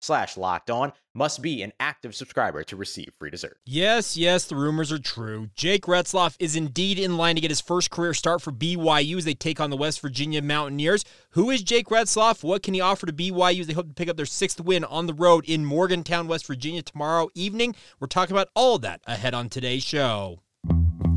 slash 0.00 0.36
locked 0.36 0.70
on 0.70 0.92
must 1.14 1.42
be 1.42 1.62
an 1.62 1.72
active 1.78 2.14
subscriber 2.14 2.62
to 2.64 2.76
receive 2.76 3.12
free 3.18 3.30
dessert. 3.30 3.58
Yes, 3.64 4.16
yes, 4.16 4.44
the 4.44 4.56
rumors 4.56 4.92
are 4.92 4.98
true. 4.98 5.50
Jake 5.54 5.82
Retzlaff 5.82 6.36
is 6.38 6.56
indeed 6.56 6.98
in 6.98 7.16
line 7.16 7.34
to 7.34 7.40
get 7.40 7.50
his 7.50 7.60
first 7.60 7.90
career 7.90 8.14
start 8.14 8.42
for 8.42 8.52
BYU 8.52 9.18
as 9.18 9.24
they 9.24 9.34
take 9.34 9.60
on 9.60 9.70
the 9.70 9.76
West 9.76 10.00
Virginia 10.00 10.42
Mountaineers. 10.42 11.04
Who 11.30 11.50
is 11.50 11.62
Jake 11.62 11.88
Retzlaff? 11.88 12.42
What 12.42 12.62
can 12.62 12.74
he 12.74 12.80
offer 12.80 13.06
to 13.06 13.12
BYU 13.12 13.60
as 13.60 13.66
they 13.66 13.72
hope 13.72 13.88
to 13.88 13.94
pick 13.94 14.08
up 14.08 14.16
their 14.16 14.26
sixth 14.26 14.60
win 14.60 14.84
on 14.84 15.06
the 15.06 15.14
road 15.14 15.44
in 15.46 15.64
Morgantown, 15.64 16.28
West 16.28 16.46
Virginia 16.46 16.82
tomorrow 16.82 17.28
evening? 17.34 17.74
We're 17.98 18.06
talking 18.06 18.34
about 18.34 18.48
all 18.54 18.76
of 18.76 18.82
that 18.82 19.00
ahead 19.06 19.34
on 19.34 19.48
today's 19.48 19.82
show. 19.82 20.40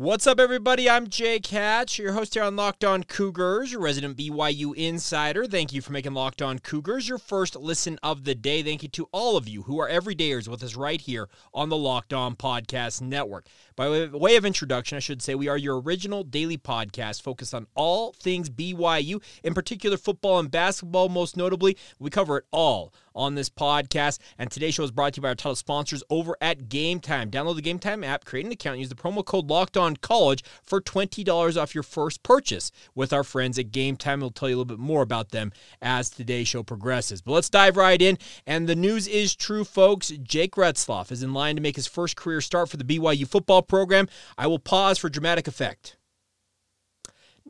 What's 0.00 0.28
up, 0.28 0.38
everybody? 0.38 0.88
I'm 0.88 1.08
Jake 1.08 1.48
Hatch, 1.48 1.98
your 1.98 2.12
host 2.12 2.34
here 2.34 2.44
on 2.44 2.54
Locked 2.54 2.84
On 2.84 3.02
Cougars, 3.02 3.72
your 3.72 3.80
resident 3.80 4.16
BYU 4.16 4.72
insider. 4.76 5.44
Thank 5.44 5.72
you 5.72 5.82
for 5.82 5.90
making 5.90 6.14
Locked 6.14 6.40
On 6.40 6.60
Cougars 6.60 7.08
your 7.08 7.18
first 7.18 7.56
listen 7.56 7.98
of 8.00 8.22
the 8.22 8.36
day. 8.36 8.62
Thank 8.62 8.84
you 8.84 8.88
to 8.90 9.08
all 9.10 9.36
of 9.36 9.48
you 9.48 9.62
who 9.62 9.80
are 9.80 9.88
everydayers 9.88 10.46
with 10.46 10.62
us 10.62 10.76
right 10.76 11.00
here 11.00 11.28
on 11.52 11.68
the 11.68 11.76
Locked 11.76 12.12
On 12.12 12.36
Podcast 12.36 13.02
Network. 13.02 13.46
By 13.74 14.06
way 14.06 14.36
of 14.36 14.44
introduction, 14.44 14.94
I 14.94 15.00
should 15.00 15.20
say 15.20 15.34
we 15.34 15.48
are 15.48 15.58
your 15.58 15.80
original 15.80 16.22
daily 16.22 16.58
podcast 16.58 17.22
focused 17.22 17.52
on 17.52 17.66
all 17.74 18.12
things 18.12 18.48
BYU, 18.48 19.20
in 19.42 19.52
particular 19.52 19.96
football 19.96 20.38
and 20.38 20.48
basketball, 20.48 21.08
most 21.08 21.36
notably. 21.36 21.76
We 21.98 22.10
cover 22.10 22.36
it 22.36 22.44
all 22.52 22.94
on 23.18 23.34
this 23.34 23.50
podcast. 23.50 24.18
And 24.38 24.50
today's 24.50 24.74
show 24.74 24.84
is 24.84 24.90
brought 24.90 25.14
to 25.14 25.18
you 25.18 25.22
by 25.22 25.28
our 25.28 25.34
title 25.34 25.56
sponsors 25.56 26.02
over 26.08 26.36
at 26.40 26.68
Game 26.68 27.00
Time. 27.00 27.30
Download 27.30 27.56
the 27.56 27.62
Game 27.62 27.78
Time 27.78 28.04
app, 28.04 28.24
create 28.24 28.46
an 28.46 28.52
account, 28.52 28.78
use 28.78 28.88
the 28.88 28.94
promo 28.94 29.24
code 29.24 29.50
Locked 29.50 29.76
On 29.76 29.96
College 29.96 30.44
for 30.62 30.80
twenty 30.80 31.24
dollars 31.24 31.56
off 31.56 31.74
your 31.74 31.82
first 31.82 32.22
purchase 32.22 32.70
with 32.94 33.12
our 33.12 33.24
friends 33.24 33.58
at 33.58 33.72
Game 33.72 33.96
Time. 33.96 34.20
We'll 34.20 34.30
tell 34.30 34.48
you 34.48 34.54
a 34.54 34.58
little 34.58 34.76
bit 34.76 34.78
more 34.78 35.02
about 35.02 35.30
them 35.30 35.52
as 35.82 36.08
today's 36.08 36.48
show 36.48 36.62
progresses. 36.62 37.20
But 37.20 37.32
let's 37.32 37.50
dive 37.50 37.76
right 37.76 38.00
in. 38.00 38.18
And 38.46 38.68
the 38.68 38.76
news 38.76 39.08
is 39.08 39.34
true, 39.34 39.64
folks. 39.64 40.10
Jake 40.22 40.54
Retzlaff 40.54 41.10
is 41.10 41.22
in 41.22 41.34
line 41.34 41.56
to 41.56 41.62
make 41.62 41.76
his 41.76 41.86
first 41.86 42.16
career 42.16 42.40
start 42.40 42.68
for 42.68 42.76
the 42.76 42.84
BYU 42.84 43.26
football 43.26 43.62
program. 43.62 44.08
I 44.36 44.46
will 44.46 44.58
pause 44.58 44.98
for 44.98 45.08
dramatic 45.08 45.48
effect. 45.48 45.96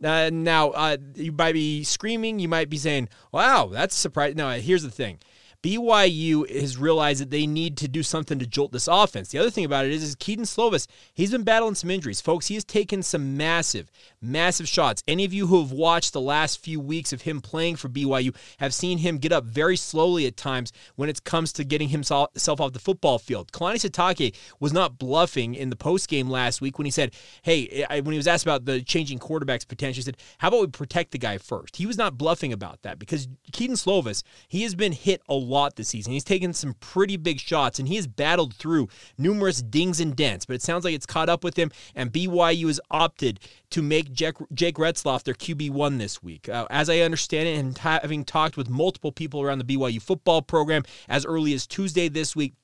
Uh, 0.03 0.31
now, 0.33 0.71
uh, 0.71 0.97
you 1.17 1.33
might 1.33 1.53
be 1.53 1.83
screaming. 1.83 2.39
You 2.39 2.49
might 2.49 2.71
be 2.71 2.78
saying, 2.78 3.09
wow, 3.33 3.69
that's 3.73 3.95
surprising. 3.95 4.37
No, 4.37 4.51
here's 4.51 4.83
the 4.83 4.91
thing. 4.91 5.19
BYU 5.61 6.49
has 6.49 6.77
realized 6.77 7.21
that 7.21 7.31
they 7.31 7.45
need 7.45 7.77
to 7.79 7.89
do 7.89 8.05
something 8.05 8.39
to 8.39 8.47
jolt 8.47 8.71
this 8.71 8.87
offense. 8.87 9.31
The 9.31 9.39
other 9.39 9.51
thing 9.51 9.65
about 9.65 9.87
it 9.87 9.91
is, 9.91 10.05
is 10.05 10.15
Kedon 10.15 10.45
Slovis, 10.45 10.87
he's 11.15 11.33
been 11.33 11.43
battling 11.43 11.75
some 11.75 11.91
injuries. 11.91 12.21
Folks, 12.21 12.47
he 12.47 12.55
has 12.55 12.65
taken 12.65 13.03
some 13.03 13.37
massive, 13.37 13.91
massive 14.23 14.69
shots. 14.69 15.03
Any 15.09 15.25
of 15.25 15.33
you 15.33 15.49
who 15.49 15.61
have 15.61 15.73
watched 15.73 16.13
the 16.13 16.21
last 16.21 16.63
few 16.63 16.79
weeks 16.79 17.13
of 17.13 17.23
him 17.23 17.41
playing 17.41 17.75
for 17.75 17.89
BYU 17.89 18.37
have 18.59 18.73
seen 18.73 18.99
him 18.99 19.19
get 19.19 19.33
up 19.33 19.45
very 19.45 19.77
slowly 19.77 20.27
at 20.27 20.37
times 20.37 20.73
when 20.95 21.09
it 21.09 21.25
comes 21.25 21.53
to 21.55 21.65
getting 21.65 21.89
himself 21.89 22.31
off 22.61 22.73
the 22.73 22.79
football 22.79 23.19
field. 23.19 23.51
Kalani 23.51 23.85
Sitake 23.85 24.37
was 24.61 24.73
not 24.73 24.97
bluffing 24.97 25.57
in 25.57 25.71
the 25.71 25.77
postgame 25.77 26.29
last 26.29 26.61
week 26.61 26.79
when 26.79 26.85
he 26.85 26.93
said, 26.93 27.13
hey, 27.43 27.85
when 27.89 28.13
he 28.13 28.17
was 28.17 28.29
asked 28.29 28.45
about 28.45 28.65
the 28.65 28.81
changing 28.81 29.19
quarterbacks 29.19 29.67
potential, 29.67 29.99
he 29.99 30.03
said, 30.03 30.19
how 30.39 30.49
about 30.49 30.61
we 30.61 30.67
protect 30.69 31.11
the 31.11 31.19
guy 31.19 31.37
first? 31.37 31.75
He 31.75 31.87
was 31.87 31.99
not 31.99 32.17
bluffing 32.17 32.53
about 32.53 32.83
that 32.83 33.01
because 33.01 33.27
Kedon 33.51 33.75
Slovis, 33.75 34.23
he 34.47 34.63
has 34.63 34.77
been 34.77 34.93
hit 34.93 35.21
a 35.29 35.47
lot 35.48 35.76
this 35.76 35.88
season. 35.88 36.12
He's 36.12 36.25
taken 36.25 36.53
some 36.53 36.75
pretty 36.75 37.16
big 37.16 37.41
shots 37.41 37.78
and 37.78 37.88
he 37.88 37.97
has 37.97 38.06
battled 38.06 38.54
through 38.54 38.88
numerous 39.16 39.62
dings 39.62 40.00
and 40.00 40.14
dents, 40.14 40.44
but 40.44 40.54
it 40.54 40.62
sounds 40.62 40.84
like 40.84 40.94
it's 40.94 41.06
caught 41.06 41.28
up 41.28 41.44
with 41.44 41.56
him. 41.56 41.70
And 41.94 42.12
BYU 42.12 42.66
has 42.66 42.81
opted 42.91 43.41
to 43.70 43.82
make 43.82 44.12
Jake, 44.12 44.36
Jake 44.53 44.76
Retzlaff 44.76 45.25
their 45.25 45.34
QB1 45.34 45.98
this 45.98 46.22
week. 46.22 46.48
Uh, 46.48 46.66
as 46.70 46.88
I 46.88 47.00
understand 47.00 47.48
it, 47.48 47.59
and 47.59 47.76
having 47.78 48.25
talked 48.25 48.56
with 48.56 48.69
multiple 48.69 49.12
people 49.12 49.42
around 49.42 49.59
the 49.59 49.64
BYU 49.64 50.00
football 50.00 50.42
program 50.42 50.84
as 51.09 51.26
early 51.26 51.53
as 51.54 51.66
Tuesday 51.66 52.09
this 52.09 52.34
week, 52.34 52.54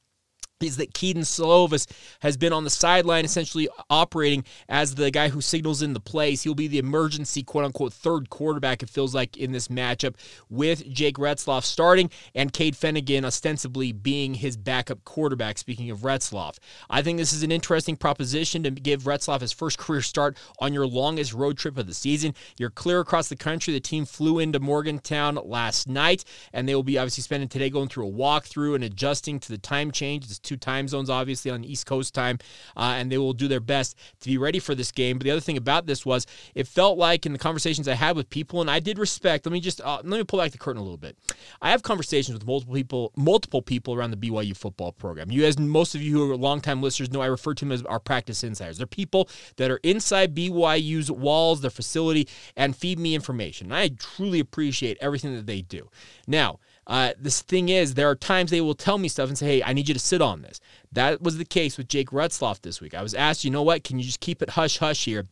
is 0.67 0.77
that 0.79 0.95
Kedon 0.95 1.23
Slovis 1.23 1.87
has 2.21 2.37
been 2.37 2.53
on 2.53 2.65
the 2.65 2.71
sideline 2.71 3.25
essentially 3.25 3.69
operating 3.91 4.45
as 4.69 4.95
the 4.95 5.11
guy 5.11 5.29
who 5.29 5.41
signals 5.41 5.83
in 5.83 5.93
the 5.93 6.01
plays. 6.01 6.43
He'll 6.43 6.55
be 6.55 6.69
the 6.69 6.79
emergency 6.79 7.43
quote 7.43 7.65
unquote 7.65 7.93
third 7.93 8.31
quarterback, 8.31 8.83
it 8.83 8.91
feels 8.91 9.15
like, 9.15 9.37
in 9.37 9.53
this 9.53 9.69
matchup 9.69 10.15
with 10.51 10.89
Jake 10.91 11.17
Retzlaff 11.17 11.65
starting 11.65 12.11
and 12.35 12.53
Cade 12.53 12.75
Fennegan 12.75 13.25
ostensibly 13.25 13.93
being 13.93 14.35
his 14.35 14.57
backup 14.57 15.05
quarterback, 15.05 15.59
speaking 15.59 15.91
of 15.91 16.01
Retzlaff. 16.01 16.59
I 16.91 17.03
think 17.03 17.19
this 17.19 17.33
is 17.33 17.43
an 17.43 17.53
interesting 17.53 17.97
proposition 17.97 18.63
to 18.63 18.71
give 18.71 19.03
Retzlaff 19.03 19.41
his 19.41 19.53
first 19.53 19.79
career 19.79 20.03
start 20.03 20.37
on 20.59 20.73
your 20.73 20.87
longest 20.87 21.33
road 21.33 21.59
trip 21.59 21.79
of 21.79 21.87
the 21.87 21.95
season. 21.95 22.35
You're 22.59 22.71
clear 22.71 23.01
across 23.01 23.29
the 23.29 23.37
country. 23.37 23.73
The 23.75 23.81
team 23.81 24.05
flew 24.05 24.39
into 24.39 24.61
Morgantown 24.61 25.39
last 25.45 25.89
night, 25.89 26.25
and 26.53 26.69
they 26.69 26.75
will 26.75 26.83
be 26.83 26.99
obviously 26.99 27.23
spending 27.23 27.49
today 27.49 27.71
going 27.71 27.89
through 27.89 28.09
a 28.09 28.13
walkthrough 28.13 28.75
and 28.75 28.85
adjusting 28.85 29.41
to 29.41 29.49
the 29.49 29.59
time 29.59 29.91
change. 29.91 30.25
It's 30.25 30.39
two 30.39 30.54
time 30.57 30.89
zones, 30.89 31.11
obviously, 31.11 31.51
on 31.51 31.65
East 31.65 31.87
Coast 31.87 32.15
time, 32.15 32.39
uh, 32.77 32.95
and 32.97 33.11
they 33.11 33.19
will 33.19 33.33
do 33.33 33.49
their 33.49 33.61
best 33.61 33.97
to 34.21 34.29
be 34.29 34.39
ready 34.39 34.59
for 34.59 34.75
this 34.75 34.93
game. 34.93 35.19
But 35.19 35.25
the 35.25 35.31
other 35.31 35.41
thing 35.41 35.57
about 35.57 35.87
this 35.87 36.05
was 36.05 36.27
it 36.55 36.67
felt 36.67 36.99
like 36.99 37.27
in 37.27 37.33
the 37.33 37.39
conversations 37.39 37.89
I 37.89 37.95
had 37.95 38.17
with 38.17 38.31
people, 38.31 38.61
and 38.61 38.71
I 38.71 38.81
did 38.81 38.99
respect. 38.99 39.47
Let 39.47 39.53
me 39.53 39.61
just 39.61 39.81
uh, 39.81 40.01
let 40.05 40.19
me 40.19 40.25
pull 40.25 40.39
back 40.39 40.53
the 40.53 40.59
curtain 40.59 40.81
a 40.81 40.83
little 40.83 40.97
bit. 40.97 41.17
I 41.61 41.71
have 41.71 41.83
conversations 41.83 42.35
with 42.37 42.47
multiple 42.47 42.75
people, 42.75 43.13
multiple 43.17 43.63
people 43.63 43.95
around 43.95 44.11
the 44.11 44.17
BYU 44.17 44.57
football 44.57 44.93
program. 44.93 45.31
You, 45.31 45.45
as 45.45 45.59
most 45.59 45.95
of 45.95 46.03
you 46.03 46.13
who 46.13 46.33
are 46.33 46.37
longtime 46.37 46.83
listeners 46.83 47.11
know, 47.11 47.21
I 47.21 47.27
refer 47.27 47.55
to 47.55 47.65
them 47.65 47.73
as 47.73 47.83
our 47.83 48.01
practice 48.01 48.45
insiders. 48.45 48.79
They're 48.79 48.87
people 48.87 49.29
that 49.57 49.71
are 49.71 49.81
inside 49.83 50.35
BYU's 50.35 51.11
walls, 51.11 51.61
their 51.61 51.71
facility, 51.71 52.29
and 52.57 52.77
feed 52.77 52.99
me 52.99 53.15
information. 53.15 53.69
And 53.69 53.75
I 53.75 53.89
truly 53.89 54.41
appreciate 54.41 54.99
everything 55.01 55.35
that 55.35 55.47
they 55.47 55.63
do. 55.63 55.89
Now. 56.27 56.59
Uh, 56.87 57.13
this 57.19 57.43
thing 57.43 57.69
is, 57.69 57.95
there 57.95 58.11
are 58.11 58.15
times 58.15 58.51
they 58.51 58.61
will 58.61 58.75
tell 58.75 58.99
me 58.99 59.09
stuff 59.09 59.29
and 59.29 59.39
say, 59.39 59.47
hey, 59.47 59.63
I 59.63 59.73
need 59.73 59.89
you 59.89 59.95
to 59.95 60.01
sit 60.01 60.21
on 60.21 60.43
this. 60.43 60.61
That 60.93 61.23
was 61.23 61.39
the 61.39 61.45
case 61.45 61.79
with 61.79 61.89
Jake 61.89 62.11
Retzlaff 62.11 62.61
this 62.61 62.81
week. 62.81 62.95
I 62.95 63.03
was 63.03 63.15
asked, 63.15 63.45
you 63.45 63.51
know 63.51 63.63
what, 63.63 63.85
can 63.85 63.99
you 63.99 64.05
just 64.05 64.21
keep 64.21 64.43
it 64.43 64.51
hush 64.51 64.79
hush 64.79 65.05
here? 65.05 65.27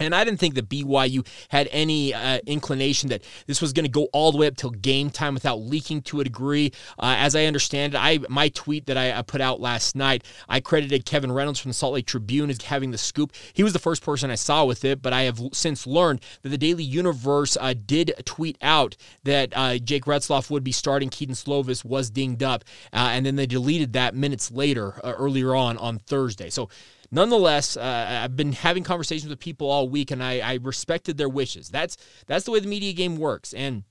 And 0.00 0.12
I 0.12 0.24
didn't 0.24 0.40
think 0.40 0.56
that 0.56 0.68
BYU 0.68 1.24
had 1.50 1.68
any 1.70 2.12
uh, 2.12 2.40
inclination 2.46 3.10
that 3.10 3.22
this 3.46 3.62
was 3.62 3.72
going 3.72 3.84
to 3.84 3.90
go 3.90 4.08
all 4.12 4.32
the 4.32 4.38
way 4.38 4.48
up 4.48 4.56
till 4.56 4.70
game 4.70 5.08
time 5.08 5.34
without 5.34 5.60
leaking 5.60 6.02
to 6.02 6.20
a 6.20 6.24
degree. 6.24 6.72
Uh, 6.98 7.14
as 7.18 7.36
I 7.36 7.44
understand 7.44 7.94
it, 7.94 7.98
I 7.98 8.18
my 8.28 8.48
tweet 8.48 8.86
that 8.86 8.96
I, 8.96 9.16
I, 9.16 9.22
put 9.22 9.40
out 9.40 9.60
last 9.60 9.94
night, 9.94 10.24
I 10.48 10.58
credited 10.58 11.06
Kevin 11.06 11.30
Reynolds 11.30 11.60
from 11.60 11.70
the 11.70 11.74
Salt 11.74 11.94
Lake 11.94 12.06
Tribune 12.06 12.50
as 12.50 12.60
having 12.62 12.90
the 12.90 12.98
scoop. 12.98 13.32
He 13.52 13.62
was 13.62 13.72
the 13.72 13.78
first 13.78 14.02
person 14.02 14.32
I 14.32 14.34
saw 14.34 14.64
with 14.64 14.84
it, 14.84 15.00
but 15.00 15.12
I 15.12 15.22
have 15.22 15.40
since 15.52 15.86
learned 15.86 16.22
that 16.42 16.48
the 16.48 16.58
Daily 16.58 16.84
Universe 16.84 17.56
uh, 17.60 17.74
did 17.86 18.12
tweet 18.24 18.58
out 18.62 18.96
that 19.22 19.52
uh, 19.54 19.78
Jake 19.78 20.06
Retzlaff 20.06 20.50
would 20.50 20.64
be 20.64 20.72
starting. 20.72 21.08
Kedon 21.08 21.36
Slovis 21.36 21.84
was 21.84 22.10
dinged 22.10 22.42
up, 22.42 22.64
uh, 22.92 23.10
and 23.12 23.24
then 23.24 23.36
they 23.36 23.46
deleted 23.46 23.92
that 23.92 24.14
minutes 24.16 24.50
later, 24.50 25.00
uh, 25.04 25.12
earlier 25.12 25.54
on 25.54 25.78
on 25.78 26.00
Thursday. 26.00 26.50
So 26.50 26.68
nonetheless, 27.10 27.76
uh, 27.76 28.20
I've 28.24 28.36
been 28.36 28.52
having 28.52 28.84
conversations 28.84 29.30
with 29.30 29.38
people 29.38 29.70
all 29.70 29.88
week, 29.88 30.10
and 30.10 30.22
I, 30.22 30.40
I 30.40 30.58
respected 30.62 31.16
their 31.16 31.28
wishes. 31.28 31.68
That's 31.68 31.96
that's 32.26 32.44
the 32.44 32.50
way 32.50 32.60
the 32.60 32.68
media 32.68 32.92
game 32.92 33.16
works, 33.16 33.52
and 33.54 33.84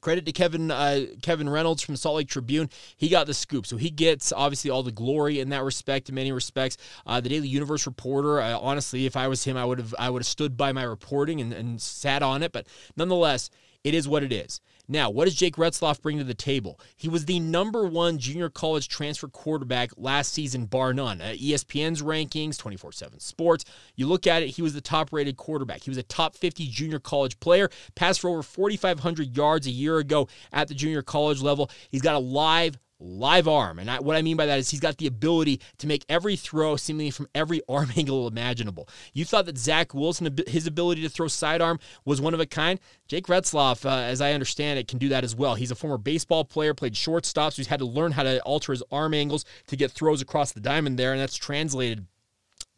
credit 0.00 0.26
to 0.26 0.32
Kevin 0.32 0.70
uh, 0.70 1.06
Kevin 1.22 1.48
Reynolds 1.48 1.82
from 1.82 1.96
Salt 1.96 2.16
Lake 2.16 2.28
Tribune. 2.28 2.68
He 2.96 3.08
got 3.08 3.26
the 3.26 3.34
scoop, 3.34 3.66
so 3.66 3.76
he 3.76 3.90
gets 3.90 4.32
obviously 4.32 4.70
all 4.70 4.82
the 4.82 4.92
glory 4.92 5.40
in 5.40 5.48
that 5.48 5.64
respect. 5.64 6.08
In 6.08 6.14
many 6.14 6.30
respects, 6.30 6.76
uh, 7.06 7.20
the 7.20 7.28
Daily 7.28 7.48
Universe 7.48 7.86
reporter. 7.86 8.40
Uh, 8.40 8.58
honestly, 8.58 9.06
if 9.06 9.16
I 9.16 9.28
was 9.28 9.44
him, 9.44 9.56
I 9.56 9.64
would 9.64 9.78
have 9.78 9.94
I 9.98 10.10
would 10.10 10.20
have 10.20 10.26
stood 10.26 10.56
by 10.56 10.72
my 10.72 10.84
reporting 10.84 11.40
and, 11.40 11.52
and 11.52 11.80
sat 11.80 12.22
on 12.22 12.42
it. 12.42 12.52
But 12.52 12.66
nonetheless, 12.96 13.50
it 13.84 13.94
is 13.94 14.08
what 14.08 14.22
it 14.22 14.32
is. 14.32 14.60
Now, 14.86 15.08
what 15.08 15.24
does 15.24 15.34
Jake 15.34 15.56
Retzlaff 15.56 16.02
bring 16.02 16.18
to 16.18 16.24
the 16.24 16.34
table? 16.34 16.78
He 16.96 17.08
was 17.08 17.24
the 17.24 17.40
number 17.40 17.86
one 17.86 18.18
junior 18.18 18.50
college 18.50 18.88
transfer 18.88 19.28
quarterback 19.28 19.92
last 19.96 20.32
season, 20.32 20.66
bar 20.66 20.92
none. 20.92 21.20
ESPN's 21.20 22.02
rankings, 22.02 22.58
24 22.58 22.92
7 22.92 23.18
Sports, 23.18 23.64
you 23.96 24.06
look 24.06 24.26
at 24.26 24.42
it, 24.42 24.48
he 24.48 24.62
was 24.62 24.74
the 24.74 24.82
top 24.82 25.10
rated 25.12 25.38
quarterback. 25.38 25.82
He 25.82 25.90
was 25.90 25.96
a 25.96 26.02
top 26.02 26.36
50 26.36 26.66
junior 26.68 26.98
college 26.98 27.40
player, 27.40 27.70
passed 27.94 28.20
for 28.20 28.28
over 28.28 28.42
4,500 28.42 29.34
yards 29.34 29.66
a 29.66 29.70
year 29.70 29.98
ago 29.98 30.28
at 30.52 30.68
the 30.68 30.74
junior 30.74 31.02
college 31.02 31.40
level. 31.40 31.70
He's 31.90 32.02
got 32.02 32.14
a 32.14 32.18
live 32.18 32.78
live 33.04 33.46
arm. 33.46 33.78
And 33.78 33.90
I, 33.90 34.00
what 34.00 34.16
I 34.16 34.22
mean 34.22 34.36
by 34.36 34.46
that 34.46 34.58
is 34.58 34.70
he's 34.70 34.80
got 34.80 34.96
the 34.96 35.06
ability 35.06 35.60
to 35.78 35.86
make 35.86 36.04
every 36.08 36.36
throw 36.36 36.76
seemingly 36.76 37.10
from 37.10 37.28
every 37.34 37.60
arm 37.68 37.90
angle 37.96 38.26
imaginable. 38.26 38.88
You 39.12 39.24
thought 39.24 39.46
that 39.46 39.58
Zach 39.58 39.94
Wilson, 39.94 40.36
his 40.46 40.66
ability 40.66 41.02
to 41.02 41.08
throw 41.08 41.28
sidearm 41.28 41.78
was 42.04 42.20
one 42.20 42.34
of 42.34 42.40
a 42.40 42.46
kind. 42.46 42.80
Jake 43.06 43.26
Retzlaff, 43.26 43.84
uh, 43.84 44.04
as 44.04 44.20
I 44.20 44.32
understand 44.32 44.78
it, 44.78 44.88
can 44.88 44.98
do 44.98 45.10
that 45.10 45.24
as 45.24 45.36
well. 45.36 45.54
He's 45.54 45.70
a 45.70 45.74
former 45.76 45.98
baseball 45.98 46.44
player, 46.44 46.74
played 46.74 46.96
shortstop, 46.96 47.52
so 47.52 47.56
he's 47.56 47.66
had 47.66 47.80
to 47.80 47.86
learn 47.86 48.12
how 48.12 48.22
to 48.22 48.40
alter 48.42 48.72
his 48.72 48.82
arm 48.90 49.14
angles 49.14 49.44
to 49.66 49.76
get 49.76 49.90
throws 49.90 50.22
across 50.22 50.52
the 50.52 50.60
diamond 50.60 50.98
there, 50.98 51.12
and 51.12 51.20
that's 51.20 51.36
translated 51.36 52.06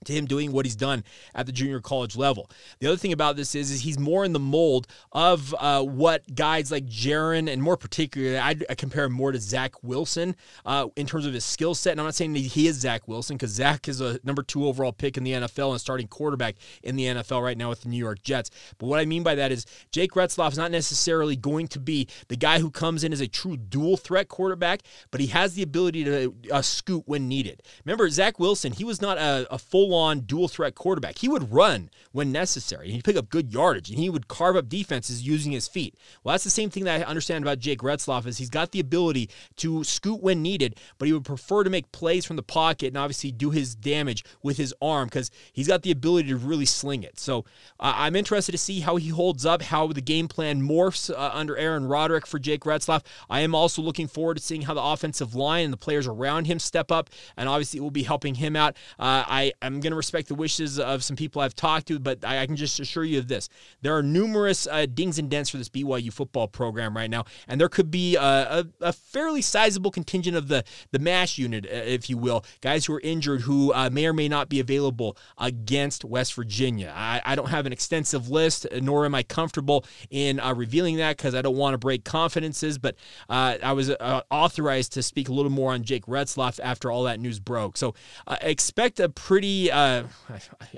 to 0.05 0.13
him 0.13 0.27
doing 0.27 0.53
what 0.53 0.67
he's 0.67 0.77
done 0.77 1.05
at 1.35 1.47
the 1.47 1.53
junior 1.53 1.81
college 1.81 2.17
level. 2.17 2.51
The 2.81 2.87
other 2.87 2.97
thing 2.97 3.13
about 3.13 3.37
this 3.37 3.55
is, 3.55 3.71
is 3.71 3.81
he's 3.81 3.99
more 3.99 4.25
in 4.25 4.33
the 4.33 4.39
mold 4.39 4.87
of 5.13 5.55
uh, 5.59 5.83
what 5.83 6.35
guys 6.35 6.71
like 6.71 6.87
Jaren 6.87 7.51
and 7.51 7.63
more 7.63 7.77
particularly, 7.77 8.39
I, 8.39 8.57
I 8.69 8.75
compare 8.75 9.05
him 9.05 9.13
more 9.13 9.33
to 9.33 9.39
Zach 9.39 9.83
Wilson 9.83 10.37
uh, 10.65 10.89
in 10.97 11.07
terms 11.07 11.27
of 11.27 11.35
his 11.35 11.45
skill 11.45 11.75
set. 11.75 11.93
And 11.93 12.01
I'm 12.01 12.07
not 12.07 12.15
saying 12.15 12.35
he 12.35 12.67
is 12.67 12.77
Zach 12.77 13.09
Wilson 13.09 13.37
because 13.37 13.51
Zach 13.51 13.89
is 13.89 14.01
a 14.01 14.21
number 14.23 14.43
two 14.43 14.67
overall 14.67 14.93
pick 14.93 15.17
in 15.17 15.25
the 15.25 15.33
NFL 15.33 15.73
and 15.73 15.81
starting 15.81 16.09
quarterback 16.09 16.57
in 16.83 16.97
the 16.97 17.05
NFL 17.05 17.43
right 17.43 17.57
now 17.57 17.69
with 17.69 17.83
the 17.83 17.89
New 17.89 17.99
York 17.99 18.23
Jets. 18.23 18.51
But 18.79 18.87
what 18.87 19.01
I 19.01 19.05
mean 19.05 19.23
by 19.23 19.35
that 19.35 19.51
is 19.51 19.67
Jake 19.91 20.13
Retzlaff 20.13 20.53
is 20.53 20.59
not 20.59 20.71
necessarily 20.71 21.37
going 21.37 21.69
to 21.69 21.81
be 21.81 22.09
the 22.29 22.37
guy 22.37 22.61
who 22.61 22.71
comes 22.71 23.03
in 23.03 23.13
as 23.13 23.21
a 23.21 23.29
true 23.29 23.57
dual 23.57 23.97
threat 23.97 24.29
quarterback, 24.29 24.83
but 25.11 25.21
he 25.21 25.29
has 25.29 25.55
the 25.55 25.63
ability 25.63 26.05
to 26.05 26.35
uh, 26.53 26.63
scoot 26.63 27.03
when 27.07 27.29
needed. 27.29 27.63
Remember, 27.85 28.09
Zach 28.11 28.39
Wilson, 28.39 28.73
he 28.73 28.85
was 28.85 29.01
not 29.01 29.19
a, 29.19 29.47
a 29.51 29.59
full 29.59 29.86
on 29.95 30.21
dual 30.21 30.49
threat 30.49 30.75
quarterback. 30.75 31.19
He 31.19 31.29
would 31.29 31.53
run 31.53 31.91
when 32.13 32.33
necessary. 32.33 32.91
He'd 32.91 33.05
pick 33.05 33.17
up 33.17 33.29
good 33.29 33.53
yardage 33.53 33.91
and 33.91 33.99
he 33.99 34.11
would 34.11 34.29
carve 34.29 34.57
up 34.57 34.69
defenses 34.69 35.27
using 35.27 35.53
his 35.53 35.69
feet. 35.69 35.95
Well, 36.23 36.33
that's 36.33 36.45
the 36.45 36.51
same 36.51 36.71
thing 36.71 36.85
that 36.85 37.01
I 37.01 37.05
understand 37.05 37.45
about 37.45 37.59
Jake 37.59 37.81
Retzlaff 37.81 38.27
is 38.27 38.39
he's 38.39 38.51
got 38.51 38.73
the 38.73 38.81
ability 38.81 39.31
to 39.57 39.85
scoot 39.85 40.23
when 40.23 40.43
needed, 40.43 40.79
but 40.99 41.07
he 41.07 41.13
would 41.13 41.25
prefer 41.25 41.65
to 41.65 41.71
make 41.71 41.93
plays 41.93 42.25
from 42.25 42.37
the 42.37 42.43
pocket 42.43 42.89
and 42.89 42.97
obviously 42.97 43.33
do 43.33 43.51
his 43.51 43.75
damage 43.75 44.25
with 44.43 44.57
his 44.57 44.75
arm 44.81 45.07
because 45.09 45.31
he's 45.53 45.69
got 45.69 45.83
the 45.83 45.91
ability 45.91 46.29
to 46.29 46.37
really 46.37 46.67
sling 46.67 47.03
it. 47.03 47.19
So 47.19 47.41
uh, 47.81 47.93
I'm 47.97 48.17
interested 48.17 48.53
to 48.53 48.59
see 48.59 48.81
how 48.81 48.97
he 48.97 49.09
holds 49.09 49.45
up, 49.45 49.63
how 49.63 49.89
the 49.89 50.01
game 50.01 50.29
plan 50.29 50.63
morphs 50.63 51.11
uh, 51.11 51.31
under 51.33 51.57
Aaron 51.57 51.87
Roderick 51.87 52.27
for 52.27 52.39
Jake 52.39 52.63
Retzlaff. 52.63 53.05
I 53.29 53.41
am 53.41 53.55
also 53.55 53.83
looking 53.83 54.09
forward 54.09 54.39
to 54.39 54.43
seeing 54.43 54.63
how 54.63 54.75
the 54.75 54.83
offensive 54.83 55.35
line 55.35 55.65
and 55.65 55.73
the 55.73 55.79
players 55.79 56.07
around 56.07 56.47
him 56.47 56.59
step 56.59 56.91
up, 56.91 57.11
and 57.37 57.49
obviously 57.49 57.79
it 57.79 57.83
will 57.83 57.91
be 57.91 58.05
helping 58.05 58.37
him 58.37 58.57
out. 58.57 58.75
Uh, 58.99 59.25
I 59.27 59.53
am 59.63 59.76
going 59.81 59.93
to 59.93 59.97
respect 59.97 60.29
the 60.29 60.35
wishes 60.35 60.79
of 60.79 61.03
some 61.03 61.17
people 61.17 61.41
I've 61.41 61.55
talked 61.55 61.89
to, 61.89 61.99
but 61.99 62.25
I, 62.25 62.43
I 62.43 62.47
can 62.47 62.57
just 62.57 62.81
assure 62.81 63.05
you 63.05 63.19
of 63.19 63.29
this: 63.29 63.49
there 63.83 63.97
are 63.97 64.03
numerous 64.03 64.67
uh, 64.67 64.87
dings 64.87 65.19
and 65.19 65.31
dents 65.31 65.51
for 65.51 65.57
this 65.57 65.69
BYU 65.69 66.13
football 66.13 66.49
program 66.49 66.97
right 66.97 67.11
now, 67.11 67.25
and 67.49 67.61
there 67.61 67.69
could 67.69 67.91
be 67.91 68.17
a, 68.17 68.21
a, 68.21 68.65
a 68.81 68.93
fairly 68.93 69.43
sizable 69.43 69.91
contingent 69.91 70.37
of 70.37 70.49
the 70.49 70.65
the 70.93 70.99
mash 70.99 71.39
unit, 71.39 71.67
uh, 71.67 71.75
if 71.75 72.11
you 72.11 72.19
will, 72.19 72.45
guys 72.61 72.87
who 72.87 72.95
are 72.95 73.01
injured 73.01 73.43
who 73.43 73.73
uh, 73.73 73.89
may 73.91 74.07
or 74.07 74.13
may 74.13 74.29
not 74.29 74.49
be 74.49 74.61
available 74.61 75.17
against 75.39 76.05
West 76.05 76.35
Virginia. 76.35 76.93
I, 76.95 77.21
I, 77.25 77.35
don't 77.35 77.49
have 77.49 77.67
an 77.67 77.73
extensive 77.73 78.29
list, 78.29 78.67
nor 78.83 79.05
am 79.05 79.15
I 79.15 79.23
comfortable 79.23 79.85
in 80.11 80.41
uh, 80.41 80.55
revealing 80.55 80.97
that 80.97 81.17
because 81.17 81.35
I 81.35 81.43
don't 81.43 81.57
want 81.57 81.75
to 81.75 81.79
break 81.79 82.05
confidences. 82.05 82.79
But 82.79 82.97
uh, 83.29 83.57
I 83.63 83.73
was 83.73 83.91
uh, 83.91 84.23
authorized 84.31 84.93
to 84.95 85.03
speak 85.03 85.29
a 85.29 85.33
little 85.33 85.51
more 85.51 85.73
on 85.73 85.83
Jake 85.83 86.07
Retzlaff 86.07 86.61
after 86.63 86.91
all 86.91 87.05
that 87.05 87.21
news 87.21 87.39
broke. 87.41 87.77
So 87.77 87.95
expect 88.41 89.01
a 89.01 89.09
pretty 89.09 89.66
uh, 89.71 90.05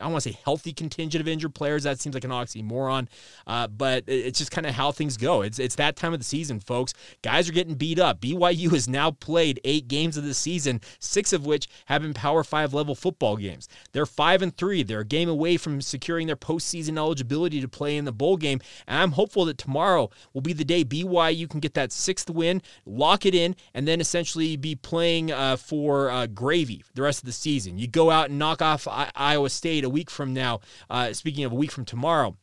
I 0.01 0.07
want 0.07 0.23
to 0.23 0.33
say 0.33 0.39
healthy 0.45 0.73
contingent 0.73 1.21
of 1.21 1.29
injured 1.29 1.55
players. 1.55 1.85
That 1.85 2.01
seems 2.01 2.15
like 2.15 2.25
an 2.25 2.31
oxymoron, 2.31 3.09
uh, 3.47 3.69
but 3.69 4.05
it's 4.07 4.39
just 4.39 4.51
kind 4.51 4.67
of 4.67 4.75
how 4.75 4.93
things 4.93 5.17
go. 5.17 5.43
It's 5.43 5.59
it's 5.59 5.77
that 5.77 5.97
time 5.97 6.13
of 6.13 6.21
the 6.21 6.25
season, 6.25 6.61
folks. 6.61 6.95
Guys 7.23 7.49
are 7.49 7.53
getting 7.53 7.75
beat 7.75 7.99
up. 7.99 8.21
BYU 8.21 8.71
has 8.73 8.89
now 8.89 9.11
played 9.11 9.61
eight 9.65 9.89
games 9.89 10.17
of 10.17 10.25
the 10.25 10.35
season, 10.35 10.81
six 10.99 11.33
of 11.33 11.47
which 11.47 11.69
have 11.87 12.03
been 12.03 12.15
Power 12.15 12.45
Five 12.45 12.75
level 12.75 12.95
football 12.95 13.37
games. 13.37 13.69
They're 13.93 14.07
five 14.07 14.43
and 14.43 14.57
three. 14.57 14.83
They're 14.83 15.01
a 15.01 15.05
game 15.05 15.29
away 15.29 15.57
from 15.57 15.81
securing 15.81 16.27
their 16.27 16.37
postseason 16.37 16.97
eligibility 16.99 17.61
to 17.61 17.69
play 17.69 17.97
in 17.97 18.05
the 18.05 18.13
bowl 18.13 18.37
game, 18.37 18.61
and 18.87 19.01
I'm 19.01 19.13
hopeful 19.13 19.45
that 19.47 19.59
tomorrow 19.59 20.11
will 20.33 20.43
be 20.43 20.53
the 20.53 20.65
day 20.65 20.85
BYU 20.85 21.49
can 21.49 21.61
get 21.61 21.75
that 21.75 21.93
sixth 21.93 22.31
win, 22.31 22.63
lock 22.85 23.27
it 23.27 23.35
in, 23.35 23.57
and 23.75 23.87
then 23.87 24.01
essentially 24.01 24.57
be 24.57 24.75
playing 24.75 25.33
uh, 25.33 25.57
for 25.57 26.11
uh, 26.11 26.27
gravy 26.27 26.85
the 26.95 27.03
rest 27.03 27.21
of 27.21 27.27
the 27.27 27.33
season. 27.33 27.79
You 27.79 27.87
go 27.87 28.11
out 28.11 28.31
and 28.31 28.39
knock 28.39 28.63
off 28.63 28.78
Iowa 28.87 29.51
State 29.51 29.85
a 29.85 29.89
week 29.89 30.11
from 30.11 30.33
now. 30.35 30.61
Uh, 30.89 31.13
speaking 31.13 31.45
of 31.45 31.53
a 31.53 31.57
week 31.57 31.71
from 31.71 31.85
tomorrow 31.85 32.37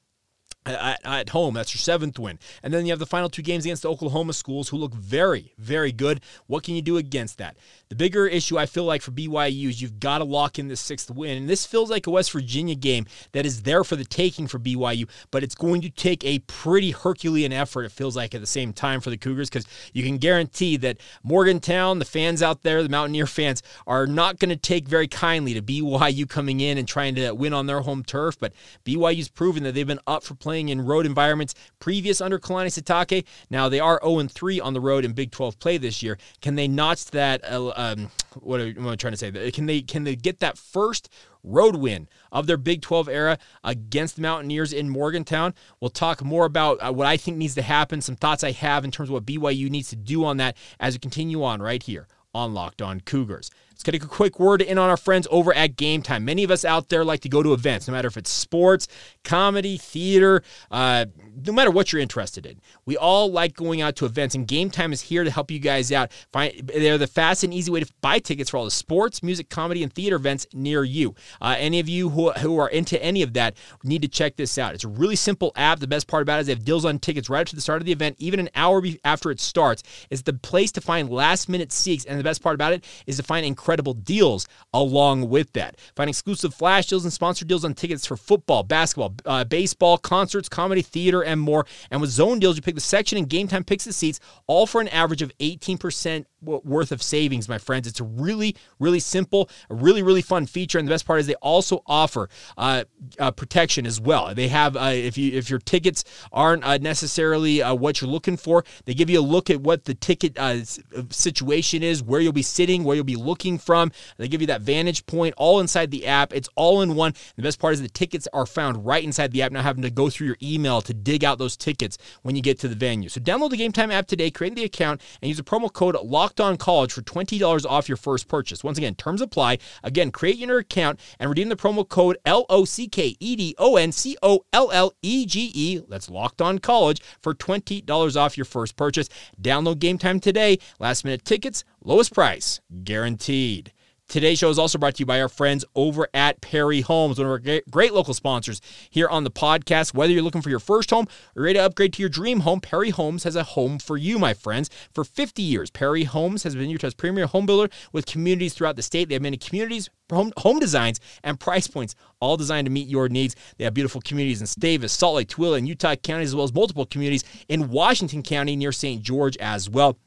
at, 0.65 0.99
at, 1.03 1.29
home. 1.29 1.53
That's 1.53 1.73
your 1.73 1.79
seventh 1.79 2.17
win. 2.17 2.39
And 2.63 2.73
then 2.73 2.85
you 2.85 2.91
have 2.91 2.99
the 2.99 3.05
final 3.05 3.29
two 3.29 3.41
games 3.41 3.65
against 3.65 3.83
the 3.83 3.89
Oklahoma 3.89 4.33
schools 4.33 4.69
who 4.69 4.77
look 4.77 4.93
very, 4.93 5.53
very 5.57 5.91
good. 5.91 6.21
What 6.47 6.63
can 6.63 6.75
you 6.75 6.81
do 6.81 6.97
against 6.97 7.37
that? 7.37 7.57
The 7.89 7.95
bigger 7.95 8.25
issue 8.25 8.57
I 8.57 8.65
feel 8.65 8.83
like 8.83 9.01
for 9.01 9.11
BYU 9.11 9.69
is 9.69 9.81
you've 9.81 9.99
got 9.99 10.17
to 10.17 10.23
lock 10.23 10.57
in 10.57 10.67
the 10.67 10.75
sixth 10.75 11.11
win. 11.11 11.37
And 11.37 11.49
this 11.49 11.65
feels 11.65 11.91
like 11.91 12.07
a 12.07 12.11
West 12.11 12.31
Virginia 12.31 12.73
game 12.73 13.05
that 13.33 13.45
is 13.45 13.61
there 13.61 13.83
for 13.83 13.95
the 13.95 14.05
taking 14.05 14.47
for 14.47 14.57
BYU, 14.57 15.07
but 15.29 15.43
it's 15.43 15.53
going 15.53 15.81
to 15.81 15.89
take 15.89 16.25
a 16.25 16.39
pretty 16.39 16.91
Herculean 16.91 17.53
effort, 17.53 17.83
it 17.83 17.91
feels 17.91 18.15
like, 18.15 18.33
at 18.33 18.41
the 18.41 18.47
same 18.47 18.73
time 18.73 19.01
for 19.01 19.11
the 19.11 19.17
Cougars 19.17 19.49
because 19.49 19.67
you 19.93 20.03
can 20.03 20.17
guarantee 20.17 20.77
that 20.77 20.97
Morgantown, 21.23 21.99
the 21.99 22.05
fans 22.05 22.41
out 22.41 22.63
there, 22.63 22.81
the 22.81 22.89
Mountaineer 22.89 23.27
fans, 23.27 23.61
are 23.85 24.07
not 24.07 24.39
going 24.39 24.49
to 24.49 24.55
take 24.55 24.87
very 24.87 25.07
kindly 25.07 25.53
to 25.53 25.61
BYU 25.61 26.27
coming 26.27 26.61
in 26.61 26.77
and 26.79 26.87
trying 26.87 27.13
to 27.15 27.33
win 27.33 27.53
on 27.53 27.67
their 27.67 27.81
home 27.81 28.03
turf. 28.03 28.39
But 28.39 28.53
BYU's 28.83 29.29
proven 29.29 29.63
that 29.63 29.73
they've 29.73 29.85
been 29.85 29.99
up 30.07 30.23
for 30.23 30.33
playing 30.33 30.69
in 30.69 30.81
road 30.81 31.05
environments 31.05 31.53
previous 31.79 32.19
under 32.19 32.39
Kalani 32.39 32.67
Sitake. 32.67 33.25
Now 33.51 33.69
they 33.69 33.79
are 33.79 33.99
0 34.03 34.27
3 34.27 34.59
on 34.59 34.73
the 34.73 34.81
road 34.81 35.05
in 35.05 35.13
Big 35.13 35.31
12 35.31 35.59
play 35.59 35.77
this 35.77 36.01
year. 36.01 36.17
Can 36.41 36.55
they 36.55 36.67
notch 36.67 37.05
that? 37.11 37.43
Uh, 37.43 37.73
um, 37.75 38.09
what 38.39 38.61
am 38.61 38.87
I 38.87 38.95
trying 38.95 39.13
to 39.13 39.17
say? 39.17 39.51
Can 39.51 39.65
they 39.65 39.81
can 39.81 40.03
they 40.03 40.15
get 40.15 40.39
that 40.39 40.57
first 40.57 41.09
road 41.45 41.75
win 41.75 42.09
of 42.31 42.47
their 42.47 42.57
Big 42.57 42.81
12 42.81 43.07
era 43.07 43.37
against 43.63 44.15
the 44.15 44.21
Mountaineers 44.21 44.73
in 44.73 44.89
Morgantown. 44.89 45.53
We'll 45.79 45.89
talk 45.89 46.23
more 46.23 46.45
about 46.45 46.77
uh, 46.81 46.91
what 46.91 47.07
I 47.07 47.17
think 47.17 47.37
needs 47.37 47.55
to 47.55 47.61
happen, 47.61 48.01
some 48.01 48.15
thoughts 48.15 48.43
I 48.43 48.51
have 48.51 48.83
in 48.83 48.91
terms 48.91 49.09
of 49.09 49.13
what 49.13 49.25
BYU 49.25 49.69
needs 49.69 49.89
to 49.89 49.95
do 49.95 50.25
on 50.25 50.37
that 50.37 50.57
as 50.79 50.95
we 50.95 50.99
continue 50.99 51.43
on 51.43 51.61
right 51.61 51.81
here 51.81 52.07
on 52.33 52.53
Locked 52.53 52.81
On 52.81 52.99
Cougars. 52.99 53.49
Let's 53.75 53.83
get 53.83 53.93
a 53.93 53.99
quick 53.99 54.39
word 54.39 54.61
in 54.61 54.77
on 54.77 54.89
our 54.89 54.95
friends 54.95 55.27
over 55.29 55.53
at 55.53 55.75
Game 55.75 56.01
Time. 56.01 56.23
Many 56.23 56.45
of 56.45 56.49
us 56.49 56.63
out 56.63 56.87
there 56.87 57.03
like 57.03 57.19
to 57.19 57.29
go 57.29 57.43
to 57.43 57.51
events, 57.51 57.89
no 57.89 57.93
matter 57.93 58.07
if 58.07 58.15
it's 58.15 58.29
sports, 58.29 58.87
comedy, 59.25 59.75
theater, 59.75 60.43
uh, 60.71 61.07
no 61.45 61.51
matter 61.51 61.69
what 61.69 61.91
you're 61.91 62.01
interested 62.01 62.45
in. 62.45 62.61
We 62.85 62.95
all 62.95 63.29
like 63.29 63.53
going 63.53 63.81
out 63.81 63.97
to 63.97 64.05
events, 64.05 64.33
and 64.33 64.47
Game 64.47 64.69
Time 64.69 64.93
is 64.93 65.01
here 65.01 65.25
to 65.25 65.29
help 65.29 65.51
you 65.51 65.59
guys 65.59 65.91
out. 65.91 66.13
Find, 66.31 66.53
they're 66.73 66.97
the 66.97 67.05
fast 67.05 67.43
and 67.43 67.53
easy 67.53 67.69
way 67.69 67.81
to 67.81 67.93
buy 67.99 68.19
tickets 68.19 68.49
for 68.49 68.55
all 68.55 68.63
the 68.63 68.71
sports, 68.71 69.21
music, 69.21 69.49
comedy, 69.49 69.83
and 69.83 69.91
theater 69.91 70.15
events 70.15 70.47
near 70.53 70.85
you. 70.85 71.13
Uh, 71.41 71.57
any 71.57 71.81
of 71.81 71.89
you 71.89 72.07
who, 72.11 72.31
who 72.31 72.57
are 72.57 72.69
into 72.69 73.03
any 73.03 73.23
of 73.23 73.33
that 73.33 73.57
need 73.83 74.01
to 74.03 74.07
check 74.07 74.37
this 74.37 74.57
out. 74.57 74.73
It's 74.73 74.85
a 74.85 74.87
really 74.87 75.17
simple 75.17 75.51
app. 75.57 75.79
The 75.79 75.87
best 75.87 76.07
part 76.07 76.21
about 76.21 76.37
it 76.37 76.41
is 76.41 76.47
they 76.47 76.53
have 76.53 76.63
deals 76.63 76.85
on 76.85 76.97
tickets 76.97 77.29
right 77.29 77.41
up 77.41 77.47
to 77.47 77.55
the 77.57 77.61
start 77.61 77.81
of 77.81 77.85
the 77.85 77.91
event, 77.91 78.15
even 78.19 78.39
an 78.39 78.49
hour 78.55 78.81
after 79.03 79.31
it 79.31 79.41
starts. 79.41 79.83
It's 80.09 80.21
the 80.21 80.31
place 80.31 80.71
to 80.71 80.81
find 80.81 81.09
last 81.09 81.49
minute 81.49 81.73
seats, 81.73 82.05
and 82.05 82.17
the 82.17 82.23
best 82.23 82.41
part 82.41 82.55
about 82.55 82.71
it 82.71 82.85
is 83.05 83.17
to 83.17 83.23
find 83.23 83.45
incredible 83.45 83.64
incredible 83.65 83.95
deals 83.95 84.47
along 84.75 85.27
with 85.27 85.51
that. 85.53 85.75
Find 85.95 86.07
exclusive 86.07 86.53
flash 86.53 86.85
deals 86.85 87.03
and 87.03 87.11
sponsor 87.11 87.45
deals 87.45 87.65
on 87.65 87.73
tickets 87.73 88.05
for 88.05 88.15
football, 88.15 88.61
basketball, 88.61 89.15
uh, 89.25 89.43
baseball, 89.43 89.97
concerts, 89.97 90.47
comedy, 90.47 90.83
theater, 90.83 91.23
and 91.23 91.41
more. 91.41 91.65
And 91.89 91.99
with 91.99 92.11
zone 92.11 92.37
deals, 92.37 92.57
you 92.57 92.61
pick 92.61 92.75
the 92.75 92.81
section 92.81 93.17
and 93.17 93.27
game 93.27 93.47
time 93.47 93.63
picks 93.63 93.85
the 93.85 93.93
seats, 93.93 94.19
all 94.45 94.67
for 94.67 94.81
an 94.81 94.87
average 94.89 95.23
of 95.23 95.35
18% 95.39 96.25
worth 96.45 96.91
of 96.91 97.01
savings, 97.01 97.49
my 97.49 97.57
friends. 97.57 97.87
It's 97.87 97.99
really, 97.99 98.55
really 98.79 98.99
simple, 98.99 99.49
a 99.69 99.75
really, 99.75 100.03
really 100.03 100.21
fun 100.21 100.45
feature. 100.45 100.77
And 100.77 100.87
the 100.87 100.91
best 100.91 101.05
part 101.05 101.19
is 101.19 101.27
they 101.27 101.33
also 101.35 101.81
offer 101.87 102.29
uh, 102.57 102.83
uh, 103.19 103.31
protection 103.31 103.85
as 103.85 103.99
well. 103.99 104.33
They 104.33 104.47
have, 104.49 104.77
uh, 104.77 104.91
if 104.93 105.17
you 105.17 105.37
if 105.37 105.49
your 105.49 105.59
tickets 105.59 106.03
aren't 106.31 106.63
uh, 106.63 106.77
necessarily 106.77 107.61
uh, 107.61 107.73
what 107.73 108.01
you're 108.01 108.09
looking 108.09 108.37
for, 108.37 108.63
they 108.85 108.93
give 108.93 109.09
you 109.09 109.19
a 109.19 109.21
look 109.21 109.49
at 109.49 109.61
what 109.61 109.85
the 109.85 109.93
ticket 109.93 110.37
uh, 110.37 110.63
situation 111.09 111.83
is, 111.83 112.03
where 112.03 112.21
you'll 112.21 112.31
be 112.33 112.41
sitting, 112.43 112.83
where 112.83 112.95
you'll 112.95 113.03
be 113.05 113.15
looking 113.15 113.54
from. 113.57 113.91
They 114.17 114.27
give 114.27 114.41
you 114.41 114.47
that 114.47 114.61
vantage 114.61 115.05
point 115.05 115.33
all 115.37 115.59
inside 115.59 115.91
the 115.91 116.07
app. 116.07 116.33
It's 116.33 116.49
all 116.55 116.81
in 116.81 116.95
one. 116.95 117.13
The 117.35 117.43
best 117.43 117.59
part 117.59 117.73
is 117.73 117.81
the 117.81 117.89
tickets 117.89 118.27
are 118.33 118.45
found 118.45 118.85
right 118.85 119.03
inside 119.03 119.31
the 119.31 119.41
app, 119.41 119.51
not 119.51 119.63
having 119.63 119.83
to 119.83 119.89
go 119.89 120.09
through 120.09 120.27
your 120.27 120.37
email 120.41 120.81
to 120.81 120.93
dig 120.93 121.23
out 121.23 121.37
those 121.37 121.57
tickets 121.57 121.97
when 122.21 122.35
you 122.35 122.41
get 122.41 122.59
to 122.59 122.67
the 122.67 122.75
venue. 122.75 123.09
So 123.09 123.21
download 123.21 123.51
the 123.51 123.57
Game 123.57 123.71
Time 123.71 123.91
app 123.91 124.07
today, 124.07 124.31
create 124.31 124.55
the 124.55 124.63
account, 124.63 125.01
and 125.21 125.29
use 125.29 125.37
the 125.37 125.43
promo 125.43 125.71
code 125.71 125.95
Locked 126.03 126.39
On 126.39 126.57
College 126.57 126.93
for 126.93 127.01
twenty 127.01 127.37
dollars 127.37 127.65
off 127.65 127.87
your 127.87 127.97
first 127.97 128.27
purchase. 128.27 128.63
Once 128.63 128.77
again, 128.77 128.95
terms 128.95 129.21
apply. 129.21 129.57
Again, 129.83 130.11
create 130.11 130.37
your 130.37 130.59
account 130.59 130.99
and 131.19 131.29
redeem 131.29 131.49
the 131.49 131.55
promo 131.55 131.87
code 131.87 132.17
L 132.25 132.45
O 132.49 132.65
C 132.65 132.87
K 132.87 133.15
E 133.19 133.35
D 133.35 133.55
O 133.57 133.75
N 133.77 133.91
C 133.91 134.17
O 134.21 134.45
L 134.53 134.71
L 134.71 134.93
E 135.01 135.25
G 135.25 135.51
E. 135.53 135.81
That's 135.89 136.09
Locked 136.09 136.41
On 136.41 136.59
College 136.59 137.01
for 137.21 137.33
twenty 137.33 137.81
dollars 137.81 138.15
off 138.17 138.37
your 138.37 138.45
first 138.45 138.75
purchase. 138.75 139.09
Download 139.41 139.79
Game 139.79 139.97
Time 139.97 140.19
today. 140.19 140.57
Last 140.79 141.05
minute 141.05 141.25
tickets, 141.25 141.63
lowest 141.85 142.13
price 142.13 142.59
guaranteed. 142.83 143.71
Today's 144.07 144.37
show 144.37 144.51
is 144.51 144.59
also 144.59 144.77
brought 144.77 144.95
to 144.95 144.99
you 144.99 145.05
by 145.07 145.19
our 145.19 145.27
friends 145.27 145.65
over 145.75 146.07
at 146.13 146.39
Perry 146.39 146.81
Homes, 146.81 147.17
one 147.17 147.25
of 147.25 147.31
our 147.31 147.61
great 147.71 147.91
local 147.91 148.13
sponsors 148.13 148.61
here 148.91 149.09
on 149.09 149.23
the 149.23 149.31
podcast. 149.31 149.95
Whether 149.95 150.13
you're 150.13 150.21
looking 150.21 150.43
for 150.43 150.51
your 150.51 150.59
first 150.59 150.91
home 150.91 151.07
or 151.35 151.43
ready 151.43 151.57
to 151.57 151.65
upgrade 151.65 151.93
to 151.93 152.03
your 152.03 152.09
dream 152.09 152.41
home, 152.41 152.59
Perry 152.59 152.91
Homes 152.91 153.23
has 153.23 153.35
a 153.35 153.43
home 153.43 153.79
for 153.79 153.97
you, 153.97 154.19
my 154.19 154.35
friends. 154.35 154.69
For 154.93 155.03
50 155.03 155.41
years, 155.41 155.71
Perry 155.71 156.03
Homes 156.03 156.43
has 156.43 156.55
been 156.55 156.69
Utah's 156.69 156.93
premier 156.93 157.25
home 157.25 157.47
builder 157.47 157.73
with 157.93 158.05
communities 158.05 158.53
throughout 158.53 158.75
the 158.75 158.83
state. 158.83 159.09
They 159.09 159.15
have 159.15 159.23
many 159.23 159.37
communities, 159.37 159.89
home, 160.11 160.31
home 160.37 160.59
designs, 160.59 160.99
and 161.23 161.39
price 161.39 161.65
points, 161.65 161.95
all 162.19 162.37
designed 162.37 162.65
to 162.65 162.71
meet 162.71 162.87
your 162.87 163.09
needs. 163.09 163.35
They 163.57 163.63
have 163.63 163.73
beautiful 163.73 164.01
communities 164.01 164.39
in 164.39 164.47
Davis, 164.59 164.93
Salt 164.93 165.15
Lake, 165.15 165.29
Tooele, 165.29 165.57
and 165.57 165.67
Utah 165.67 165.95
counties, 165.95 166.29
as 166.29 166.35
well 166.35 166.45
as 166.45 166.53
multiple 166.53 166.85
communities 166.85 167.23
in 167.49 167.69
Washington 167.69 168.21
County 168.21 168.55
near 168.55 168.71
St. 168.71 169.01
George 169.01 169.35
as 169.37 169.67
well. 169.67 169.97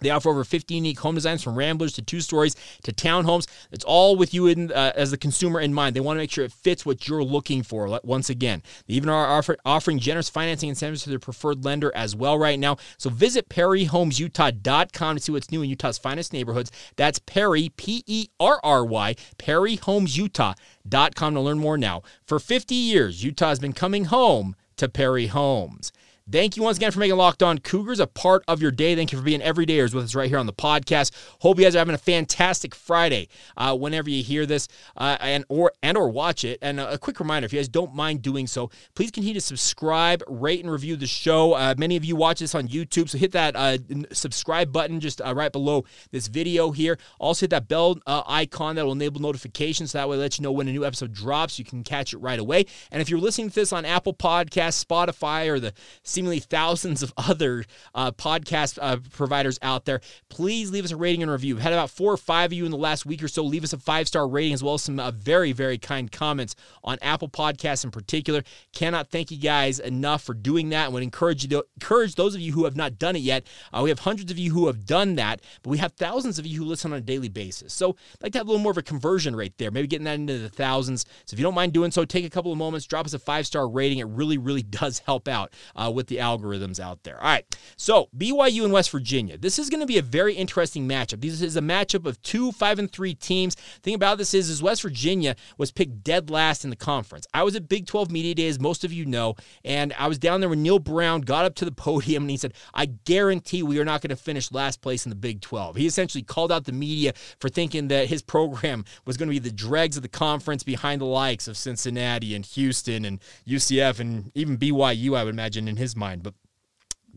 They 0.00 0.10
offer 0.10 0.30
over 0.30 0.44
50 0.44 0.74
unique 0.74 1.00
home 1.00 1.14
designs 1.14 1.42
from 1.42 1.56
ramblers 1.56 1.92
to 1.94 2.02
two 2.02 2.20
stories 2.20 2.54
to 2.82 2.92
townhomes. 2.92 3.46
It's 3.70 3.84
all 3.84 4.16
with 4.16 4.32
you 4.32 4.46
in, 4.46 4.72
uh, 4.72 4.92
as 4.94 5.10
the 5.10 5.16
consumer 5.16 5.60
in 5.60 5.74
mind. 5.74 5.96
They 5.96 6.00
want 6.00 6.16
to 6.16 6.22
make 6.22 6.30
sure 6.30 6.44
it 6.44 6.52
fits 6.52 6.86
what 6.86 7.08
you're 7.08 7.24
looking 7.24 7.62
for. 7.62 8.00
Once 8.04 8.30
again, 8.30 8.62
they 8.86 8.94
even 8.94 9.08
are 9.08 9.26
offer, 9.26 9.56
offering 9.64 9.98
generous 9.98 10.28
financing 10.28 10.68
incentives 10.68 11.02
to 11.04 11.10
their 11.10 11.18
preferred 11.18 11.64
lender 11.64 11.90
as 11.94 12.14
well 12.14 12.38
right 12.38 12.58
now. 12.58 12.76
So 12.96 13.10
visit 13.10 13.48
PerryHomesUtah.com 13.48 15.16
to 15.16 15.22
see 15.22 15.32
what's 15.32 15.50
new 15.50 15.62
in 15.62 15.70
Utah's 15.70 15.98
finest 15.98 16.32
neighborhoods. 16.32 16.70
That's 16.96 17.18
Perry, 17.18 17.70
P 17.76 18.04
E 18.06 18.28
R 18.38 18.60
R 18.62 18.84
Y, 18.84 19.14
PerryHomesUtah.com 19.38 21.34
to 21.34 21.40
learn 21.40 21.58
more 21.58 21.78
now. 21.78 22.02
For 22.24 22.38
50 22.38 22.74
years, 22.74 23.24
Utah 23.24 23.48
has 23.48 23.58
been 23.58 23.72
coming 23.72 24.06
home 24.06 24.54
to 24.76 24.88
Perry 24.88 25.26
Homes. 25.26 25.92
Thank 26.30 26.58
you 26.58 26.62
once 26.62 26.76
again 26.76 26.90
for 26.90 26.98
making 26.98 27.16
Locked 27.16 27.42
On 27.42 27.56
Cougars 27.56 28.00
a 28.00 28.06
part 28.06 28.44
of 28.46 28.60
your 28.60 28.70
day. 28.70 28.94
Thank 28.94 29.12
you 29.12 29.18
for 29.18 29.24
being 29.24 29.40
everydayers 29.40 29.94
with 29.94 30.04
us 30.04 30.14
right 30.14 30.28
here 30.28 30.36
on 30.36 30.44
the 30.44 30.52
podcast. 30.52 31.10
Hope 31.40 31.58
you 31.58 31.64
guys 31.64 31.74
are 31.74 31.78
having 31.78 31.94
a 31.94 31.98
fantastic 31.98 32.74
Friday 32.74 33.28
uh, 33.56 33.74
whenever 33.74 34.10
you 34.10 34.22
hear 34.22 34.44
this 34.44 34.68
uh, 34.98 35.16
and 35.20 35.46
or 35.48 35.72
and 35.82 35.96
or 35.96 36.10
watch 36.10 36.44
it. 36.44 36.58
And 36.60 36.80
a, 36.80 36.92
a, 36.92 36.98
quick 36.98 37.18
reminder, 37.18 37.46
if 37.46 37.54
you 37.54 37.58
guys 37.58 37.70
don't 37.70 37.94
mind 37.94 38.20
doing 38.20 38.46
so, 38.46 38.70
please 38.94 39.10
continue 39.10 39.32
to 39.32 39.40
subscribe, 39.40 40.22
rate, 40.26 40.60
and 40.60 40.70
review 40.70 40.96
the 40.96 41.06
show. 41.06 41.54
Uh, 41.54 41.74
many 41.78 41.96
of 41.96 42.04
you 42.04 42.14
watch 42.14 42.40
this 42.40 42.54
on 42.54 42.68
YouTube, 42.68 43.08
so 43.08 43.16
hit 43.16 43.32
that 43.32 43.56
uh, 43.56 43.78
subscribe 44.12 44.70
button 44.70 45.00
just 45.00 45.22
uh, 45.22 45.34
right 45.34 45.50
below 45.50 45.86
this 46.10 46.26
video 46.26 46.72
here. 46.72 46.98
Also 47.18 47.44
hit 47.44 47.50
that 47.50 47.68
bell 47.68 48.00
uh, 48.06 48.22
icon 48.26 48.76
that 48.76 48.84
will 48.84 48.92
enable 48.92 49.22
notifications. 49.22 49.92
So 49.92 49.98
that 49.98 50.10
way, 50.10 50.18
it 50.18 50.20
lets 50.20 50.38
you 50.38 50.42
know 50.42 50.52
when 50.52 50.68
a 50.68 50.72
new 50.72 50.84
episode 50.84 51.14
drops. 51.14 51.58
You 51.58 51.64
can 51.64 51.82
catch 51.82 52.12
it 52.12 52.18
right 52.18 52.38
away. 52.38 52.66
And 52.92 53.00
if 53.00 53.08
you're 53.08 53.18
listening 53.18 53.48
to 53.48 53.54
this 53.54 53.72
on 53.72 53.86
Apple 53.86 54.12
Podcasts, 54.12 54.84
Spotify, 54.84 55.48
or 55.48 55.58
the 55.58 55.72
seemingly 56.18 56.40
thousands 56.40 57.00
of 57.00 57.12
other 57.16 57.64
uh, 57.94 58.10
podcast 58.10 58.76
uh, 58.82 58.96
providers 59.12 59.56
out 59.62 59.84
there, 59.84 60.00
please 60.28 60.72
leave 60.72 60.84
us 60.84 60.90
a 60.90 60.96
rating 60.96 61.22
and 61.22 61.30
review. 61.30 61.54
We've 61.54 61.62
had 61.62 61.72
about 61.72 61.90
four 61.90 62.12
or 62.12 62.16
five 62.16 62.48
of 62.48 62.54
you 62.54 62.64
in 62.64 62.72
the 62.72 62.76
last 62.76 63.06
week 63.06 63.22
or 63.22 63.28
so 63.28 63.44
leave 63.44 63.62
us 63.62 63.72
a 63.72 63.78
five 63.78 64.08
star 64.08 64.26
rating 64.26 64.52
as 64.52 64.60
well 64.60 64.74
as 64.74 64.82
some 64.82 64.98
uh, 64.98 65.12
very, 65.12 65.52
very 65.52 65.78
kind 65.78 66.10
comments 66.10 66.56
on 66.82 66.98
Apple 67.02 67.28
Podcasts 67.28 67.84
in 67.84 67.92
particular. 67.92 68.42
Cannot 68.72 69.10
thank 69.10 69.30
you 69.30 69.38
guys 69.38 69.78
enough 69.78 70.24
for 70.24 70.34
doing 70.34 70.70
that 70.70 70.86
and 70.86 70.94
would 70.94 71.04
encourage 71.04 71.44
you 71.44 71.48
to 71.50 71.64
encourage 71.76 72.16
those 72.16 72.34
of 72.34 72.40
you 72.40 72.50
who 72.52 72.64
have 72.64 72.74
not 72.74 72.98
done 72.98 73.14
it 73.14 73.20
yet. 73.20 73.46
Uh, 73.72 73.82
we 73.84 73.90
have 73.90 74.00
hundreds 74.00 74.32
of 74.32 74.38
you 74.38 74.52
who 74.52 74.66
have 74.66 74.86
done 74.86 75.14
that, 75.14 75.40
but 75.62 75.70
we 75.70 75.78
have 75.78 75.92
thousands 75.92 76.40
of 76.40 76.46
you 76.48 76.58
who 76.58 76.64
listen 76.64 76.92
on 76.92 76.98
a 76.98 77.00
daily 77.00 77.28
basis. 77.28 77.72
So 77.72 77.90
I'd 77.90 78.24
like 78.24 78.32
to 78.32 78.38
have 78.38 78.48
a 78.48 78.50
little 78.50 78.62
more 78.62 78.72
of 78.72 78.78
a 78.78 78.82
conversion 78.82 79.36
rate 79.36 79.56
there, 79.56 79.70
maybe 79.70 79.86
getting 79.86 80.06
that 80.06 80.16
into 80.16 80.38
the 80.38 80.48
thousands. 80.48 81.06
So 81.26 81.34
if 81.36 81.38
you 81.38 81.44
don't 81.44 81.54
mind 81.54 81.72
doing 81.72 81.92
so, 81.92 82.04
take 82.04 82.24
a 82.24 82.30
couple 82.30 82.50
of 82.50 82.58
moments, 82.58 82.86
drop 82.86 83.06
us 83.06 83.14
a 83.14 83.20
five 83.20 83.46
star 83.46 83.68
rating. 83.68 83.98
It 83.98 84.08
really, 84.08 84.36
really 84.36 84.62
does 84.78 84.98
help 84.98 85.28
out 85.28 85.52
uh, 85.76 85.92
with 85.94 86.07
the 86.08 86.16
algorithms 86.16 86.80
out 86.80 87.02
there. 87.04 87.16
All 87.16 87.28
right. 87.28 87.44
So 87.76 88.08
BYU 88.16 88.64
and 88.64 88.72
West 88.72 88.90
Virginia. 88.90 89.38
This 89.38 89.58
is 89.58 89.70
going 89.70 89.80
to 89.80 89.86
be 89.86 89.98
a 89.98 90.02
very 90.02 90.34
interesting 90.34 90.88
matchup. 90.88 91.20
This 91.20 91.40
is 91.40 91.56
a 91.56 91.60
matchup 91.60 92.06
of 92.06 92.20
two 92.22 92.52
five 92.52 92.78
and 92.78 92.90
three 92.90 93.14
teams. 93.14 93.54
The 93.54 93.80
thing 93.82 93.94
about 93.94 94.18
this 94.18 94.34
is, 94.34 94.48
is 94.48 94.62
West 94.62 94.82
Virginia 94.82 95.36
was 95.56 95.70
picked 95.70 96.02
dead 96.02 96.30
last 96.30 96.64
in 96.64 96.70
the 96.70 96.76
conference. 96.76 97.26
I 97.32 97.42
was 97.42 97.54
at 97.54 97.68
Big 97.68 97.86
12 97.86 98.10
Media 98.10 98.34
Days, 98.34 98.60
most 98.60 98.84
of 98.84 98.92
you 98.92 99.04
know, 99.04 99.36
and 99.64 99.92
I 99.98 100.08
was 100.08 100.18
down 100.18 100.40
there 100.40 100.48
when 100.48 100.62
Neal 100.62 100.78
Brown 100.78 101.20
got 101.20 101.44
up 101.44 101.54
to 101.56 101.64
the 101.64 101.72
podium 101.72 102.24
and 102.24 102.30
he 102.30 102.36
said, 102.36 102.54
I 102.74 102.86
guarantee 102.86 103.62
we 103.62 103.78
are 103.78 103.84
not 103.84 104.00
going 104.00 104.10
to 104.10 104.16
finish 104.16 104.52
last 104.52 104.80
place 104.80 105.06
in 105.06 105.10
the 105.10 105.16
Big 105.16 105.40
12. 105.40 105.76
He 105.76 105.86
essentially 105.86 106.22
called 106.22 106.52
out 106.52 106.64
the 106.64 106.72
media 106.72 107.12
for 107.40 107.48
thinking 107.48 107.88
that 107.88 108.08
his 108.08 108.22
program 108.22 108.84
was 109.04 109.16
going 109.16 109.28
to 109.28 109.32
be 109.32 109.38
the 109.38 109.52
dregs 109.52 109.96
of 109.96 110.02
the 110.02 110.08
conference 110.08 110.62
behind 110.62 111.00
the 111.00 111.06
likes 111.06 111.48
of 111.48 111.56
Cincinnati 111.56 112.34
and 112.34 112.44
Houston 112.44 113.04
and 113.04 113.20
UCF 113.46 114.00
and 114.00 114.30
even 114.34 114.56
BYU, 114.56 115.16
I 115.16 115.24
would 115.24 115.34
imagine, 115.34 115.68
in 115.68 115.76
his 115.76 115.96
mind. 115.98 116.22
But 116.22 116.34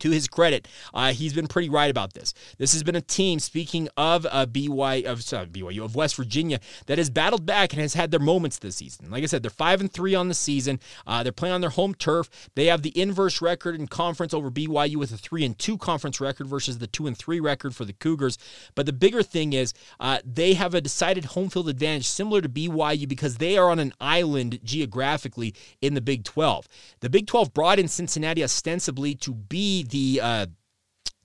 to 0.01 0.11
his 0.11 0.27
credit, 0.27 0.67
uh, 0.93 1.13
he's 1.13 1.33
been 1.33 1.47
pretty 1.47 1.69
right 1.69 1.89
about 1.89 2.13
this. 2.13 2.33
This 2.57 2.73
has 2.73 2.83
been 2.83 2.95
a 2.95 3.01
team, 3.01 3.39
speaking 3.39 3.89
of 3.97 4.27
uh, 4.29 4.45
BY 4.45 5.03
of 5.05 5.23
sorry, 5.23 5.47
BYU 5.47 5.83
of 5.83 5.95
West 5.95 6.15
Virginia, 6.15 6.59
that 6.87 6.97
has 6.97 7.09
battled 7.09 7.45
back 7.45 7.73
and 7.73 7.81
has 7.81 7.93
had 7.93 8.11
their 8.11 8.19
moments 8.19 8.59
this 8.59 8.75
season. 8.75 9.09
Like 9.09 9.23
I 9.23 9.27
said, 9.27 9.43
they're 9.43 9.49
five 9.49 9.81
and 9.81 9.91
three 9.91 10.15
on 10.15 10.27
the 10.27 10.33
season. 10.33 10.79
Uh, 11.07 11.23
they're 11.23 11.31
playing 11.31 11.55
on 11.55 11.61
their 11.61 11.69
home 11.69 11.93
turf. 11.93 12.49
They 12.55 12.65
have 12.67 12.81
the 12.81 12.97
inverse 12.99 13.41
record 13.41 13.75
in 13.75 13.87
conference 13.87 14.33
over 14.33 14.51
BYU 14.51 14.97
with 14.97 15.11
a 15.11 15.17
three 15.17 15.45
and 15.45 15.57
two 15.57 15.77
conference 15.77 16.19
record 16.19 16.47
versus 16.47 16.79
the 16.79 16.87
two 16.87 17.07
and 17.07 17.17
three 17.17 17.39
record 17.39 17.75
for 17.75 17.85
the 17.85 17.93
Cougars. 17.93 18.37
But 18.75 18.85
the 18.85 18.93
bigger 18.93 19.23
thing 19.23 19.53
is 19.53 19.73
uh, 19.99 20.19
they 20.25 20.53
have 20.53 20.73
a 20.73 20.81
decided 20.81 21.25
home 21.25 21.49
field 21.49 21.69
advantage 21.69 22.07
similar 22.07 22.41
to 22.41 22.49
BYU 22.49 23.07
because 23.07 23.37
they 23.37 23.57
are 23.57 23.69
on 23.69 23.79
an 23.79 23.93
island 23.99 24.59
geographically 24.63 25.53
in 25.81 25.93
the 25.93 26.01
Big 26.01 26.23
12. 26.23 26.67
The 26.99 27.09
Big 27.09 27.27
12 27.27 27.53
brought 27.53 27.79
in 27.79 27.87
Cincinnati 27.87 28.43
ostensibly 28.43 29.15
to 29.15 29.33
be 29.33 29.83
the 29.91 30.19
uh, 30.21 30.45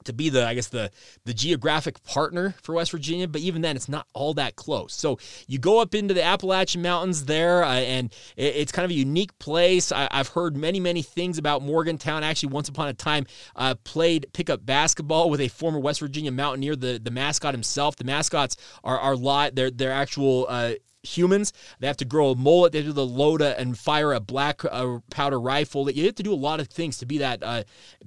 to 0.06 0.12
be 0.12 0.30
the 0.30 0.46
I 0.46 0.54
guess 0.54 0.68
the 0.68 0.90
the 1.24 1.34
geographic 1.34 2.02
partner 2.02 2.54
for 2.62 2.74
West 2.74 2.90
Virginia, 2.90 3.28
but 3.28 3.40
even 3.42 3.62
then 3.62 3.76
it's 3.76 3.88
not 3.88 4.06
all 4.14 4.34
that 4.34 4.56
close. 4.56 4.94
So 4.94 5.18
you 5.46 5.58
go 5.58 5.80
up 5.80 5.94
into 5.94 6.14
the 6.14 6.22
Appalachian 6.22 6.82
Mountains 6.82 7.26
there, 7.26 7.62
uh, 7.62 7.74
and 7.74 8.12
it, 8.36 8.56
it's 8.56 8.72
kind 8.72 8.84
of 8.84 8.90
a 8.90 8.94
unique 8.94 9.38
place. 9.38 9.92
I, 9.92 10.08
have 10.10 10.28
heard 10.28 10.56
many 10.56 10.80
many 10.80 11.02
things 11.02 11.38
about 11.38 11.62
Morgantown. 11.62 12.24
Actually, 12.24 12.50
once 12.50 12.68
upon 12.68 12.88
a 12.88 12.94
time, 12.94 13.26
uh, 13.54 13.74
played 13.84 14.26
pickup 14.32 14.64
basketball 14.64 15.28
with 15.28 15.40
a 15.40 15.48
former 15.48 15.78
West 15.78 16.00
Virginia 16.00 16.32
Mountaineer, 16.32 16.76
the 16.76 16.98
the 17.02 17.10
mascot 17.10 17.52
himself. 17.52 17.96
The 17.96 18.04
mascots 18.04 18.56
are 18.82 18.98
are 18.98 19.16
lot 19.16 19.54
they're 19.54 19.92
actual. 19.92 20.46
Uh, 20.48 20.72
humans. 21.06 21.52
They 21.80 21.86
have 21.86 21.96
to 21.98 22.04
grow 22.04 22.30
a 22.30 22.36
mullet. 22.36 22.72
They 22.72 22.82
do 22.82 22.92
the 22.92 23.06
loda 23.06 23.58
and 23.58 23.78
fire 23.78 24.12
a 24.12 24.20
black 24.20 24.64
uh, 24.64 24.98
powder 25.10 25.40
rifle. 25.40 25.90
You 25.90 26.04
have 26.06 26.14
to 26.16 26.22
do 26.22 26.32
a 26.32 26.34
lot 26.34 26.60
of 26.60 26.68
things 26.68 26.98
to 26.98 27.06
be 27.06 27.18
that 27.18 27.42
uh, 27.42 27.64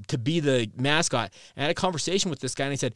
to 0.08 0.18
be 0.18 0.39
the 0.39 0.70
mascot. 0.75 1.32
And 1.56 1.63
I 1.63 1.68
had 1.68 1.72
a 1.72 1.75
conversation 1.75 2.29
with 2.29 2.39
this 2.39 2.56
guy, 2.56 2.65
and 2.65 2.74
he 2.74 2.77
said 2.77 2.96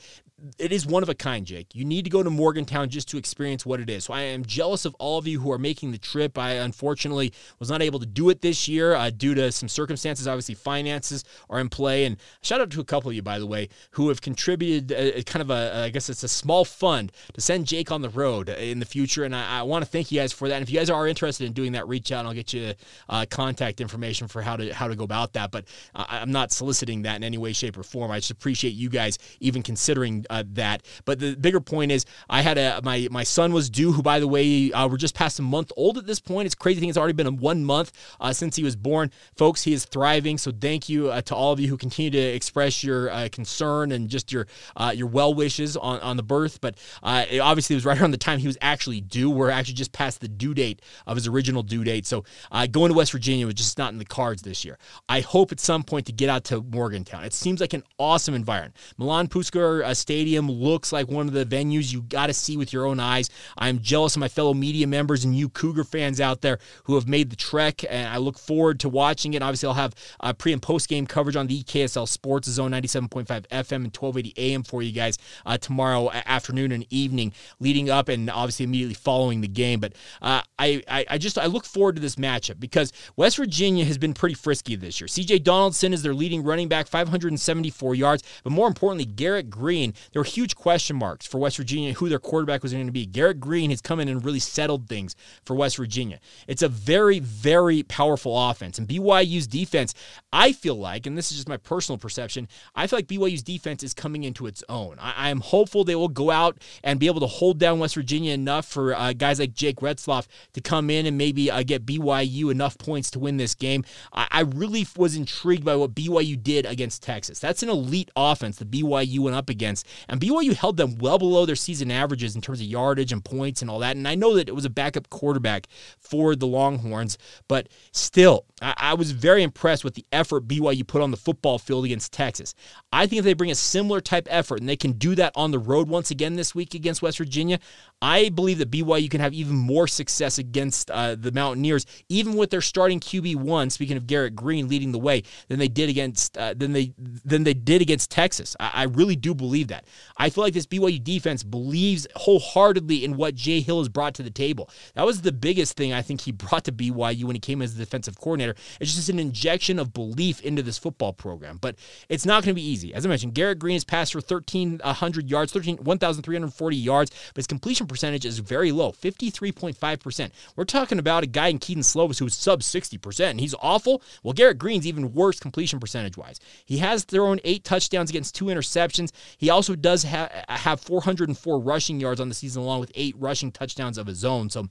it 0.59 0.71
is 0.71 0.85
one 0.85 1.03
of 1.03 1.09
a 1.09 1.15
kind, 1.15 1.45
Jake. 1.45 1.73
You 1.73 1.85
need 1.85 2.03
to 2.03 2.09
go 2.09 2.21
to 2.21 2.29
Morgantown 2.29 2.89
just 2.89 3.07
to 3.09 3.17
experience 3.17 3.65
what 3.65 3.79
it 3.79 3.89
is. 3.89 4.05
So 4.05 4.13
I 4.13 4.21
am 4.21 4.43
jealous 4.43 4.83
of 4.83 4.93
all 4.95 5.17
of 5.17 5.25
you 5.25 5.39
who 5.39 5.51
are 5.51 5.57
making 5.57 5.91
the 5.91 5.97
trip. 5.97 6.37
I 6.37 6.53
unfortunately 6.53 7.33
was 7.59 7.69
not 7.69 7.81
able 7.81 7.99
to 7.99 8.05
do 8.05 8.29
it 8.29 8.41
this 8.41 8.67
year 8.67 8.93
uh, 8.93 9.09
due 9.09 9.33
to 9.35 9.51
some 9.51 9.69
circumstances. 9.69 10.27
Obviously, 10.27 10.55
finances 10.55 11.23
are 11.49 11.59
in 11.59 11.69
play. 11.69 12.05
And 12.05 12.17
shout 12.41 12.59
out 12.59 12.71
to 12.71 12.81
a 12.81 12.85
couple 12.85 13.09
of 13.09 13.15
you, 13.15 13.21
by 13.21 13.39
the 13.39 13.47
way, 13.47 13.69
who 13.91 14.09
have 14.09 14.21
contributed 14.21 14.91
a, 14.91 15.15
uh, 15.15 15.19
a 15.19 15.23
kind 15.23 15.41
of 15.41 15.49
a, 15.49 15.83
I 15.85 15.89
guess 15.89 16.09
it's 16.09 16.23
a 16.23 16.27
small 16.27 16.65
fund 16.65 17.11
to 17.33 17.41
send 17.41 17.67
Jake 17.67 17.91
on 17.91 18.01
the 18.01 18.09
road 18.09 18.49
in 18.49 18.79
the 18.79 18.85
future. 18.85 19.23
And 19.23 19.35
I, 19.35 19.59
I 19.59 19.63
want 19.63 19.85
to 19.85 19.89
thank 19.93 20.11
you 20.11 20.19
guys 20.19 20.33
for 20.33 20.49
that. 20.49 20.55
And 20.55 20.63
if 20.63 20.71
you 20.71 20.79
guys 20.79 20.89
are 20.89 21.07
interested 21.07 21.45
in 21.45 21.53
doing 21.53 21.73
that, 21.73 21.87
reach 21.87 22.11
out 22.11 22.19
and 22.19 22.27
I'll 22.27 22.33
get 22.33 22.51
you 22.51 22.73
uh, 23.07 23.25
contact 23.29 23.79
information 23.79 24.27
for 24.27 24.41
how 24.41 24.57
to 24.57 24.73
how 24.73 24.87
to 24.87 24.95
go 24.95 25.03
about 25.03 25.33
that. 25.33 25.51
But 25.51 25.65
uh, 25.95 26.05
I'm 26.09 26.31
not 26.31 26.51
soliciting 26.51 27.03
that 27.03 27.15
in 27.15 27.23
any 27.23 27.37
way, 27.37 27.53
shape, 27.53 27.77
or 27.77 27.83
form. 27.83 28.11
I 28.11 28.17
just 28.17 28.31
appreciate 28.31 28.71
you 28.71 28.89
guys 28.89 29.19
even 29.39 29.61
considering 29.61 30.25
uh, 30.29 30.43
that. 30.53 30.83
But 31.05 31.19
the 31.19 31.35
bigger 31.35 31.61
point 31.61 31.91
is, 31.91 32.05
I 32.29 32.41
had 32.41 32.57
a 32.57 32.81
my 32.83 33.07
my 33.11 33.23
son 33.23 33.53
was 33.53 33.69
due, 33.69 33.91
who 33.93 34.01
by 34.01 34.19
the 34.19 34.27
way, 34.27 34.71
uh, 34.71 34.87
we're 34.87 34.97
just 34.97 35.15
past 35.15 35.39
a 35.39 35.43
month 35.43 35.71
old 35.77 35.97
at 35.97 36.07
this 36.07 36.19
point. 36.19 36.47
It's 36.47 36.55
crazy 36.55 36.79
thing; 36.79 36.89
it's 36.89 36.97
already 36.97 37.13
been 37.13 37.37
one 37.37 37.63
month 37.63 37.91
uh, 38.19 38.33
since 38.33 38.55
he 38.55 38.63
was 38.63 38.75
born, 38.75 39.11
folks. 39.37 39.61
He 39.61 39.73
is 39.73 39.85
thriving. 39.85 40.39
So 40.39 40.51
thank 40.51 40.89
you 40.89 41.11
uh, 41.11 41.21
to 41.21 41.35
all 41.35 41.53
of 41.53 41.59
you 41.59 41.67
who 41.67 41.77
continue 41.77 42.09
to 42.11 42.17
express 42.17 42.83
your 42.83 43.29
concern 43.29 43.91
and 43.91 44.09
just 44.09 44.31
your 44.31 44.47
your 44.95 45.07
well 45.07 45.35
wishes 45.35 45.77
on 45.77 45.99
on 45.99 46.17
the 46.17 46.23
birth. 46.23 46.59
But 46.61 46.77
obviously, 47.03 47.75
it 47.75 47.77
was 47.77 47.85
right 47.85 47.99
around 48.01 48.11
the 48.11 48.17
time 48.17 48.39
he 48.39 48.47
was 48.47 48.57
actually 48.59 49.01
due. 49.01 49.29
We're 49.29 49.51
actually 49.51 49.75
just 49.75 49.82
past 49.87 50.21
the 50.21 50.27
due 50.27 50.53
date 50.53 50.81
of 51.07 51.15
his 51.15 51.27
original 51.27 51.63
due 51.63 51.83
date. 51.83 52.05
So 52.05 52.23
uh, 52.51 52.67
going 52.67 52.89
to 52.89 52.97
West 52.97 53.11
Virginia 53.11 53.45
was 53.45 53.55
just 53.55 53.77
not 53.77 53.91
in 53.91 53.99
the 53.99 54.05
cards 54.05 54.41
this 54.41 54.63
year. 54.65 54.77
I 55.09 55.21
hope 55.21 55.51
at 55.51 55.59
some 55.59 55.83
point 55.83 56.05
to 56.07 56.11
get 56.11 56.29
out 56.29 56.43
to 56.45 56.61
Morgantown. 56.61 57.23
It 57.23 57.33
seems 57.33 57.61
like 57.61 57.73
an 57.73 57.83
awesome 57.97 58.33
environment. 58.33 58.75
Milan 58.97 59.27
Puskar 59.27 59.83
uh, 59.83 59.93
Stadium 59.93 60.49
looks 60.49 60.91
like 60.91 61.07
one 61.07 61.27
of 61.27 61.33
the 61.33 61.45
venues 61.45 61.93
you 61.93 62.01
got 62.01 62.27
to 62.27 62.33
see 62.33 62.57
with 62.57 62.73
your 62.73 62.85
own 62.85 62.99
eyes. 62.99 63.29
I'm 63.57 63.79
jealous 63.79 64.15
of 64.15 64.19
my 64.19 64.27
fellow 64.27 64.53
media 64.53 64.87
members 64.87 65.25
and 65.25 65.35
you 65.35 65.49
Cougar 65.49 65.83
fans 65.83 66.19
out 66.19 66.41
there 66.41 66.59
who 66.85 66.95
have 66.95 67.07
made 67.07 67.29
the 67.29 67.35
trek, 67.35 67.83
and 67.89 68.07
I 68.07 68.17
look 68.17 68.37
forward 68.37 68.79
to 68.81 68.89
watching 68.89 69.33
it. 69.33 69.41
Obviously, 69.41 69.67
I'll 69.67 69.73
have 69.75 69.93
uh, 70.19 70.33
pre 70.33 70.53
and 70.53 70.61
post 70.61 70.89
game 70.89 71.05
coverage 71.07 71.35
on 71.35 71.47
the 71.47 71.63
KSL 71.63 72.07
Sports 72.07 72.49
Zone 72.49 72.71
97.5 72.71 73.25
FM 73.47 73.83
and 73.83 73.95
1280 73.95 74.33
AM 74.37 74.63
for 74.63 74.81
you 74.81 74.91
guys 74.91 75.17
uh, 75.45 75.57
tomorrow 75.57 76.09
afternoon 76.11 76.71
and 76.71 76.85
evening, 76.89 77.33
leading 77.59 77.89
up 77.89 78.09
and 78.09 78.29
obviously 78.29 78.63
immediately 78.63 78.95
following 78.95 79.41
the 79.41 79.47
game. 79.47 79.62
But 79.79 79.93
uh, 80.21 80.41
I, 80.59 80.81
I, 80.87 81.05
I 81.11 81.17
just 81.17 81.37
I 81.37 81.45
look 81.45 81.65
forward 81.65 81.95
to 81.95 82.01
this 82.01 82.15
matchup 82.15 82.59
because 82.59 82.91
West 83.15 83.37
Virginia 83.37 83.85
has 83.85 83.97
been 83.97 84.13
pretty 84.13 84.35
frisky 84.35 84.75
this 84.75 84.99
year. 84.99 85.07
CJ 85.07 85.43
Donaldson 85.43 85.93
is 85.93 86.03
their 86.03 86.13
leading 86.13 86.43
running 86.43 86.67
back, 86.67 86.87
574 86.87 87.95
yards. 87.95 88.23
But 88.43 88.51
more 88.51 88.67
importantly, 88.67 89.05
Garrett 89.05 89.49
Greene. 89.49 89.93
there 90.11 90.19
were 90.19 90.25
huge 90.25 90.55
question 90.55 90.95
marks 90.95 91.25
for 91.25 91.37
West 91.37 91.57
Virginia 91.57 91.93
who 91.93 92.09
their 92.09 92.19
quarterback 92.19 92.63
was 92.63 92.73
going 92.73 92.85
to 92.85 92.91
be. 92.91 93.05
Garrett 93.05 93.39
Greene 93.39 93.69
has 93.69 93.81
come 93.81 93.99
in 93.99 94.07
and 94.07 94.23
really 94.23 94.39
settled 94.39 94.87
things 94.87 95.15
for 95.45 95.55
West 95.55 95.77
Virginia. 95.77 96.19
It's 96.47 96.61
a 96.61 96.69
very, 96.69 97.19
very 97.19 97.83
powerful 97.83 98.49
offense. 98.49 98.77
And 98.77 98.87
BYU's 98.87 99.47
defense, 99.47 99.93
I 100.31 100.51
feel 100.51 100.75
like, 100.75 101.05
and 101.05 101.17
this 101.17 101.31
is 101.31 101.37
just 101.37 101.49
my 101.49 101.57
personal 101.57 101.97
perception, 101.97 102.47
I 102.75 102.87
feel 102.87 102.97
like 102.97 103.07
BYU's 103.07 103.43
defense 103.43 103.83
is 103.83 103.93
coming 103.93 104.23
into 104.23 104.47
its 104.47 104.63
own. 104.69 104.97
I, 104.99 105.29
am 105.29 105.41
hopeful 105.41 105.83
they 105.83 105.95
will 105.95 106.07
go 106.07 106.31
out 106.31 106.57
and 106.83 106.99
be 106.99 107.07
able 107.07 107.21
to 107.21 107.27
hold 107.27 107.59
down 107.59 107.79
West 107.79 107.95
Virginia 107.95 108.33
enough 108.33 108.65
for 108.65 108.95
uh, 108.95 109.13
guys 109.13 109.39
like 109.39 109.52
Jake 109.53 109.77
Retzlaff 109.77 110.27
to 110.53 110.61
come 110.61 110.89
in 110.89 111.05
and 111.05 111.17
maybe 111.17 111.49
uh, 111.49 111.63
get 111.63 111.85
BYU 111.85 112.51
enough 112.51 112.77
points 112.77 113.11
to 113.11 113.19
win 113.19 113.37
this 113.37 113.55
game. 113.55 113.83
I, 114.11 114.27
I 114.31 114.41
really 114.41 114.85
was 114.97 115.15
intrigued 115.15 115.65
by 115.65 115.75
what 115.75 115.95
BYU 115.95 116.41
did 116.41 116.65
against 116.65 117.03
Texas. 117.03 117.39
That's 117.39 117.63
an 117.63 117.69
elite 117.69 118.11
offense 118.15 118.57
that 118.57 118.71
BYU 118.71 119.19
went 119.19 119.35
up 119.35 119.49
against, 119.49 119.87
and 120.07 120.19
BYU 120.19 120.53
held 120.53 120.77
them 120.77 120.97
well 120.99 121.17
below 121.17 121.45
their 121.45 121.55
season 121.55 121.91
averages 121.91 122.35
in 122.35 122.41
terms 122.41 122.59
of 122.59 122.65
yardage 122.65 123.11
and 123.11 123.23
points 123.23 123.61
and 123.61 123.69
all 123.69 123.79
that. 123.79 123.95
And 123.95 124.07
I 124.07 124.15
know 124.15 124.35
that 124.35 124.49
it 124.49 124.55
was 124.55 124.65
a 124.65 124.69
backup 124.69 125.09
quarterback 125.09 125.67
for 125.99 126.35
the 126.35 126.47
Longhorns, 126.47 127.17
but 127.47 127.69
still, 127.91 128.45
I, 128.61 128.73
I 128.77 128.93
was 128.93 129.11
very 129.11 129.43
impressed 129.43 129.83
with 129.83 129.95
the 129.95 130.05
effort 130.11 130.47
BYU 130.47 130.85
put 130.85 131.01
on 131.01 131.11
the 131.11 131.17
football 131.17 131.59
field 131.59 131.85
against 131.85 132.13
Texas. 132.13 132.53
I 132.91 133.07
think 133.07 133.19
if 133.19 133.25
they 133.25 133.33
bring 133.33 133.51
a 133.51 133.55
similar 133.55 134.01
type 134.01 134.27
effort 134.29 134.59
and 134.59 134.69
they 134.69 134.75
can 134.75 134.93
do 134.93 135.15
that 135.15 135.33
on 135.35 135.51
the 135.51 135.59
road 135.59 135.89
once 135.89 136.11
again 136.11 136.35
this 136.35 136.53
week 136.53 136.73
against 136.73 137.01
West 137.01 137.17
Virginia, 137.17 137.59
I 138.03 138.27
believe 138.27 138.57
that 138.57 138.69
BYU 138.69 139.09
can 139.09 139.21
have 139.21 139.33
even 139.33 139.55
more 139.55 139.87
success 139.87 140.37
against 140.37 140.91
uh, 140.91 141.15
the 141.15 141.31
Mountaineers, 141.31 141.85
even 142.09 142.33
with 142.33 142.49
their 142.49 142.59
starting 142.59 142.99
QB 142.99 143.37
one. 143.37 143.69
Speaking 143.69 143.95
of 143.95 144.07
Garrett 144.07 144.35
Greene 144.35 144.67
leading 144.67 144.91
the 144.91 144.99
way, 144.99 145.23
than 145.47 145.57
they 145.57 145.69
did 145.69 145.89
against 145.89 146.37
uh, 146.37 146.53
than 146.53 146.73
they 146.73 146.93
than 146.97 147.45
they 147.45 147.53
did 147.53 147.81
against 147.81 148.11
Texas. 148.11 148.57
I, 148.59 148.71
I, 148.73 148.83
really 148.83 149.15
do 149.15 149.33
believe 149.33 149.69
that. 149.69 149.85
I 150.17 150.29
feel 150.29 150.43
like 150.43 150.53
this 150.53 150.65
BYU 150.65 151.01
defense 151.01 151.43
believes 151.43 152.05
wholeheartedly 152.17 153.05
in 153.05 153.15
what 153.15 153.35
Jay 153.35 153.61
Hill 153.61 153.79
has 153.79 153.87
brought 153.87 154.15
to 154.15 154.23
the 154.23 154.29
table. 154.29 154.69
That 154.95 155.05
was 155.05 155.21
the 155.21 155.31
biggest 155.31 155.77
thing 155.77 155.93
I 155.93 156.01
think 156.01 156.21
he 156.21 156.31
brought 156.33 156.65
to 156.65 156.73
BYU 156.73 157.23
when 157.23 157.37
he 157.37 157.39
came 157.39 157.61
as 157.61 157.73
the 157.73 157.85
defensive 157.85 158.19
coordinator. 158.19 158.55
It's 158.81 158.93
just 158.93 159.07
an 159.07 159.19
injection 159.19 159.79
of 159.79 159.93
belief 159.93 160.41
into 160.41 160.61
this 160.61 160.77
football 160.77 161.13
program. 161.13 161.57
But 161.61 161.77
it's 162.09 162.25
not 162.25 162.43
going 162.43 162.53
to 162.53 162.61
be 162.61 162.67
easy. 162.67 162.93
As 162.93 163.05
I 163.05 163.09
mentioned, 163.09 163.33
Garrett 163.33 163.59
Greene 163.59 163.75
has 163.75 163.85
passed 163.85 164.11
for 164.11 164.19
1,300 164.19 165.29
yards, 165.29 165.53
13, 165.53 165.77
1,340 165.77 166.75
yards, 166.75 167.11
but 167.33 167.37
his 167.37 167.47
completion 167.47 167.87
percentage 167.93 168.25
is 168.25 168.39
very 168.39 168.71
low, 168.71 168.91
53.5%. 168.91 170.31
We're 170.55 170.65
talking 170.65 170.99
about 170.99 171.23
a 171.23 171.27
guy 171.27 171.47
in 171.47 171.59
Kedon 171.59 171.83
Slovis 171.83 172.19
who's 172.19 172.35
sub 172.35 172.61
60%, 172.61 173.29
and 173.29 173.39
he's 173.39 173.55
awful. 173.61 174.01
Well, 174.23 174.33
Garrett 174.33 174.57
Greene's 174.57 174.87
even 174.87 175.13
worse 175.13 175.39
completion 175.39 175.79
percentage 175.79 176.17
wise. 176.17 176.39
He 176.65 176.79
has 176.79 177.03
thrown 177.03 177.39
eight 177.43 177.63
touchdowns 177.63 178.09
against 178.09 178.35
two 178.35 178.45
interceptions. 178.45 179.11
He 179.37 179.49
also 179.49 179.75
does 179.75 180.03
ha- 180.03 180.29
have 180.49 180.81
404 180.81 181.59
rushing 181.59 181.99
yards 181.99 182.19
on 182.19 182.29
the 182.29 182.35
season, 182.35 182.61
along 182.61 182.81
with 182.81 182.91
eight 182.95 183.15
rushing 183.17 183.51
touchdowns 183.51 183.97
of 183.97 184.07
his 184.07 184.25
own. 184.25 184.49
So, 184.49 184.67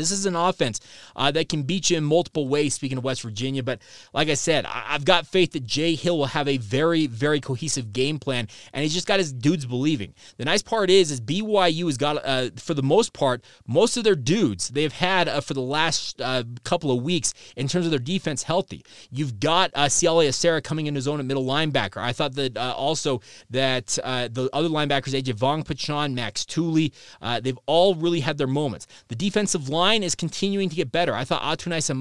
this 0.00 0.10
is 0.10 0.26
an 0.26 0.36
offense 0.36 0.80
uh, 1.16 1.30
that 1.30 1.48
can 1.48 1.62
beat 1.62 1.90
you 1.90 1.98
in 1.98 2.04
multiple 2.04 2.48
ways, 2.48 2.74
speaking 2.74 2.98
of 2.98 3.04
West 3.04 3.22
Virginia. 3.22 3.62
But 3.62 3.80
like 4.12 4.28
I 4.28 4.34
said, 4.34 4.66
I- 4.66 4.90
have 4.90 5.04
got 5.04 5.26
faith 5.26 5.52
that 5.52 5.64
Jay 5.64 5.94
Hill 5.94 6.18
will 6.18 6.26
have 6.26 6.48
a 6.48 6.56
very, 6.56 7.06
very 7.06 7.40
cohesive 7.40 7.92
game 7.92 8.18
plan, 8.18 8.48
and 8.72 8.82
he's 8.82 8.94
just 8.94 9.06
got 9.06 9.18
his 9.18 9.32
dudes 9.32 9.66
believing. 9.66 10.14
The 10.36 10.44
nice 10.44 10.62
part 10.62 10.90
is, 10.90 11.10
is 11.10 11.20
BYU 11.20 11.86
has 11.86 11.96
got, 11.96 12.24
uh, 12.24 12.50
for 12.56 12.74
the 12.74 12.82
most 12.82 13.12
part, 13.12 13.44
most 13.66 13.96
of 13.96 14.04
their 14.04 14.14
dudes 14.16 14.68
they've 14.68 14.92
had 14.92 15.28
uh, 15.28 15.40
for 15.40 15.54
the 15.54 15.60
last 15.60 16.20
uh, 16.20 16.44
couple 16.64 16.90
of 16.90 17.02
weeks 17.02 17.34
in 17.56 17.68
terms 17.68 17.86
of 17.86 17.90
their 17.90 17.98
defense 18.00 18.42
healthy. 18.42 18.84
You've 19.10 19.40
got 19.40 19.70
uh, 19.74 19.86
Siale 19.86 20.28
Esera 20.28 20.62
coming 20.62 20.86
in 20.86 20.94
his 20.94 21.06
own 21.06 21.20
at 21.20 21.26
middle 21.26 21.44
linebacker. 21.44 21.98
I 21.98 22.12
thought 22.12 22.34
that 22.34 22.56
uh, 22.56 22.74
also 22.76 23.20
that 23.50 23.98
uh, 24.02 24.28
the 24.30 24.48
other 24.52 24.68
linebackers, 24.68 25.20
AJ 25.20 25.34
Pachon, 25.34 26.14
Max 26.14 26.44
Tooley, 26.44 26.92
they've 27.42 27.58
all 27.66 27.94
really 27.94 28.20
had 28.20 28.38
their 28.38 28.46
moments. 28.46 28.86
The 29.08 29.16
defensive 29.16 29.68
line 29.68 29.89
line 29.90 30.02
is 30.02 30.14
continuing 30.14 30.68
to 30.68 30.76
get 30.76 30.92
better. 30.92 31.14
I 31.14 31.24
thought 31.24 31.42
Atunaisa 31.42 31.94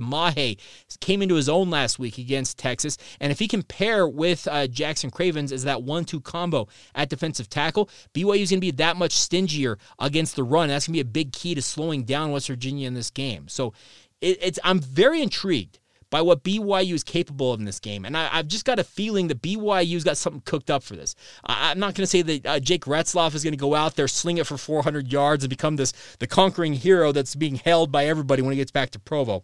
Mahe 0.00 0.56
came 1.00 1.22
into 1.22 1.34
his 1.34 1.48
own 1.48 1.70
last 1.70 1.98
week 1.98 2.18
against 2.18 2.58
Texas. 2.58 2.96
And 3.20 3.30
if 3.30 3.38
he 3.38 3.48
can 3.48 3.62
pair 3.62 4.08
with 4.08 4.48
uh, 4.50 4.66
Jackson 4.66 5.10
Cravens 5.10 5.52
as 5.52 5.64
that 5.64 5.82
one 5.82 6.04
two 6.04 6.20
combo 6.20 6.68
at 6.94 7.10
defensive 7.10 7.48
tackle, 7.48 7.88
BYU 8.14 8.40
is 8.40 8.50
going 8.50 8.60
to 8.60 8.66
be 8.66 8.70
that 8.72 8.96
much 8.96 9.12
stingier 9.12 9.78
against 9.98 10.36
the 10.36 10.44
run. 10.44 10.68
That's 10.68 10.86
going 10.86 10.94
to 10.94 11.04
be 11.04 11.08
a 11.08 11.12
big 11.12 11.32
key 11.32 11.54
to 11.54 11.62
slowing 11.62 12.04
down 12.04 12.32
West 12.32 12.48
Virginia 12.48 12.86
in 12.86 12.94
this 12.94 13.10
game. 13.10 13.48
So 13.48 13.74
it, 14.20 14.38
it's 14.40 14.58
I'm 14.64 14.80
very 14.80 15.22
intrigued 15.22 15.78
by 16.14 16.22
what 16.22 16.44
BYU 16.44 16.94
is 16.94 17.02
capable 17.02 17.52
of 17.52 17.58
in 17.58 17.66
this 17.66 17.80
game. 17.80 18.04
And 18.04 18.16
I, 18.16 18.26
have 18.26 18.46
just 18.46 18.64
got 18.64 18.78
a 18.78 18.84
feeling 18.84 19.26
that 19.26 19.42
BYU's 19.42 20.04
got 20.04 20.16
something 20.16 20.42
cooked 20.44 20.70
up 20.70 20.84
for 20.84 20.94
this. 20.94 21.16
I, 21.44 21.72
am 21.72 21.80
not 21.80 21.96
going 21.96 22.04
to 22.04 22.06
say 22.06 22.22
that 22.22 22.46
uh, 22.46 22.60
Jake 22.60 22.84
Retzlaff 22.84 23.34
is 23.34 23.42
going 23.42 23.52
to 23.52 23.58
go 23.58 23.74
out 23.74 23.96
there, 23.96 24.06
sling 24.06 24.38
it 24.38 24.46
for 24.46 24.56
400 24.56 25.10
yards, 25.10 25.42
and 25.42 25.50
become 25.50 25.74
this 25.74 25.92
the 26.20 26.28
conquering 26.28 26.74
hero 26.74 27.10
that's 27.10 27.34
being 27.34 27.56
hailed 27.56 27.90
by 27.90 28.06
everybody 28.06 28.42
when 28.42 28.52
he 28.52 28.58
gets 28.58 28.70
back 28.70 28.90
to 28.90 29.00
Provo. 29.00 29.42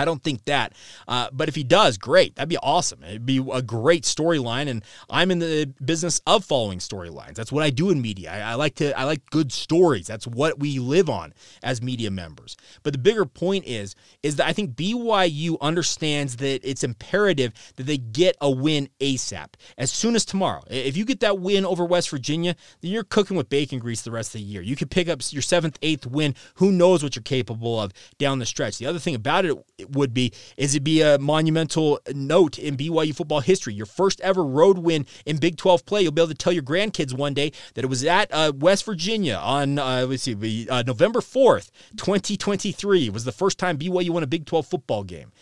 I 0.00 0.06
don't 0.06 0.22
think 0.22 0.44
that. 0.46 0.72
Uh, 1.06 1.28
but 1.30 1.48
if 1.48 1.54
he 1.54 1.62
does, 1.62 1.98
great. 1.98 2.36
That'd 2.36 2.48
be 2.48 2.56
awesome. 2.62 3.02
It'd 3.04 3.26
be 3.26 3.44
a 3.52 3.60
great 3.60 4.04
storyline. 4.04 4.66
And 4.68 4.82
I'm 5.10 5.30
in 5.30 5.40
the 5.40 5.72
business 5.84 6.22
of 6.26 6.42
following 6.42 6.78
storylines. 6.78 7.34
That's 7.34 7.52
what 7.52 7.62
I 7.62 7.68
do 7.68 7.90
in 7.90 8.00
media. 8.00 8.32
I, 8.32 8.52
I, 8.52 8.54
like 8.54 8.76
to 8.76 8.98
I 8.98 9.04
like 9.04 9.28
good 9.28 9.52
stories. 9.52 10.06
That's 10.06 10.26
what 10.26 10.58
we 10.58 10.78
live 10.78 11.10
on 11.10 11.34
as 11.62 11.82
media 11.82 12.10
members. 12.10 12.56
But 12.82 12.94
the 12.94 12.98
bigger 12.98 13.26
point 13.26 13.66
is, 13.66 13.94
is 14.22 14.36
that 14.36 14.46
I 14.46 14.54
think 14.54 14.74
BYU 14.74 15.58
understands 15.60 16.36
that 16.36 16.60
it's 16.66 16.82
imperative 16.82 17.52
that 17.76 17.84
they 17.84 17.98
get 17.98 18.36
a 18.40 18.50
win 18.50 18.88
ASAP 19.00 19.48
as 19.76 19.92
soon 19.92 20.16
as 20.16 20.24
tomorrow. 20.24 20.62
If 20.70 20.96
you 20.96 21.04
get 21.04 21.20
that 21.20 21.40
win 21.40 21.66
over 21.66 21.84
West 21.84 22.08
Virginia, 22.08 22.56
then 22.80 22.90
you're 22.90 23.04
cooking 23.04 23.36
with 23.36 23.50
bacon 23.50 23.78
grease 23.78 24.00
the 24.00 24.10
rest 24.10 24.34
of 24.34 24.40
the 24.40 24.46
year. 24.46 24.62
You 24.62 24.76
could 24.76 24.90
pick 24.90 25.08
up 25.10 25.20
your 25.30 25.42
seventh, 25.42 25.78
eighth 25.82 26.06
win. 26.06 26.34
Who 26.54 26.72
knows 26.72 27.02
what 27.02 27.16
you're 27.16 27.22
capable 27.22 27.78
of 27.78 27.92
down 28.16 28.38
the 28.38 28.46
stretch? 28.46 28.78
The 28.78 28.86
other 28.86 28.98
thing 28.98 29.14
about 29.14 29.44
it 29.44 29.58
would 29.92 30.14
be 30.14 30.32
is 30.56 30.74
it 30.74 30.84
be 30.84 31.02
a 31.02 31.18
monumental 31.18 32.00
note 32.14 32.58
in 32.58 32.76
BYU 32.76 33.14
football 33.14 33.40
history. 33.40 33.74
Your 33.74 33.86
first 33.86 34.20
ever 34.20 34.44
road 34.44 34.78
win 34.78 35.06
in 35.26 35.38
Big 35.38 35.56
12 35.56 35.86
play. 35.86 36.02
You'll 36.02 36.12
be 36.12 36.22
able 36.22 36.28
to 36.28 36.34
tell 36.34 36.52
your 36.52 36.62
grandkids 36.62 37.12
one 37.12 37.34
day 37.34 37.52
that 37.74 37.84
it 37.84 37.88
was 37.88 38.04
at 38.04 38.32
uh, 38.32 38.52
West 38.56 38.84
Virginia 38.84 39.36
on 39.36 39.78
uh, 39.78 40.06
let's 40.08 40.22
see, 40.22 40.68
uh, 40.68 40.82
November 40.86 41.20
4th, 41.20 41.70
2023. 41.96 43.10
Was 43.10 43.24
the 43.24 43.32
first 43.32 43.58
time 43.58 43.78
BYU 43.78 44.10
won 44.10 44.22
a 44.22 44.26
Big 44.26 44.46
12 44.46 44.66
football 44.66 45.04
game. 45.04 45.32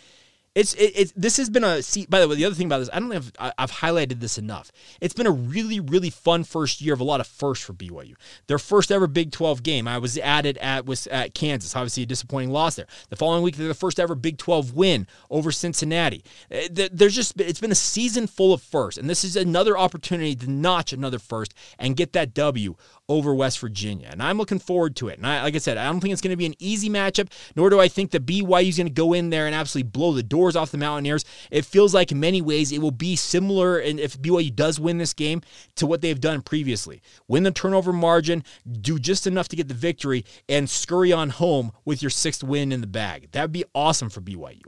It's 0.59 0.73
it, 0.73 0.91
it, 0.93 1.13
this 1.15 1.37
has 1.37 1.49
been 1.49 1.63
a 1.63 1.81
see. 1.81 2.05
By 2.05 2.19
the 2.19 2.27
way, 2.27 2.35
the 2.35 2.43
other 2.43 2.53
thing 2.53 2.65
about 2.65 2.79
this, 2.79 2.89
I 2.91 2.99
don't 2.99 3.07
know 3.07 3.15
if 3.15 3.31
I've 3.39 3.71
highlighted 3.71 4.19
this 4.19 4.37
enough. 4.37 4.73
It's 4.99 5.13
been 5.13 5.25
a 5.25 5.31
really 5.31 5.79
really 5.79 6.09
fun 6.09 6.43
first 6.43 6.81
year 6.81 6.93
of 6.93 6.99
a 6.99 7.05
lot 7.05 7.21
of 7.21 7.27
firsts 7.27 7.65
for 7.65 7.71
BYU. 7.71 8.15
Their 8.47 8.59
first 8.59 8.91
ever 8.91 9.07
Big 9.07 9.31
12 9.31 9.63
game. 9.63 9.87
I 9.87 9.97
was 9.99 10.17
at 10.17 10.45
it 10.45 10.57
at 10.57 10.85
was 10.85 11.07
at 11.07 11.33
Kansas. 11.33 11.77
Obviously 11.77 12.03
a 12.03 12.05
disappointing 12.05 12.49
loss 12.49 12.75
there. 12.75 12.87
The 13.07 13.15
following 13.15 13.41
week, 13.41 13.55
they're 13.55 13.69
the 13.69 13.73
first 13.73 14.01
ever 14.01 14.15
Big 14.15 14.37
12 14.37 14.73
win 14.73 15.07
over 15.29 15.49
Cincinnati. 15.49 16.25
Eh, 16.51 16.67
there's 16.91 17.15
just 17.15 17.39
it's 17.39 17.61
been 17.61 17.71
a 17.71 17.75
season 17.75 18.27
full 18.27 18.51
of 18.51 18.61
firsts, 18.61 18.99
and 18.99 19.09
this 19.09 19.23
is 19.23 19.37
another 19.37 19.77
opportunity 19.77 20.35
to 20.35 20.51
notch 20.51 20.91
another 20.91 21.19
first 21.19 21.53
and 21.77 21.95
get 21.95 22.11
that 22.11 22.33
W 22.33 22.75
over 23.09 23.33
West 23.33 23.59
Virginia. 23.59 24.07
And 24.11 24.21
I'm 24.21 24.37
looking 24.37 24.59
forward 24.59 24.95
to 24.97 25.07
it. 25.09 25.17
And 25.17 25.25
I, 25.25 25.41
like 25.41 25.55
I 25.55 25.57
said, 25.57 25.77
I 25.77 25.85
don't 25.85 25.99
think 25.99 26.13
it's 26.13 26.21
going 26.21 26.31
to 26.31 26.37
be 26.37 26.45
an 26.45 26.53
easy 26.59 26.89
matchup, 26.89 27.31
nor 27.55 27.69
do 27.71 27.79
I 27.79 27.87
think 27.87 28.11
that 28.11 28.25
BYU 28.25 28.69
is 28.69 28.77
going 28.77 28.87
to 28.87 28.93
go 28.93 29.13
in 29.13 29.31
there 29.31 29.47
and 29.47 29.55
absolutely 29.55 29.89
blow 29.89 30.13
the 30.13 30.23
doors 30.23 30.55
off 30.55 30.71
the 30.71 30.77
Mountaineers. 30.77 31.25
It 31.49 31.65
feels 31.65 31.93
like 31.93 32.11
in 32.11 32.19
many 32.19 32.41
ways 32.41 32.71
it 32.71 32.79
will 32.79 32.91
be 32.91 33.15
similar, 33.15 33.79
and 33.79 33.99
if 33.99 34.21
BYU 34.21 34.55
does 34.55 34.79
win 34.79 34.99
this 34.99 35.13
game, 35.13 35.41
to 35.75 35.87
what 35.87 36.01
they've 36.01 36.19
done 36.19 36.41
previously. 36.41 37.01
Win 37.27 37.43
the 37.43 37.51
turnover 37.51 37.91
margin, 37.91 38.43
do 38.79 38.99
just 38.99 39.25
enough 39.25 39.47
to 39.49 39.55
get 39.55 39.67
the 39.67 39.73
victory, 39.73 40.23
and 40.47 40.69
scurry 40.69 41.11
on 41.11 41.29
home 41.29 41.71
with 41.85 42.03
your 42.03 42.11
sixth 42.11 42.43
win 42.43 42.71
in 42.71 42.81
the 42.81 42.87
bag. 42.87 43.29
That 43.31 43.41
would 43.41 43.51
be 43.51 43.65
awesome 43.73 44.09
for 44.09 44.21
BYU. 44.21 44.61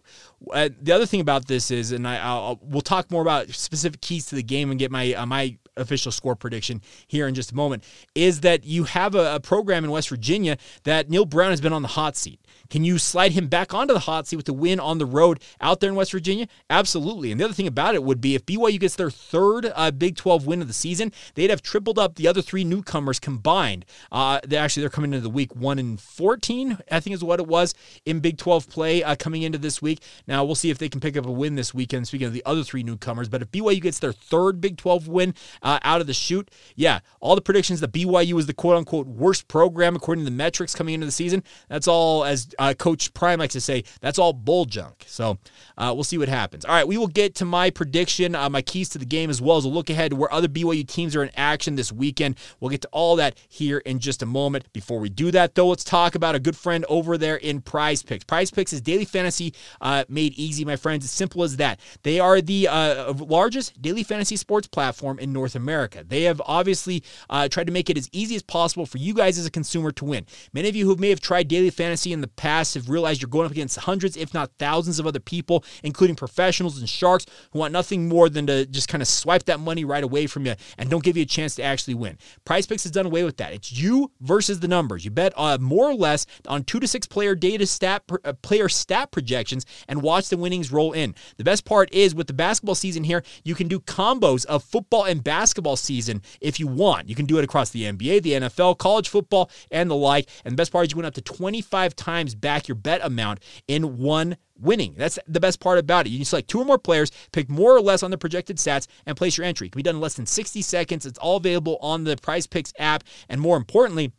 Uh, 0.52 0.70
the 0.82 0.92
other 0.92 1.06
thing 1.06 1.22
about 1.22 1.48
this 1.48 1.70
is, 1.70 1.92
and 1.92 2.08
I, 2.08 2.18
I'll, 2.18 2.60
we'll 2.64 2.82
talk 2.82 3.12
more 3.12 3.22
about 3.22 3.50
specific 3.50 4.02
keys 4.02 4.26
to 4.28 4.36
the 4.36 4.44
game 4.44 4.72
and 4.72 4.80
get 4.80 4.90
my 4.90 5.14
uh, 5.14 5.26
my 5.26 5.58
official 5.82 6.12
score 6.12 6.36
prediction 6.36 6.82
here 7.08 7.28
in 7.28 7.36
just 7.36 7.52
a 7.52 7.56
moment, 7.56 7.84
is 8.16 8.42
that 8.42 8.64
you 8.64 8.86
have 8.86 9.16
a, 9.16 9.36
a 9.36 9.40
program 9.40 9.84
in 9.84 9.92
West 9.92 10.10
Virginia 10.10 10.58
that 10.84 11.10
Neal 11.10 11.26
Brown 11.26 11.50
has 11.50 11.62
been 11.62 11.74
on 11.74 11.82
the 11.82 11.90
hot 11.90 12.16
seat. 12.16 12.40
Can 12.72 12.86
you 12.86 12.98
slide 12.98 13.34
him 13.34 13.48
back 13.48 13.74
onto 13.74 13.94
the 13.94 14.00
hot 14.00 14.28
seat 14.28 14.38
with 14.38 14.46
the 14.46 14.54
win 14.54 14.80
on 14.80 14.98
the 14.98 15.06
road 15.06 15.44
out 15.60 15.82
there 15.82 15.90
in 15.90 15.96
West 15.96 16.14
Virginia? 16.14 16.48
Absolutely. 16.70 17.30
And 17.30 17.40
the 17.40 17.44
other 17.44 17.54
thing 17.54 17.68
about 17.68 17.96
it 17.96 18.04
would 18.04 18.22
be 18.22 18.34
if 18.34 18.46
BYU 18.46 18.80
gets 18.80 18.96
their 18.96 19.12
third 19.12 19.72
uh, 19.76 19.92
Big 19.92 20.16
12 20.16 20.48
win 20.48 20.62
of 20.62 20.70
the 20.70 20.74
season, 20.74 21.12
they'd 21.36 21.50
have 21.50 21.62
tripled 21.62 22.00
up 22.00 22.16
the 22.16 22.30
other 22.30 22.42
three 22.42 22.64
newcomers 22.64 23.20
combined. 23.20 23.86
Uh, 24.10 24.40
they 24.48 24.56
actually 24.56 24.82
they're 24.82 24.90
coming 24.90 25.12
into 25.12 25.22
the 25.22 25.30
week 25.30 25.54
one 25.54 25.80
and 25.80 26.00
14, 26.00 26.78
I 26.90 27.02
think 27.02 27.14
is 27.14 27.24
what 27.24 27.42
it 27.42 27.48
was 27.48 27.76
in 28.06 28.22
Big 28.22 28.38
12 28.38 28.70
play 28.70 29.04
uh, 29.04 29.18
coming 29.18 29.42
into 29.42 29.58
this 29.58 29.82
week. 29.82 30.02
Now 30.26 30.46
we'll 30.46 30.56
see 30.56 30.70
if 30.70 30.78
they 30.78 30.88
can 30.88 31.02
pick 31.02 31.18
up 31.18 31.26
a 31.26 31.32
win 31.32 31.56
this 31.56 31.74
weekend. 31.74 32.08
Speaking 32.08 32.28
of 32.28 32.34
the 32.34 32.44
other 32.46 32.64
three 32.64 32.84
newcomers, 32.84 33.28
but 33.28 33.42
if 33.42 33.52
BYU 33.52 33.82
gets 33.82 34.00
their 34.00 34.14
third 34.14 34.62
Big 34.62 34.78
12 34.78 35.10
win 35.10 35.36
uh, 35.62 35.80
out 35.84 36.00
of 36.00 36.08
the 36.08 36.14
shoot, 36.14 36.50
yeah, 36.78 37.00
all 37.20 37.36
the 37.36 37.42
predictions 37.42 37.82
that 37.82 37.92
BYU 37.92 38.40
is 38.40 38.46
the 38.46 38.54
quote 38.54 38.78
unquote 38.78 39.08
worst 39.08 39.50
program 39.50 39.98
according 39.98 40.24
to 40.24 40.32
the 40.32 40.36
metrics 40.36 40.74
coming 40.74 40.94
into 40.94 41.06
the 41.06 41.12
season. 41.12 41.44
That's 41.68 41.90
all 41.90 42.24
as 42.24 42.56
uh, 42.62 42.76
Coach 42.76 43.12
Prime 43.16 43.40
likes 43.40 43.54
to 43.54 43.62
say, 43.62 43.84
that's 44.02 44.20
all 44.20 44.34
bull 44.34 44.66
junk. 44.66 45.04
So 45.08 45.40
uh, 45.80 45.92
we'll 45.96 46.04
see 46.04 46.20
what 46.20 46.30
happens. 46.30 46.64
All 46.64 46.76
right, 46.76 46.88
we 46.88 46.96
will 46.96 47.08
get 47.08 47.34
to 47.36 47.46
my 47.46 47.72
prediction, 47.72 48.36
uh, 48.36 48.50
my 48.52 48.62
keys 48.62 48.88
to 48.90 49.00
the 49.00 49.06
game, 49.06 49.32
as 49.32 49.42
well 49.42 49.58
as 49.58 49.66
a 49.66 49.68
look 49.68 49.90
ahead 49.90 50.12
to 50.12 50.16
where 50.16 50.32
other 50.32 50.48
BYU 50.48 50.88
teams 50.88 51.16
are 51.16 51.24
in 51.24 51.32
action 51.36 51.76
this 51.76 51.92
weekend. 51.92 52.36
We'll 52.60 52.70
get 52.70 52.82
to 52.84 52.90
all 52.92 53.16
that 53.16 53.36
here 53.50 53.80
in 53.80 53.98
just 53.98 54.22
a 54.22 54.28
moment. 54.28 54.72
Before 54.74 55.00
we 55.00 55.10
do 55.10 55.32
that, 55.32 55.56
though, 55.56 55.70
let's 55.70 55.84
talk 55.84 56.14
about 56.14 56.36
a 56.36 56.40
good 56.40 56.56
friend 56.56 56.86
over 56.88 57.18
there 57.18 57.38
in 57.38 57.62
Prize 57.62 58.04
Picks. 58.04 58.24
Prize 58.26 58.52
Picks 58.52 58.74
is 58.74 58.82
daily 58.82 59.06
fantasy 59.06 59.56
uh, 59.82 60.04
made 60.08 60.34
easy, 60.36 60.64
my 60.64 60.76
friends. 60.76 61.04
As 61.04 61.12
simple 61.12 61.42
as 61.42 61.58
that. 61.58 61.80
They 62.04 62.20
are 62.20 62.42
the 62.42 62.68
uh, 62.68 63.14
largest 63.14 63.82
daily 63.82 64.04
fantasy 64.04 64.36
sports 64.36 64.68
platform 64.68 65.18
in 65.18 65.34
North 65.34 65.56
America. 65.56 66.04
They 66.08 66.24
have 66.24 66.40
obviously 66.46 67.04
uh, 67.28 67.48
tried 67.48 67.66
to 67.66 67.74
make 67.74 67.90
it 67.90 67.98
as 67.98 68.08
easy 68.12 68.36
as 68.36 68.44
possible 68.44 68.86
for 68.86 69.00
you 69.00 69.16
guys 69.16 69.40
as 69.40 69.48
a 69.48 69.52
consumer 69.52 69.92
to 69.94 70.06
win. 70.06 70.28
Many 70.54 70.70
of 70.70 70.76
you 70.76 70.86
who 70.86 70.96
may 70.96 71.10
have 71.10 71.22
tried 71.22 71.48
daily 71.48 71.72
fantasy 71.72 72.14
in 72.14 72.22
the 72.22 72.28
past 72.28 72.51
have 72.52 72.90
realize 72.90 73.22
you're 73.22 73.30
going 73.30 73.46
up 73.46 73.52
against 73.52 73.78
hundreds, 73.80 74.18
if 74.18 74.34
not 74.34 74.52
thousands, 74.60 75.00
of 75.00 75.08
other 75.08 75.20
people, 75.20 75.64
including 75.84 76.16
professionals 76.16 76.78
and 76.80 76.88
sharks 76.88 77.26
who 77.52 77.60
want 77.60 77.72
nothing 77.74 78.08
more 78.08 78.30
than 78.30 78.46
to 78.48 78.66
just 78.66 78.88
kind 78.88 79.02
of 79.02 79.08
swipe 79.08 79.44
that 79.46 79.60
money 79.60 79.86
right 79.86 80.04
away 80.04 80.28
from 80.28 80.46
you 80.46 80.54
and 80.78 80.90
don't 80.90 81.04
give 81.04 81.18
you 81.18 81.24
a 81.24 81.26
chance 81.26 81.56
to 81.56 81.64
actually 81.64 81.94
win. 81.94 82.18
Prize 82.46 82.66
Picks 82.66 82.84
has 82.84 82.92
done 82.92 83.06
away 83.06 83.24
with 83.24 83.38
that. 83.38 83.54
It's 83.54 83.72
you 83.72 84.12
versus 84.22 84.60
the 84.60 84.68
numbers. 84.68 85.06
You 85.06 85.12
bet 85.12 85.34
uh, 85.36 85.58
more 85.60 85.90
or 85.90 85.96
less 85.96 86.26
on 86.48 86.64
two 86.64 86.80
to 86.80 86.88
six 86.88 87.08
player 87.08 87.36
data 87.36 87.66
stat 87.66 88.04
uh, 88.24 88.34
player 88.42 88.70
stat 88.70 89.12
projections 89.12 89.66
and 89.88 90.02
watch 90.02 90.30
the 90.30 90.38
winnings 90.38 90.72
roll 90.72 90.92
in. 90.92 91.16
The 91.38 91.44
best 91.44 91.66
part 91.66 91.94
is 91.94 92.14
with 92.14 92.28
the 92.28 92.34
basketball 92.34 92.76
season 92.76 93.04
here, 93.04 93.24
you 93.44 93.56
can 93.56 93.68
do 93.68 93.80
combos 93.80 94.46
of 94.46 94.64
football 94.64 95.06
and 95.06 95.24
basketball 95.24 95.76
season 95.76 96.22
if 96.40 96.60
you 96.60 96.68
want. 96.68 97.10
You 97.10 97.16
can 97.16 97.26
do 97.26 97.38
it 97.38 97.44
across 97.44 97.70
the 97.70 97.84
NBA, 97.84 98.24
the 98.24 98.34
NFL, 98.34 98.78
college 98.78 99.10
football, 99.10 99.50
and 99.72 99.90
the 99.90 99.96
like. 99.96 100.30
And 100.46 100.54
the 100.54 100.58
best 100.58 100.72
part 100.72 100.86
is 100.86 100.92
you 100.92 100.98
win 100.98 101.06
up 101.06 101.14
to 101.16 101.22
25 101.22 101.96
times 101.96 102.31
back 102.36 102.68
your 102.68 102.76
bet 102.76 103.02
amount 103.04 103.40
in 103.68 103.98
one 103.98 104.38
winning. 104.60 104.94
That's 104.98 105.18
the 105.28 105.40
best 105.40 105.60
part 105.60 105.80
about 105.80 106.06
it. 106.06 106.10
You 106.10 106.20
can 106.20 106.26
select 106.26 106.50
two 106.50 106.62
or 106.62 106.66
more 106.66 106.78
players, 106.78 107.12
pick 107.32 107.50
more 107.50 107.76
or 107.76 107.82
less 107.82 108.04
on 108.04 108.12
the 108.12 108.18
projected 108.18 108.58
stats, 108.58 108.88
and 109.06 109.18
place 109.18 109.38
your 109.38 109.46
entry. 109.46 109.68
It 109.68 109.72
can 109.72 109.80
be 109.80 109.84
done 109.84 109.96
in 109.96 110.02
less 110.02 110.16
than 110.16 110.26
60 110.26 110.62
seconds. 110.62 111.06
It's 111.06 111.20
all 111.20 111.38
available 111.38 111.78
on 111.82 112.04
the 112.04 112.16
Prize 112.18 112.48
Picks 112.48 112.74
app. 112.78 113.04
And 113.28 113.42
more 113.42 113.58
importantly, 113.58 114.12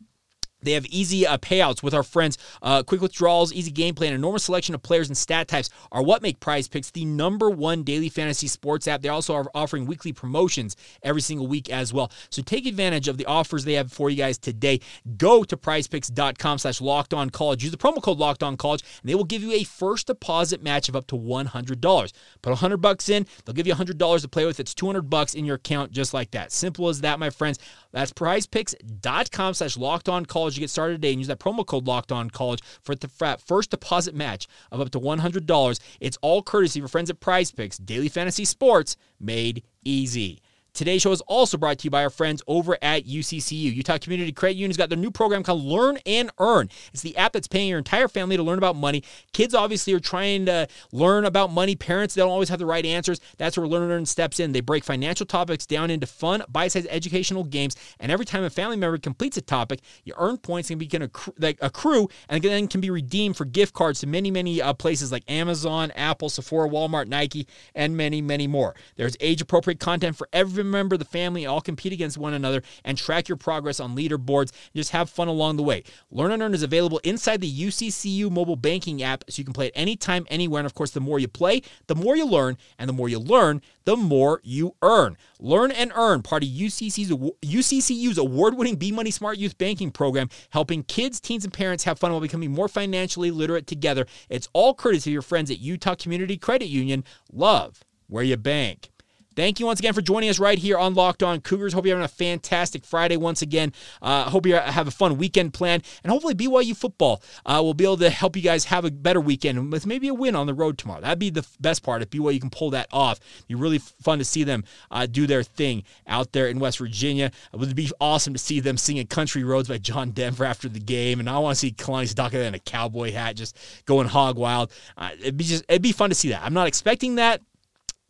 they 0.63 0.73
have 0.73 0.85
easy 0.87 1.25
uh, 1.25 1.37
payouts 1.37 1.83
with 1.83 1.93
our 1.93 2.03
friends. 2.03 2.37
Uh, 2.61 2.83
quick 2.83 3.01
withdrawals, 3.01 3.53
easy 3.53 3.71
gameplay, 3.71 4.07
and 4.07 4.15
enormous 4.15 4.43
selection 4.43 4.75
of 4.75 4.81
players 4.81 5.07
and 5.07 5.17
stat 5.17 5.47
types 5.47 5.69
are 5.91 6.03
what 6.03 6.21
make 6.21 6.39
Prize 6.39 6.67
Picks 6.67 6.91
the 6.91 7.05
number 7.05 7.49
one 7.49 7.83
daily 7.83 8.09
fantasy 8.09 8.47
sports 8.47 8.87
app. 8.87 9.01
They 9.01 9.09
also 9.09 9.33
are 9.35 9.45
offering 9.53 9.85
weekly 9.85 10.13
promotions 10.13 10.75
every 11.01 11.21
single 11.21 11.47
week 11.47 11.69
as 11.69 11.93
well. 11.93 12.11
So 12.29 12.41
take 12.41 12.65
advantage 12.65 13.07
of 13.07 13.17
the 13.17 13.25
offers 13.25 13.65
they 13.65 13.73
have 13.73 13.91
for 13.91 14.09
you 14.09 14.17
guys 14.17 14.37
today. 14.37 14.79
Go 15.17 15.43
to 15.43 15.57
prizepicks.com 15.57 16.57
slash 16.57 16.81
locked 16.81 17.13
on 17.13 17.29
college. 17.29 17.63
Use 17.63 17.71
the 17.71 17.77
promo 17.77 18.01
code 18.01 18.17
locked 18.17 18.43
on 18.43 18.57
college, 18.57 18.83
and 19.01 19.09
they 19.09 19.15
will 19.15 19.23
give 19.23 19.41
you 19.41 19.51
a 19.53 19.63
first 19.63 20.07
deposit 20.07 20.61
match 20.63 20.89
of 20.89 20.95
up 20.95 21.07
to 21.07 21.15
$100. 21.15 22.13
Put 22.41 22.49
100 22.49 22.77
bucks 22.77 23.09
in, 23.09 23.25
they'll 23.45 23.53
give 23.53 23.67
you 23.67 23.73
$100 23.73 24.21
to 24.21 24.27
play 24.27 24.45
with. 24.45 24.59
It's 24.59 24.73
200 24.73 25.09
bucks 25.09 25.33
in 25.33 25.45
your 25.45 25.55
account 25.55 25.91
just 25.91 26.13
like 26.13 26.31
that. 26.31 26.51
Simple 26.51 26.89
as 26.89 27.01
that, 27.01 27.19
my 27.19 27.29
friends. 27.29 27.59
That's 27.91 28.11
prizepicks.com 28.11 29.53
slash 29.53 29.77
locked 29.77 30.09
on 30.09 30.25
college. 30.25 30.52
You 30.55 30.61
get 30.61 30.69
started 30.69 30.95
today 30.95 31.11
and 31.11 31.19
use 31.19 31.27
that 31.27 31.39
promo 31.39 31.65
code 31.65 31.87
locked 31.87 32.11
on 32.11 32.29
college 32.29 32.61
for 32.83 32.93
the 32.93 33.07
first 33.07 33.71
deposit 33.71 34.13
match 34.13 34.47
of 34.71 34.79
up 34.79 34.91
to 34.91 34.99
$100. 34.99 35.79
It's 35.99 36.17
all 36.21 36.43
courtesy 36.43 36.79
of 36.79 36.83
our 36.83 36.89
friends 36.89 37.09
at 37.09 37.19
Prize 37.19 37.51
Picks, 37.51 37.77
daily 37.77 38.09
fantasy 38.09 38.45
sports 38.45 38.95
made 39.19 39.63
easy. 39.83 40.41
Today's 40.73 41.03
show 41.03 41.11
is 41.11 41.21
also 41.21 41.55
brought 41.55 41.77
to 41.77 41.83
you 41.83 41.91
by 41.91 42.03
our 42.03 42.09
friends 42.09 42.41
over 42.47 42.75
at 42.81 43.05
UCCU. 43.05 43.75
Utah 43.75 43.99
Community 43.99 44.31
Credit 44.31 44.55
Union's 44.55 44.75
got 44.75 44.89
their 44.89 44.97
new 44.97 45.11
program 45.11 45.43
called 45.43 45.63
Learn 45.63 45.99
and 46.07 46.31
Earn. 46.39 46.67
It's 46.91 47.03
the 47.03 47.15
app 47.15 47.33
that's 47.33 47.47
paying 47.47 47.69
your 47.69 47.77
entire 47.77 48.07
family 48.07 48.37
to 48.37 48.41
learn 48.41 48.57
about 48.57 48.75
money. 48.75 49.03
Kids 49.33 49.53
obviously 49.53 49.93
are 49.93 49.99
trying 49.99 50.47
to 50.47 50.67
learn 50.91 51.25
about 51.25 51.51
money. 51.51 51.75
Parents, 51.75 52.15
don't 52.15 52.31
always 52.31 52.49
have 52.49 52.57
the 52.57 52.65
right 52.65 52.83
answers. 52.87 53.19
That's 53.37 53.55
where 53.55 53.67
Learn 53.67 53.83
and 53.83 53.91
Earn 53.91 54.05
steps 54.07 54.39
in. 54.39 54.51
They 54.51 54.61
break 54.61 54.83
financial 54.83 55.27
topics 55.27 55.67
down 55.67 55.91
into 55.91 56.07
fun, 56.07 56.41
bite-sized 56.49 56.87
educational 56.89 57.43
games, 57.43 57.75
and 57.99 58.11
every 58.11 58.25
time 58.25 58.43
a 58.43 58.49
family 58.49 58.75
member 58.75 58.97
completes 58.97 59.37
a 59.37 59.41
topic, 59.41 59.79
you 60.05 60.15
earn 60.17 60.37
points 60.37 60.71
and 60.71 60.79
begin 60.79 61.03
accrue, 61.03 61.35
like 61.37 61.59
accrue 61.61 62.09
and 62.29 62.41
then 62.41 62.67
can 62.67 62.81
be 62.81 62.89
redeemed 62.89 63.37
for 63.37 63.45
gift 63.45 63.75
cards 63.75 63.99
to 63.99 64.07
many, 64.07 64.31
many 64.31 64.59
uh, 64.59 64.73
places 64.73 65.11
like 65.11 65.23
Amazon, 65.29 65.91
Apple, 65.91 66.29
Sephora, 66.29 66.67
Walmart, 66.67 67.07
Nike, 67.07 67.45
and 67.75 67.95
many, 67.95 68.23
many 68.23 68.47
more. 68.47 68.73
There's 68.95 69.15
age-appropriate 69.19 69.79
content 69.79 70.15
for 70.15 70.27
every 70.33 70.62
member 70.63 70.95
of 70.95 70.99
the 70.99 71.05
family, 71.05 71.45
all 71.45 71.61
compete 71.61 71.93
against 71.93 72.17
one 72.17 72.33
another, 72.33 72.61
and 72.83 72.97
track 72.97 73.27
your 73.27 73.37
progress 73.37 73.79
on 73.79 73.95
leaderboards. 73.95 74.51
Just 74.75 74.91
have 74.91 75.09
fun 75.09 75.27
along 75.27 75.57
the 75.57 75.63
way. 75.63 75.83
Learn 76.11 76.31
and 76.31 76.41
Earn 76.41 76.53
is 76.53 76.63
available 76.63 76.99
inside 77.03 77.41
the 77.41 77.51
UCCU 77.51 78.31
mobile 78.31 78.55
banking 78.55 79.01
app, 79.03 79.23
so 79.29 79.39
you 79.39 79.45
can 79.45 79.53
play 79.53 79.67
it 79.67 79.73
anytime, 79.75 80.25
anywhere. 80.29 80.59
And 80.59 80.65
of 80.65 80.73
course, 80.73 80.91
the 80.91 80.99
more 80.99 81.19
you 81.19 81.27
play, 81.27 81.61
the 81.87 81.95
more 81.95 82.15
you 82.15 82.25
learn, 82.25 82.57
and 82.77 82.87
the 82.87 82.93
more 82.93 83.09
you 83.09 83.19
learn, 83.19 83.61
the 83.85 83.97
more 83.97 84.39
you 84.43 84.75
earn. 84.81 85.17
Learn 85.39 85.71
and 85.71 85.91
Earn, 85.95 86.21
part 86.21 86.43
of 86.43 86.49
UCC's, 86.49 87.09
UCCU's 87.09 88.17
award-winning 88.17 88.77
B 88.77 88.91
Money 88.91 89.11
Smart 89.11 89.37
Youth 89.37 89.57
Banking 89.57 89.91
Program, 89.91 90.29
helping 90.51 90.83
kids, 90.83 91.19
teens, 91.19 91.43
and 91.43 91.53
parents 91.53 91.83
have 91.83 91.99
fun 91.99 92.11
while 92.11 92.21
becoming 92.21 92.51
more 92.51 92.69
financially 92.69 93.29
literate 93.29 93.67
together. 93.67 94.05
It's 94.29 94.47
all 94.53 94.73
courtesy 94.73 95.09
of 95.09 95.13
your 95.13 95.21
friends 95.21 95.51
at 95.51 95.59
Utah 95.59 95.95
Community 95.95 96.37
Credit 96.37 96.67
Union. 96.67 97.03
Love 97.31 97.83
where 98.07 98.23
you 98.23 98.37
bank. 98.37 98.92
Thank 99.35 99.59
you 99.59 99.65
once 99.65 99.79
again 99.79 99.93
for 99.93 100.01
joining 100.01 100.29
us 100.29 100.37
right 100.37 100.57
here 100.59 100.77
on 100.77 100.93
Locked 100.93 101.23
On 101.23 101.41
Cougars. 101.41 101.73
Hope 101.73 101.85
you're 101.85 101.95
having 101.95 102.05
a 102.05 102.07
fantastic 102.07 102.85
Friday 102.85 103.17
once 103.17 103.41
again. 103.41 103.73
Uh, 104.01 104.29
hope 104.29 104.45
you 104.45 104.55
have 104.55 104.87
a 104.87 104.91
fun 104.91 105.17
weekend 105.17 105.53
plan, 105.53 105.81
and 106.03 106.11
hopefully 106.11 106.35
BYU 106.35 106.75
football 106.75 107.23
uh, 107.45 107.59
will 107.63 107.73
be 107.73 107.83
able 107.83 107.97
to 107.97 108.09
help 108.09 108.35
you 108.35 108.43
guys 108.43 108.65
have 108.65 108.85
a 108.85 108.91
better 108.91 109.19
weekend 109.19 109.71
with 109.71 109.87
maybe 109.87 110.07
a 110.07 110.13
win 110.13 110.35
on 110.35 110.45
the 110.45 110.53
road 110.53 110.77
tomorrow. 110.77 111.01
That'd 111.01 111.17
be 111.17 111.31
the 111.31 111.45
best 111.59 111.81
part 111.81 112.03
if 112.03 112.09
BYU 112.11 112.39
can 112.39 112.51
pull 112.51 112.69
that 112.71 112.87
off. 112.91 113.19
It'd 113.37 113.47
be 113.47 113.55
really 113.55 113.79
fun 113.79 114.19
to 114.19 114.25
see 114.25 114.43
them 114.43 114.63
uh, 114.91 115.07
do 115.07 115.25
their 115.25 115.41
thing 115.41 115.83
out 116.05 116.31
there 116.31 116.47
in 116.47 116.59
West 116.59 116.77
Virginia. 116.77 117.31
It 117.53 117.57
would 117.57 117.75
be 117.75 117.89
awesome 117.99 118.33
to 118.33 118.39
see 118.39 118.59
them 118.59 118.77
singing 118.77 119.07
"Country 119.07 119.43
Roads" 119.43 119.67
by 119.67 119.79
John 119.79 120.11
Denver 120.11 120.45
after 120.45 120.69
the 120.69 120.79
game, 120.79 121.19
and 121.19 121.29
I 121.29 121.39
want 121.39 121.55
to 121.55 121.59
see 121.59 121.71
Kalani 121.71 122.13
Sitake 122.13 122.45
in 122.45 122.53
a 122.53 122.59
cowboy 122.59 123.11
hat 123.11 123.35
just 123.35 123.57
going 123.85 124.07
hog 124.07 124.37
wild. 124.37 124.71
Uh, 124.95 125.09
it'd 125.19 125.37
be 125.37 125.43
just 125.43 125.63
it'd 125.67 125.81
be 125.81 125.91
fun 125.91 126.09
to 126.09 126.15
see 126.15 126.29
that. 126.29 126.43
I'm 126.43 126.53
not 126.53 126.67
expecting 126.67 127.15
that 127.15 127.41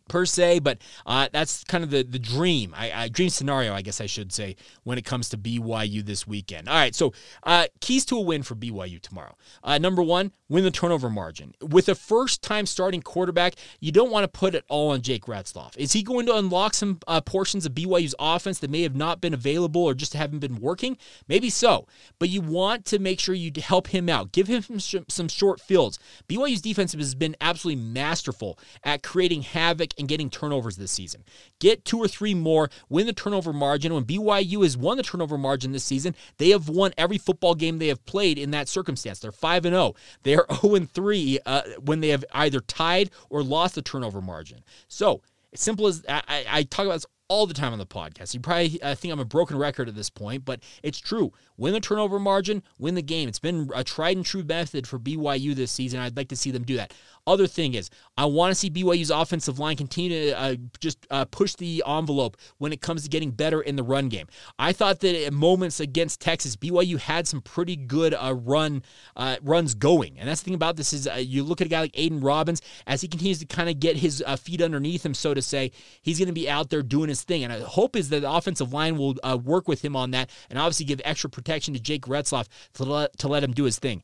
per 0.08 0.26
se, 0.26 0.60
but 0.60 0.80
uh, 1.06 1.30
that's 1.32 1.64
kind 1.64 1.84
of 1.84 1.90
the 1.90 2.04
the 2.04 2.20
dream, 2.20 2.74
I, 2.76 2.92
I, 2.92 3.08
dream 3.08 3.30
scenario, 3.30 3.74
I 3.74 3.82
guess 3.82 4.02
I 4.02 4.06
should 4.06 4.32
say, 4.32 4.56
when 4.84 4.98
it 4.98 5.06
comes 5.06 5.30
to 5.30 5.38
BYU 5.38 6.06
this 6.06 6.28
weekend. 6.28 6.68
All 6.68 6.76
right, 6.76 6.94
so 6.94 7.14
uh, 7.44 7.68
keys 7.80 8.06
to 8.06 8.18
a 8.18 8.22
win 8.22 8.44
for 8.44 8.56
BYU 8.56 9.02
tomorrow. 9.02 9.36
Uh, 9.64 9.78
number 9.78 10.04
one, 10.04 10.32
win 10.50 10.64
the 10.64 10.72
turnover 10.72 11.10
margin. 11.10 11.54
With 11.62 11.90
a 11.90 11.96
first 11.96 12.42
time 12.42 12.66
starting 12.66 13.02
quarterback, 13.02 13.56
you 13.80 13.92
don't 13.92 14.12
want 14.12 14.24
to 14.24 14.28
put 14.28 14.56
it 14.56 14.64
all 14.70 14.92
on 14.92 15.02
Jake 15.02 15.26
Retzlaff. 15.26 15.76
Is 15.78 15.94
he 15.94 16.04
going 16.04 16.26
to 16.28 16.36
unlock 16.36 16.74
some 16.74 17.00
uh, 17.08 17.22
portions 17.22 17.66
of 17.66 17.74
BYU's 17.74 18.16
offense 18.20 18.60
that 18.60 18.70
may 18.70 18.84
have 18.84 18.96
not 18.96 19.22
been 19.22 19.34
available 19.34 19.84
or 19.84 19.94
just 19.94 20.14
haven't 20.14 20.40
been 20.40 20.58
working? 20.58 20.98
Maybe 21.28 21.50
so, 21.50 21.88
but 22.20 22.30
you 22.30 22.42
want 22.42 22.86
to 22.86 23.00
make 23.00 23.20
sure 23.20 23.34
you 23.36 23.52
help 23.62 23.88
him 23.88 24.10
out. 24.10 24.32
Give 24.32 24.48
him 24.48 24.80
some, 24.80 25.28
short 25.28 25.62
fields. 25.62 25.98
BYU's 26.28 26.62
defense 26.62 26.94
has 26.94 27.16
been 27.16 27.36
absolutely 27.42 27.82
masterful 27.82 28.60
at 28.84 29.02
creating 29.02 29.42
havoc 29.42 29.93
in 29.98 30.08
getting 30.08 30.30
turnovers 30.30 30.78
this 30.78 30.92
season. 30.92 31.24
Get 31.60 31.86
two 31.86 31.98
or 31.98 32.08
three 32.08 32.34
more, 32.34 32.70
win 32.90 33.06
the 33.06 33.14
turnover 33.14 33.54
margin. 33.54 33.94
When 33.94 34.06
BYU 34.06 34.64
has 34.64 34.78
won 34.78 34.98
the 34.98 35.04
turnover 35.04 35.38
margin 35.38 35.72
this 35.72 35.84
season, 35.84 36.16
they 36.38 36.50
have 36.50 36.70
won 36.70 36.94
every 36.98 37.18
football 37.18 37.56
game 37.56 37.80
they 37.80 37.88
have 37.88 38.06
played 38.06 38.38
in 38.38 38.52
that 38.52 38.68
circumstance. 38.68 39.20
They're 39.20 39.32
5 39.32 39.66
and 39.66 39.74
0. 39.74 39.96
They 40.24 40.36
are 40.36 40.46
0 40.62 40.76
and 40.76 40.92
3 40.92 41.40
uh, 41.46 41.62
when 41.84 42.00
they 42.00 42.10
have 42.10 42.26
either 42.34 42.60
tied 42.60 43.12
or 43.30 43.44
lost 43.44 43.76
the 43.76 43.82
turnover 43.82 44.22
margin. 44.22 44.64
So, 44.88 45.22
simple 45.56 45.88
as 45.88 46.04
I, 46.08 46.46
I, 46.50 46.64
talk 46.64 46.86
about 46.86 46.96
this 46.96 47.06
all 47.34 47.48
the 47.48 47.54
time 47.56 47.74
on 47.74 47.80
the 47.80 47.86
podcast. 47.86 48.36
You 48.36 48.40
probably 48.40 48.80
I 48.84 48.94
think 48.94 49.12
I'm 49.12 49.20
a 49.20 49.26
broken 49.26 49.58
record 49.58 49.90
at 49.90 49.96
this 49.96 50.12
point, 50.12 50.46
but 50.46 50.62
it's 50.84 51.00
true. 51.00 51.34
Win 51.58 51.74
the 51.74 51.80
turnover 51.80 52.20
margin, 52.20 52.62
win 52.78 52.94
the 52.94 53.02
game. 53.02 53.28
It's 53.28 53.40
been 53.40 53.72
a 53.74 53.84
tried 53.84 54.18
and 54.18 54.26
true 54.26 54.44
method 54.44 54.86
for 54.86 55.00
BYU 55.00 55.56
this 55.56 55.72
season. 55.72 56.00
I'd 56.00 56.16
like 56.16 56.28
to 56.30 56.36
see 56.36 56.52
them 56.52 56.62
do 56.62 56.76
that. 56.76 56.94
Other 57.26 57.48
thing 57.48 57.74
is, 57.74 57.90
I 58.18 58.26
want 58.26 58.52
to 58.52 58.56
see 58.56 58.70
BYU's 58.70 59.10
offensive 59.10 59.58
line 59.58 59.78
continue 59.78 60.10
to 60.10 60.40
uh, 60.40 60.56
just 60.80 61.08
uh, 61.10 61.26
push 61.26 61.56
the 61.56 61.82
envelope 61.88 62.38
when 62.58 62.74
it 62.74 62.82
comes 62.82 63.04
to 63.04 63.10
getting 63.10 63.32
better 63.32 63.62
in 63.62 63.78
the 63.78 63.84
run 63.84 64.10
game. 64.10 64.28
I 64.60 64.74
thought 64.74 65.00
that 65.00 65.16
at 65.26 65.32
moments 65.32 65.80
against 65.80 66.20
Texas, 66.20 66.58
BYU 66.58 67.00
had 67.00 67.28
some 67.28 67.42
pretty 67.42 67.78
good 67.78 68.14
uh, 68.14 68.36
run 68.36 68.84
uh, 69.16 69.38
runs 69.42 69.74
going, 69.74 70.20
and 70.20 70.28
that's 70.28 70.42
the 70.42 70.46
thing 70.46 70.54
about 70.54 70.76
this 70.76 70.92
is 70.92 71.08
uh, 71.08 71.14
you 71.14 71.44
look 71.44 71.62
at 71.62 71.68
a 71.68 71.70
guy 71.70 71.82
like 71.82 71.98
Aidan 71.98 72.20
Robbins 72.20 72.62
as 72.86 73.02
he 73.02 73.08
continues 73.08 73.40
to 73.40 73.46
kind 73.46 73.70
of 73.70 73.80
get 73.80 73.96
his 73.96 74.22
uh, 74.28 74.36
feet 74.36 74.62
underneath 74.62 75.06
him, 75.06 75.14
so 75.14 75.34
to 75.34 75.42
say. 75.42 75.72
He's 76.02 76.20
going 76.20 76.28
to 76.28 76.34
be 76.34 76.50
out 76.50 76.70
there 76.70 76.84
doing 76.84 77.08
his 77.08 77.23
thing, 77.24 77.44
and 77.44 77.52
I 77.52 77.60
hope 77.62 77.96
is 77.96 78.10
that 78.10 78.22
the 78.22 78.32
offensive 78.32 78.74
line 78.74 78.98
will 78.98 79.16
uh, 79.24 79.38
work 79.38 79.68
with 79.68 79.84
him 79.84 79.96
on 79.96 80.12
that, 80.12 80.30
and 80.50 80.60
obviously 80.60 80.86
give 80.86 81.02
extra 81.04 81.30
protection 81.30 81.74
to 81.74 81.80
Jake 81.80 82.04
Retzlaff 82.04 82.48
to 82.74 82.84
let, 82.84 83.18
to 83.20 83.28
let 83.28 83.44
him 83.44 83.54
do 83.54 83.64
his 83.64 83.80
thing. 83.80 84.04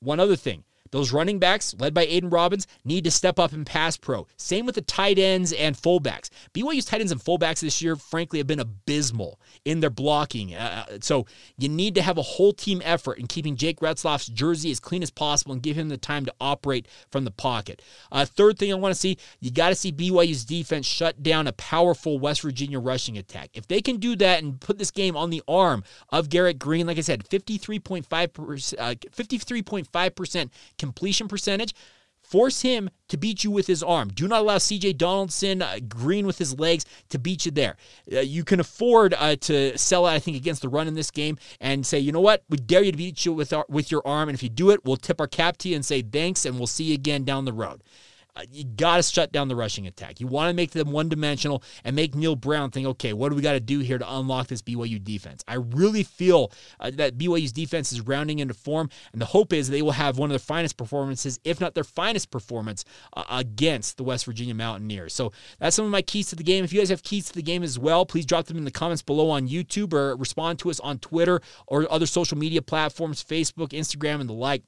One 0.00 0.20
other 0.20 0.36
thing. 0.36 0.64
Those 0.90 1.12
running 1.12 1.38
backs, 1.38 1.74
led 1.78 1.94
by 1.94 2.04
Aidan 2.04 2.30
Robbins, 2.30 2.66
need 2.84 3.04
to 3.04 3.10
step 3.10 3.38
up 3.38 3.52
in 3.52 3.64
pass 3.64 3.96
pro. 3.96 4.26
Same 4.36 4.66
with 4.66 4.74
the 4.74 4.82
tight 4.82 5.18
ends 5.18 5.52
and 5.52 5.76
fullbacks. 5.76 6.30
BYU's 6.54 6.84
tight 6.84 7.00
ends 7.00 7.12
and 7.12 7.20
fullbacks 7.20 7.60
this 7.60 7.82
year, 7.82 7.96
frankly, 7.96 8.38
have 8.38 8.46
been 8.46 8.60
abysmal 8.60 9.40
in 9.64 9.80
their 9.80 9.90
blocking. 9.90 10.54
Uh, 10.54 10.84
uh, 10.88 10.98
so 11.00 11.26
you 11.56 11.68
need 11.68 11.94
to 11.94 12.02
have 12.02 12.18
a 12.18 12.22
whole 12.22 12.52
team 12.52 12.80
effort 12.84 13.18
in 13.18 13.26
keeping 13.26 13.56
Jake 13.56 13.80
Retzlaff's 13.80 14.26
jersey 14.26 14.70
as 14.70 14.80
clean 14.80 15.02
as 15.02 15.10
possible 15.10 15.52
and 15.52 15.62
give 15.62 15.76
him 15.76 15.88
the 15.88 15.96
time 15.96 16.24
to 16.24 16.34
operate 16.40 16.86
from 17.10 17.24
the 17.24 17.30
pocket. 17.30 17.82
Uh, 18.10 18.24
third 18.24 18.58
thing 18.58 18.72
I 18.72 18.76
want 18.76 18.94
to 18.94 19.00
see, 19.00 19.18
you 19.40 19.50
got 19.50 19.70
to 19.70 19.74
see 19.74 19.92
BYU's 19.92 20.44
defense 20.44 20.86
shut 20.86 21.22
down 21.22 21.46
a 21.46 21.52
powerful 21.52 22.18
West 22.18 22.42
Virginia 22.42 22.78
rushing 22.78 23.18
attack. 23.18 23.50
If 23.54 23.68
they 23.68 23.80
can 23.80 23.96
do 23.96 24.16
that 24.16 24.42
and 24.42 24.60
put 24.60 24.78
this 24.78 24.90
game 24.90 25.16
on 25.16 25.30
the 25.30 25.42
arm 25.48 25.84
of 26.10 26.28
Garrett 26.28 26.58
Greene, 26.58 26.86
like 26.86 26.98
I 26.98 27.02
said, 27.02 27.24
53.5%, 27.24 28.74
uh, 28.78 28.94
53.5% 28.94 30.50
completion 30.78 31.28
percentage. 31.28 31.74
Force 32.22 32.60
him 32.60 32.90
to 33.08 33.16
beat 33.16 33.42
you 33.42 33.50
with 33.50 33.66
his 33.66 33.82
arm. 33.82 34.08
Do 34.08 34.28
not 34.28 34.42
allow 34.42 34.58
CJ 34.58 34.98
Donaldson, 34.98 35.62
uh, 35.62 35.78
Greene 35.88 36.26
with 36.26 36.36
his 36.36 36.58
legs, 36.58 36.84
to 37.08 37.18
beat 37.18 37.46
you 37.46 37.52
there. 37.52 37.76
Uh, 38.12 38.20
you 38.20 38.44
can 38.44 38.60
afford 38.60 39.14
uh, 39.14 39.36
to 39.36 39.78
sell 39.78 40.04
out, 40.04 40.12
I 40.12 40.18
think, 40.18 40.36
against 40.36 40.60
the 40.60 40.68
run 40.68 40.88
in 40.88 40.94
this 40.94 41.10
game 41.10 41.38
and 41.58 41.86
say, 41.86 41.98
you 41.98 42.12
know 42.12 42.20
what? 42.20 42.44
We 42.50 42.58
dare 42.58 42.82
you 42.82 42.92
to 42.92 42.98
beat 42.98 43.24
you 43.24 43.32
with, 43.32 43.54
our, 43.54 43.64
with 43.70 43.90
your 43.90 44.06
arm. 44.06 44.28
And 44.28 44.36
if 44.36 44.42
you 44.42 44.50
do 44.50 44.70
it, 44.70 44.84
we'll 44.84 44.98
tip 44.98 45.22
our 45.22 45.26
cap 45.26 45.56
to 45.58 45.70
you 45.70 45.76
and 45.76 45.84
say 45.84 46.02
thanks, 46.02 46.44
and 46.44 46.58
we'll 46.58 46.66
see 46.66 46.84
you 46.84 46.94
again 46.94 47.24
down 47.24 47.46
the 47.46 47.52
road. 47.54 47.82
Uh, 48.38 48.42
you 48.52 48.64
got 48.64 48.96
to 48.98 49.02
shut 49.02 49.32
down 49.32 49.48
the 49.48 49.56
rushing 49.56 49.86
attack. 49.86 50.20
You 50.20 50.28
want 50.28 50.48
to 50.48 50.54
make 50.54 50.70
them 50.70 50.92
one 50.92 51.08
dimensional 51.08 51.62
and 51.82 51.96
make 51.96 52.14
Neal 52.14 52.36
Brown 52.36 52.70
think, 52.70 52.86
okay, 52.86 53.12
what 53.12 53.30
do 53.30 53.34
we 53.34 53.42
got 53.42 53.52
to 53.52 53.60
do 53.60 53.80
here 53.80 53.98
to 53.98 54.14
unlock 54.14 54.46
this 54.46 54.62
BYU 54.62 55.02
defense? 55.02 55.42
I 55.48 55.54
really 55.54 56.04
feel 56.04 56.52
uh, 56.78 56.92
that 56.94 57.18
BYU's 57.18 57.52
defense 57.52 57.92
is 57.92 58.00
rounding 58.00 58.38
into 58.38 58.54
form, 58.54 58.90
and 59.12 59.20
the 59.20 59.26
hope 59.26 59.52
is 59.52 59.68
they 59.68 59.82
will 59.82 59.90
have 59.90 60.18
one 60.18 60.30
of 60.30 60.32
their 60.32 60.38
finest 60.38 60.76
performances, 60.76 61.40
if 61.42 61.60
not 61.60 61.74
their 61.74 61.84
finest 61.84 62.30
performance, 62.30 62.84
uh, 63.16 63.24
against 63.28 63.96
the 63.96 64.04
West 64.04 64.24
Virginia 64.24 64.54
Mountaineers. 64.54 65.14
So 65.14 65.32
that's 65.58 65.74
some 65.74 65.84
of 65.84 65.90
my 65.90 66.02
keys 66.02 66.28
to 66.28 66.36
the 66.36 66.44
game. 66.44 66.62
If 66.62 66.72
you 66.72 66.80
guys 66.80 66.90
have 66.90 67.02
keys 67.02 67.26
to 67.26 67.34
the 67.34 67.42
game 67.42 67.64
as 67.64 67.78
well, 67.78 68.06
please 68.06 68.24
drop 68.24 68.46
them 68.46 68.56
in 68.56 68.64
the 68.64 68.70
comments 68.70 69.02
below 69.02 69.30
on 69.30 69.48
YouTube 69.48 69.92
or 69.92 70.14
respond 70.16 70.60
to 70.60 70.70
us 70.70 70.78
on 70.80 70.98
Twitter 70.98 71.40
or 71.66 71.90
other 71.90 72.06
social 72.06 72.38
media 72.38 72.62
platforms, 72.62 73.24
Facebook, 73.24 73.70
Instagram, 73.70 74.20
and 74.20 74.28
the 74.28 74.34
like. 74.34 74.62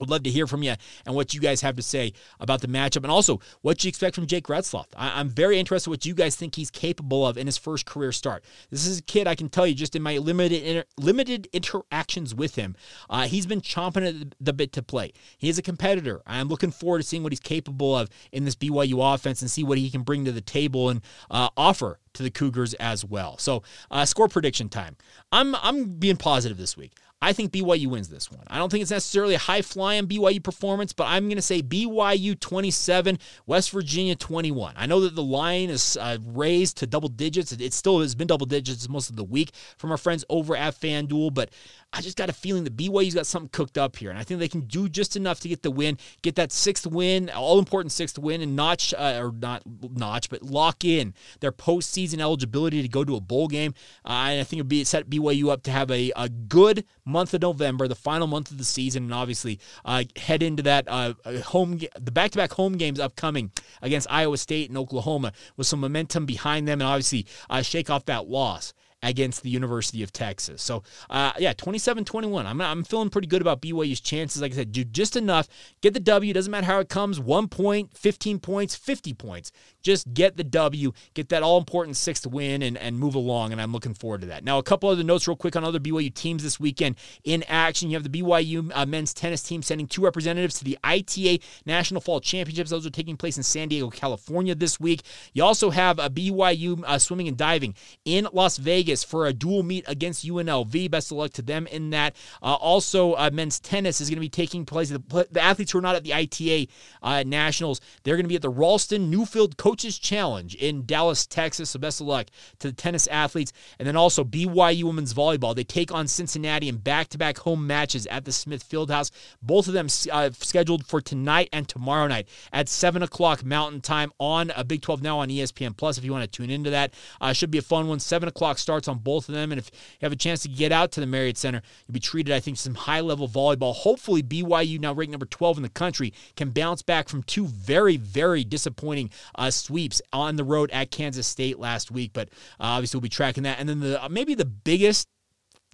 Would 0.00 0.10
love 0.10 0.22
to 0.22 0.30
hear 0.30 0.46
from 0.46 0.62
you 0.62 0.74
and 1.06 1.14
what 1.14 1.34
you 1.34 1.40
guys 1.40 1.60
have 1.60 1.76
to 1.76 1.82
say 1.82 2.12
about 2.40 2.62
the 2.62 2.68
matchup 2.68 3.02
and 3.02 3.10
also 3.10 3.40
what 3.60 3.84
you 3.84 3.88
expect 3.88 4.14
from 4.14 4.26
Jake 4.26 4.46
Retzlaff. 4.46 4.86
I- 4.96 5.20
am 5.20 5.28
very 5.28 5.58
interested 5.58 5.90
what 5.90 6.06
you 6.06 6.14
guys 6.14 6.36
think 6.36 6.54
he's 6.54 6.70
capable 6.70 7.26
of 7.26 7.36
in 7.36 7.46
his 7.46 7.58
first 7.58 7.84
career 7.84 8.10
start. 8.12 8.44
This 8.70 8.86
is 8.86 8.98
a 8.98 9.02
kid 9.02 9.26
I 9.26 9.34
can 9.34 9.48
tell 9.50 9.66
you 9.66 9.74
just 9.74 9.94
in 9.94 10.02
my 10.02 10.16
limited 10.18 10.62
inter- 10.62 10.84
limited 10.98 11.48
interactions 11.52 12.34
with 12.34 12.54
him, 12.54 12.76
uh, 13.10 13.26
he's 13.26 13.46
been 13.46 13.60
chomping 13.60 14.08
at 14.08 14.34
the 14.40 14.52
bit 14.52 14.72
to 14.72 14.82
play. 14.82 15.12
He 15.36 15.48
is 15.48 15.58
a 15.58 15.62
competitor. 15.62 16.22
I'm 16.26 16.48
looking 16.48 16.70
forward 16.70 16.98
to 16.98 17.04
seeing 17.04 17.22
what 17.22 17.32
he's 17.32 17.40
capable 17.40 17.96
of 17.96 18.08
in 18.32 18.44
this 18.44 18.54
BYU 18.54 19.14
offense 19.14 19.42
and 19.42 19.50
see 19.50 19.62
what 19.62 19.78
he 19.78 19.90
can 19.90 20.02
bring 20.02 20.24
to 20.24 20.32
the 20.32 20.40
table 20.40 20.88
and 20.88 21.02
uh, 21.30 21.50
offer 21.56 21.98
to 22.14 22.22
the 22.22 22.30
Cougars 22.30 22.74
as 22.74 23.04
well. 23.04 23.38
So, 23.38 23.62
uh, 23.90 24.04
score 24.04 24.28
prediction 24.28 24.68
time. 24.68 24.96
I'm 25.30 25.54
I'm 25.56 25.94
being 25.94 26.16
positive 26.16 26.58
this 26.58 26.76
week. 26.76 26.92
I 27.22 27.34
think 27.34 27.52
BYU 27.52 27.88
wins 27.88 28.08
this 28.08 28.30
one. 28.30 28.44
I 28.46 28.56
don't 28.56 28.70
think 28.70 28.80
it's 28.80 28.90
necessarily 28.90 29.34
a 29.34 29.38
high 29.38 29.60
flying 29.60 30.06
BYU 30.06 30.42
performance, 30.42 30.94
but 30.94 31.04
I'm 31.04 31.24
going 31.24 31.36
to 31.36 31.42
say 31.42 31.62
BYU 31.62 32.38
27, 32.38 33.18
West 33.46 33.70
Virginia 33.72 34.16
21. 34.16 34.72
I 34.74 34.86
know 34.86 35.00
that 35.00 35.14
the 35.14 35.22
line 35.22 35.68
is 35.68 35.98
uh, 36.00 36.16
raised 36.24 36.78
to 36.78 36.86
double 36.86 37.10
digits. 37.10 37.52
It 37.52 37.74
still 37.74 38.00
has 38.00 38.14
been 38.14 38.26
double 38.26 38.46
digits 38.46 38.88
most 38.88 39.10
of 39.10 39.16
the 39.16 39.24
week 39.24 39.50
from 39.76 39.90
our 39.90 39.98
friends 39.98 40.24
over 40.30 40.56
at 40.56 40.80
FanDuel, 40.80 41.34
but 41.34 41.50
I 41.92 42.02
just 42.02 42.16
got 42.16 42.30
a 42.30 42.32
feeling 42.32 42.62
that 42.64 42.76
BYU's 42.76 43.14
got 43.14 43.26
something 43.26 43.48
cooked 43.48 43.76
up 43.76 43.96
here, 43.96 44.10
and 44.10 44.18
I 44.18 44.22
think 44.22 44.38
they 44.38 44.48
can 44.48 44.60
do 44.62 44.88
just 44.88 45.16
enough 45.16 45.40
to 45.40 45.48
get 45.48 45.62
the 45.62 45.72
win, 45.72 45.98
get 46.22 46.36
that 46.36 46.52
sixth 46.52 46.86
win, 46.86 47.30
all 47.30 47.58
important 47.58 47.90
sixth 47.90 48.16
win, 48.16 48.40
and 48.40 48.54
notch 48.54 48.94
uh, 48.96 49.18
or 49.20 49.32
not 49.32 49.62
notch, 49.82 50.30
but 50.30 50.42
lock 50.42 50.84
in 50.84 51.14
their 51.40 51.50
postseason 51.50 52.20
eligibility 52.20 52.80
to 52.80 52.88
go 52.88 53.04
to 53.04 53.16
a 53.16 53.20
bowl 53.20 53.48
game. 53.48 53.74
Uh, 54.04 54.30
and 54.30 54.40
I 54.40 54.44
think 54.44 54.60
it'll 54.60 54.68
be 54.68 54.84
set 54.84 55.10
BYU 55.10 55.50
up 55.50 55.64
to 55.64 55.72
have 55.72 55.90
a, 55.90 56.12
a 56.14 56.28
good 56.28 56.84
month 57.04 57.34
of 57.34 57.42
November, 57.42 57.88
the 57.88 57.96
final 57.96 58.28
month 58.28 58.52
of 58.52 58.58
the 58.58 58.64
season, 58.64 59.04
and 59.04 59.14
obviously 59.14 59.58
uh, 59.84 60.04
head 60.16 60.44
into 60.44 60.62
that 60.62 60.84
uh, 60.86 61.14
home 61.46 61.80
the 61.98 62.12
back 62.12 62.30
to 62.30 62.38
back 62.38 62.52
home 62.52 62.74
games 62.74 63.00
upcoming 63.00 63.50
against 63.82 64.06
Iowa 64.08 64.36
State 64.38 64.68
and 64.68 64.78
Oklahoma 64.78 65.32
with 65.56 65.66
some 65.66 65.80
momentum 65.80 66.24
behind 66.24 66.68
them, 66.68 66.80
and 66.80 66.88
obviously 66.88 67.26
uh, 67.48 67.62
shake 67.62 67.90
off 67.90 68.04
that 68.04 68.28
loss 68.28 68.74
against 69.02 69.42
the 69.42 69.50
University 69.50 70.02
of 70.02 70.12
Texas. 70.12 70.62
So, 70.62 70.82
uh, 71.08 71.32
yeah, 71.38 71.52
27 71.52 72.04
21. 72.04 72.46
I'm, 72.46 72.60
I'm 72.60 72.84
feeling 72.84 73.10
pretty 73.10 73.28
good 73.28 73.42
about 73.42 73.62
BYU's 73.62 74.00
chances. 74.00 74.42
Like 74.42 74.52
I 74.52 74.56
said, 74.56 74.72
do 74.72 74.84
just 74.84 75.16
enough. 75.16 75.48
Get 75.80 75.94
the 75.94 76.00
W. 76.00 76.32
Doesn't 76.32 76.50
matter 76.50 76.66
how 76.66 76.80
it 76.80 76.88
comes 76.88 77.18
one 77.18 77.48
point, 77.48 77.96
15 77.96 78.38
points, 78.40 78.74
50 78.76 79.14
points. 79.14 79.52
Just 79.82 80.12
get 80.12 80.36
the 80.36 80.44
W, 80.44 80.92
get 81.14 81.28
that 81.30 81.42
all 81.42 81.58
important 81.58 81.96
sixth 81.96 82.26
win, 82.26 82.62
and, 82.62 82.76
and 82.76 82.98
move 82.98 83.14
along. 83.14 83.52
And 83.52 83.60
I'm 83.60 83.72
looking 83.72 83.94
forward 83.94 84.22
to 84.22 84.26
that. 84.28 84.44
Now, 84.44 84.58
a 84.58 84.62
couple 84.62 84.88
other 84.88 85.04
notes, 85.04 85.26
real 85.26 85.36
quick, 85.36 85.56
on 85.56 85.64
other 85.64 85.80
BYU 85.80 86.12
teams 86.12 86.42
this 86.42 86.60
weekend 86.60 86.96
in 87.24 87.42
action. 87.44 87.90
You 87.90 87.96
have 87.96 88.10
the 88.10 88.22
BYU 88.22 88.70
uh, 88.74 88.86
men's 88.86 89.14
tennis 89.14 89.42
team 89.42 89.62
sending 89.62 89.86
two 89.86 90.02
representatives 90.02 90.58
to 90.58 90.64
the 90.64 90.78
ITA 90.84 91.40
National 91.66 92.00
Fall 92.00 92.20
Championships. 92.20 92.70
Those 92.70 92.86
are 92.86 92.90
taking 92.90 93.16
place 93.16 93.36
in 93.36 93.42
San 93.42 93.68
Diego, 93.68 93.90
California 93.90 94.54
this 94.54 94.78
week. 94.78 95.02
You 95.32 95.44
also 95.44 95.70
have 95.70 95.98
a 95.98 96.10
BYU 96.10 96.82
uh, 96.86 96.98
swimming 96.98 97.28
and 97.28 97.36
diving 97.36 97.74
in 98.04 98.28
Las 98.32 98.56
Vegas 98.56 99.04
for 99.04 99.26
a 99.26 99.32
dual 99.32 99.62
meet 99.62 99.84
against 99.88 100.26
UNLV. 100.26 100.90
Best 100.90 101.10
of 101.10 101.18
luck 101.18 101.32
to 101.32 101.42
them 101.42 101.66
in 101.66 101.90
that. 101.90 102.16
Uh, 102.42 102.54
also, 102.54 103.14
uh, 103.14 103.30
men's 103.32 103.60
tennis 103.60 104.00
is 104.00 104.08
going 104.08 104.16
to 104.16 104.20
be 104.20 104.28
taking 104.28 104.64
place. 104.64 104.90
The, 104.90 105.26
the, 105.30 105.40
athletes 105.40 105.72
who 105.72 105.78
are 105.78 105.82
not 105.82 105.96
at 105.96 106.04
the 106.04 106.14
ITA 106.14 106.68
uh, 107.02 107.24
Nationals, 107.26 107.80
they're 108.02 108.16
going 108.16 108.24
to 108.24 108.28
be 108.28 108.36
at 108.36 108.42
the 108.42 108.50
Ralston 108.50 109.10
Newfield 109.12 109.56
Coaches 109.70 110.00
Challenge 110.00 110.56
in 110.56 110.84
Dallas, 110.84 111.28
Texas. 111.28 111.70
So 111.70 111.78
best 111.78 112.00
of 112.00 112.08
luck 112.08 112.26
to 112.58 112.66
the 112.66 112.74
tennis 112.74 113.06
athletes. 113.06 113.52
And 113.78 113.86
then 113.86 113.94
also 113.94 114.24
BYU 114.24 114.82
Women's 114.82 115.14
Volleyball. 115.14 115.54
They 115.54 115.62
take 115.62 115.94
on 115.94 116.08
Cincinnati 116.08 116.68
in 116.68 116.78
back-to-back 116.78 117.38
home 117.38 117.68
matches 117.68 118.04
at 118.08 118.24
the 118.24 118.32
Smith 118.32 118.68
Fieldhouse. 118.68 119.12
Both 119.40 119.68
of 119.68 119.74
them 119.74 119.86
uh, 120.10 120.30
scheduled 120.32 120.84
for 120.84 121.00
tonight 121.00 121.50
and 121.52 121.68
tomorrow 121.68 122.08
night 122.08 122.26
at 122.52 122.68
7 122.68 123.00
o'clock 123.04 123.44
Mountain 123.44 123.82
Time 123.82 124.10
on 124.18 124.50
a 124.56 124.64
Big 124.64 124.82
12 124.82 125.02
Now 125.02 125.20
on 125.20 125.28
ESPN 125.28 125.76
Plus 125.76 125.98
if 125.98 126.04
you 126.04 126.10
want 126.10 126.24
to 126.24 126.36
tune 126.36 126.50
into 126.50 126.70
that. 126.70 126.92
Uh, 127.20 127.32
should 127.32 127.52
be 127.52 127.58
a 127.58 127.62
fun 127.62 127.86
one. 127.86 128.00
7 128.00 128.28
o'clock 128.28 128.58
starts 128.58 128.88
on 128.88 128.98
both 128.98 129.28
of 129.28 129.36
them. 129.36 129.52
And 129.52 129.60
if 129.60 129.70
you 130.00 130.06
have 130.06 130.10
a 130.12 130.16
chance 130.16 130.42
to 130.42 130.48
get 130.48 130.72
out 130.72 130.90
to 130.92 131.00
the 131.00 131.06
Marriott 131.06 131.38
Center, 131.38 131.62
you'll 131.86 131.92
be 131.92 132.00
treated, 132.00 132.34
I 132.34 132.40
think, 132.40 132.56
to 132.56 132.62
some 132.64 132.74
high 132.74 133.02
level 133.02 133.28
volleyball. 133.28 133.72
Hopefully, 133.72 134.20
BYU, 134.20 134.80
now 134.80 134.92
ranked 134.92 135.12
number 135.12 135.26
12 135.26 135.58
in 135.58 135.62
the 135.62 135.68
country, 135.68 136.12
can 136.34 136.50
bounce 136.50 136.82
back 136.82 137.08
from 137.08 137.22
two 137.22 137.46
very, 137.46 137.96
very 137.96 138.42
disappointing 138.42 139.10
uh, 139.36 139.48
sweeps 139.60 140.02
on 140.12 140.36
the 140.36 140.44
road 140.44 140.70
at 140.70 140.90
Kansas 140.90 141.26
State 141.26 141.58
last 141.58 141.90
week. 141.90 142.12
But 142.12 142.28
uh, 142.60 142.74
obviously, 142.74 142.98
we'll 142.98 143.02
be 143.02 143.08
tracking 143.08 143.44
that. 143.44 143.58
And 143.58 143.68
then 143.68 143.80
the 143.80 144.00
maybe 144.10 144.34
the 144.34 144.44
biggest 144.44 145.08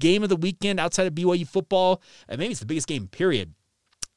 game 0.00 0.22
of 0.22 0.28
the 0.28 0.36
weekend 0.36 0.78
outside 0.78 1.06
of 1.06 1.14
BYU 1.14 1.46
football, 1.46 2.02
uh, 2.28 2.36
maybe 2.36 2.50
it's 2.50 2.60
the 2.60 2.66
biggest 2.66 2.88
game, 2.88 3.08
period 3.08 3.54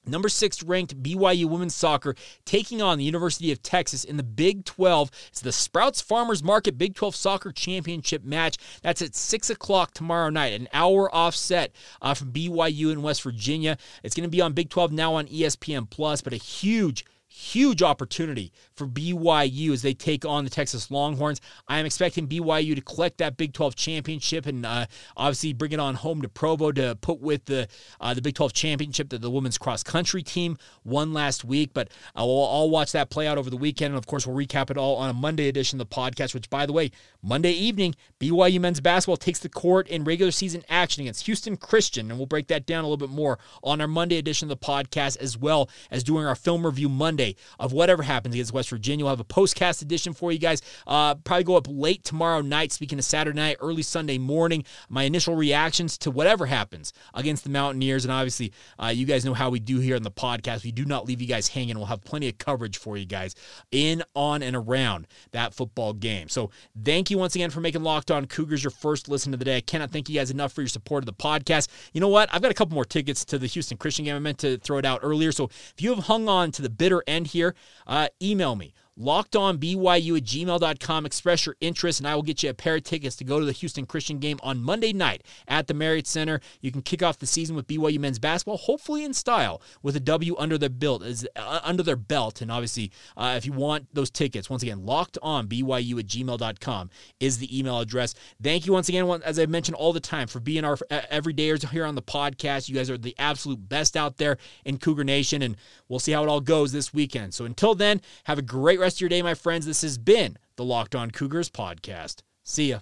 Number 0.09 0.29
six 0.29 0.63
ranked 0.63 1.01
BYU 1.01 1.45
women's 1.45 1.75
soccer 1.75 2.15
taking 2.45 2.81
on 2.81 2.97
the 2.97 3.03
University 3.03 3.51
of 3.51 3.61
Texas 3.61 4.03
in 4.03 4.17
the 4.17 4.23
Big 4.23 4.65
12. 4.65 5.11
It's 5.29 5.41
the 5.41 5.51
Sprouts 5.51 6.01
Farmers 6.01 6.43
Market 6.43 6.77
Big 6.77 6.95
12 6.95 7.15
Soccer 7.15 7.51
Championship 7.51 8.23
match. 8.23 8.57
That's 8.81 9.01
at 9.01 9.15
6 9.15 9.49
o'clock 9.49 9.93
tomorrow 9.93 10.29
night, 10.29 10.59
an 10.59 10.67
hour 10.73 11.13
offset 11.13 11.73
uh, 12.01 12.13
from 12.13 12.31
BYU 12.31 12.91
in 12.91 13.01
West 13.01 13.21
Virginia. 13.23 13.77
It's 14.03 14.15
going 14.15 14.27
to 14.27 14.29
be 14.29 14.41
on 14.41 14.53
Big 14.53 14.69
12 14.69 14.91
now 14.91 15.13
on 15.15 15.27
ESPN 15.27 15.89
Plus, 15.89 16.21
but 16.21 16.33
a 16.33 16.37
huge 16.37 17.05
huge 17.39 17.81
opportunity 17.81 18.51
for 18.75 18.85
BYU 18.85 19.71
as 19.71 19.81
they 19.81 19.93
take 19.93 20.25
on 20.25 20.43
the 20.43 20.49
Texas 20.49 20.91
Longhorns. 20.91 21.39
I 21.69 21.79
am 21.79 21.85
expecting 21.85 22.27
BYU 22.27 22.75
to 22.75 22.81
collect 22.81 23.19
that 23.19 23.37
Big 23.37 23.53
12 23.53 23.75
championship 23.75 24.45
and 24.45 24.65
uh, 24.65 24.85
obviously 25.15 25.53
bring 25.53 25.71
it 25.71 25.79
on 25.79 25.95
home 25.95 26.21
to 26.21 26.29
Provo 26.29 26.71
to 26.73 26.97
put 26.99 27.21
with 27.21 27.45
the 27.45 27.67
uh, 28.01 28.13
the 28.13 28.21
Big 28.21 28.35
12 28.35 28.51
championship 28.51 29.09
that 29.09 29.21
the 29.21 29.31
women's 29.31 29.57
cross 29.57 29.83
country 29.83 30.21
team 30.21 30.57
won 30.83 31.13
last 31.13 31.45
week. 31.45 31.71
But 31.73 31.89
I'll, 32.13 32.27
I'll 32.27 32.69
watch 32.69 32.91
that 32.91 33.09
play 33.09 33.25
out 33.25 33.37
over 33.37 33.49
the 33.49 33.57
weekend, 33.57 33.93
and 33.93 33.97
of 33.97 34.05
course 34.05 34.27
we'll 34.27 34.35
recap 34.35 34.69
it 34.69 34.77
all 34.77 34.97
on 34.97 35.09
a 35.09 35.13
Monday 35.13 35.47
edition 35.47 35.79
of 35.79 35.89
the 35.89 35.95
podcast. 35.95 36.33
Which, 36.33 36.49
by 36.49 36.65
the 36.65 36.73
way, 36.73 36.91
Monday 37.21 37.51
evening 37.51 37.95
BYU 38.19 38.59
men's 38.59 38.81
basketball 38.81 39.17
takes 39.17 39.39
the 39.39 39.49
court 39.49 39.87
in 39.87 40.03
regular 40.03 40.31
season 40.31 40.63
action 40.67 41.01
against 41.01 41.25
Houston 41.25 41.55
Christian, 41.55 42.11
and 42.11 42.19
we'll 42.19 42.27
break 42.27 42.47
that 42.47 42.65
down 42.65 42.83
a 42.83 42.87
little 42.87 43.07
bit 43.07 43.15
more 43.15 43.39
on 43.63 43.79
our 43.79 43.87
Monday 43.87 44.17
edition 44.17 44.51
of 44.51 44.59
the 44.59 44.65
podcast, 44.65 45.17
as 45.17 45.37
well 45.37 45.69
as 45.89 46.03
doing 46.03 46.25
our 46.25 46.35
film 46.35 46.65
review 46.65 46.89
Monday 46.89 47.28
of 47.59 47.73
whatever 47.73 48.03
happens 48.03 48.35
against 48.35 48.53
West 48.53 48.69
Virginia. 48.69 49.05
We'll 49.05 49.11
have 49.11 49.19
a 49.19 49.23
postcast 49.23 49.81
edition 49.81 50.13
for 50.13 50.31
you 50.31 50.39
guys. 50.39 50.61
Uh, 50.87 51.15
probably 51.15 51.43
go 51.43 51.55
up 51.55 51.67
late 51.69 52.03
tomorrow 52.03 52.41
night, 52.41 52.71
speaking 52.71 52.99
of 52.99 53.05
Saturday 53.05 53.35
night, 53.35 53.57
early 53.59 53.81
Sunday 53.81 54.17
morning. 54.17 54.63
My 54.89 55.03
initial 55.03 55.35
reactions 55.35 55.97
to 55.99 56.11
whatever 56.11 56.45
happens 56.45 56.93
against 57.13 57.43
the 57.43 57.49
Mountaineers, 57.49 58.05
and 58.05 58.11
obviously, 58.11 58.53
uh, 58.81 58.87
you 58.87 59.05
guys 59.05 59.25
know 59.25 59.33
how 59.33 59.49
we 59.49 59.59
do 59.59 59.79
here 59.79 59.95
on 59.95 60.03
the 60.03 60.11
podcast. 60.11 60.63
We 60.63 60.71
do 60.71 60.85
not 60.85 61.05
leave 61.05 61.21
you 61.21 61.27
guys 61.27 61.47
hanging. 61.47 61.77
We'll 61.77 61.87
have 61.87 62.03
plenty 62.03 62.29
of 62.29 62.37
coverage 62.37 62.77
for 62.77 62.97
you 62.97 63.05
guys 63.05 63.35
in, 63.71 64.03
on, 64.15 64.43
and 64.43 64.55
around 64.55 65.07
that 65.31 65.53
football 65.53 65.93
game. 65.93 66.29
So, 66.29 66.51
thank 66.83 67.09
you 67.09 67.17
once 67.17 67.35
again 67.35 67.49
for 67.49 67.61
making 67.61 67.83
Locked 67.83 68.11
On 68.11 68.25
Cougars 68.25 68.63
your 68.63 68.71
first 68.71 69.09
listen 69.09 69.33
of 69.33 69.39
the 69.39 69.45
day. 69.45 69.57
I 69.57 69.61
cannot 69.61 69.91
thank 69.91 70.09
you 70.09 70.15
guys 70.15 70.31
enough 70.31 70.53
for 70.53 70.61
your 70.61 70.69
support 70.69 71.03
of 71.03 71.05
the 71.05 71.13
podcast. 71.13 71.67
You 71.93 72.01
know 72.01 72.07
what? 72.07 72.29
I've 72.31 72.41
got 72.41 72.51
a 72.51 72.55
couple 72.55 72.75
more 72.75 72.85
tickets 72.85 73.25
to 73.25 73.37
the 73.37 73.47
Houston 73.47 73.77
Christian 73.77 74.05
game. 74.05 74.15
I 74.15 74.19
meant 74.19 74.39
to 74.39 74.57
throw 74.57 74.77
it 74.77 74.85
out 74.85 74.99
earlier. 75.03 75.31
So 75.31 75.45
if 75.45 75.75
you 75.77 75.93
have 75.93 76.05
hung 76.05 76.27
on 76.27 76.51
to 76.51 76.61
the 76.61 76.69
bitter 76.69 77.03
end 77.09 77.27
here, 77.27 77.55
uh, 77.87 78.07
email 78.21 78.55
me 78.55 78.73
lockedonbyu 78.99 80.17
at 80.17 80.23
gmail.com. 80.23 81.05
Express 81.05 81.45
your 81.45 81.55
interest, 81.61 81.99
and 81.99 82.07
I 82.07 82.15
will 82.15 82.23
get 82.23 82.43
you 82.43 82.49
a 82.49 82.53
pair 82.53 82.75
of 82.75 82.83
tickets 82.83 83.15
to 83.17 83.23
go 83.23 83.39
to 83.39 83.45
the 83.45 83.51
Houston 83.51 83.85
Christian 83.85 84.19
game 84.19 84.39
on 84.43 84.61
Monday 84.61 84.93
night 84.93 85.23
at 85.47 85.67
the 85.67 85.73
Marriott 85.73 86.07
Center. 86.07 86.41
You 86.61 86.71
can 86.71 86.81
kick 86.81 87.01
off 87.01 87.19
the 87.19 87.27
season 87.27 87.55
with 87.55 87.67
BYU 87.67 87.99
men's 87.99 88.19
basketball, 88.19 88.57
hopefully 88.57 89.03
in 89.03 89.13
style, 89.13 89.61
with 89.81 89.95
a 89.95 89.99
W 89.99 90.35
under 90.37 90.57
their 90.57 90.69
belt. 90.69 91.03
Uh, 91.35 91.59
under 91.63 91.83
their 91.83 91.95
belt, 91.95 92.41
and 92.41 92.51
obviously, 92.51 92.91
uh, 93.15 93.35
if 93.37 93.45
you 93.45 93.53
want 93.53 93.87
those 93.93 94.09
tickets, 94.09 94.49
once 94.49 94.63
again, 94.63 94.85
locked 94.85 95.17
on 95.21 95.47
BYU 95.47 95.99
at 95.99 96.07
gmail.com 96.07 96.89
is 97.19 97.37
the 97.37 97.57
email 97.57 97.79
address. 97.79 98.15
Thank 98.41 98.65
you 98.65 98.73
once 98.73 98.89
again, 98.89 99.07
as 99.23 99.39
I 99.39 99.45
mentioned 99.45 99.75
all 99.75 99.93
the 99.93 99.99
time, 99.99 100.27
for 100.27 100.39
being 100.39 100.65
our 100.65 100.77
everydayers 101.11 101.67
here 101.69 101.85
on 101.85 101.95
the 101.95 102.01
podcast. 102.01 102.69
You 102.69 102.75
guys 102.75 102.89
are 102.89 102.97
the 102.97 103.15
absolute 103.17 103.69
best 103.69 103.95
out 103.95 104.17
there 104.17 104.37
in 104.65 104.77
Cougar 104.77 105.03
Nation, 105.03 105.41
and 105.41 105.55
we'll 105.87 105.99
see 105.99 106.11
how 106.11 106.23
it 106.23 106.29
all 106.29 106.41
goes 106.41 106.71
this 106.71 106.93
weekend. 106.93 107.33
So 107.33 107.45
until 107.45 107.75
then, 107.75 108.01
have 108.25 108.37
a 108.37 108.43
great 108.43 108.79
rest 108.79 108.88
rest 108.89 108.97
of 108.97 109.01
your 109.01 109.09
day, 109.09 109.21
my 109.21 109.35
friends. 109.35 109.67
This 109.67 109.83
has 109.83 109.99
been 109.99 110.35
the 110.55 110.65
Locked 110.65 110.95
On 110.95 111.11
Cougars 111.11 111.47
podcast. 111.47 112.23
See 112.43 112.71
ya. 112.71 112.79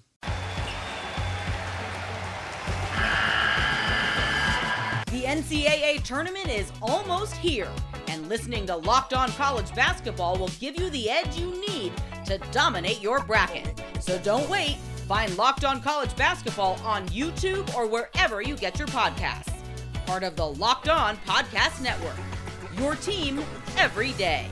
The 5.12 5.24
NCAA 5.24 6.02
tournament 6.04 6.48
is 6.48 6.72
almost 6.82 7.34
here, 7.36 7.67
and 8.08 8.30
listening 8.30 8.65
to 8.67 8.78
Locked 8.78 9.13
On 9.13 9.30
College 9.32 9.76
Basketball 9.76 10.38
will 10.38 10.48
give 10.62 10.80
you 10.80 10.89
the 10.91 11.10
edge 11.10 11.38
you 11.38 11.60
need 11.67 11.91
to 12.26 12.38
dominate 12.54 13.02
your 13.02 13.22
bracket. 13.26 13.78
So 14.00 14.17
don't 14.20 14.50
wait. 14.50 14.78
Find 15.10 15.36
Locked 15.38 15.65
On 15.65 15.82
College 15.82 16.15
Basketball 16.15 16.80
on 16.86 17.06
YouTube 17.10 17.76
or 17.76 17.86
wherever 17.86 18.41
you 18.41 18.56
get 18.56 18.80
your 18.80 18.88
podcasts. 18.88 19.54
Part 20.06 20.24
of 20.24 20.38
the 20.38 20.48
Locked 20.48 20.88
On 20.88 21.17
Podcast 21.28 21.82
Network. 21.82 22.15
Your 22.78 22.96
team 22.96 23.43
every 23.76 24.13
day. 24.13 24.48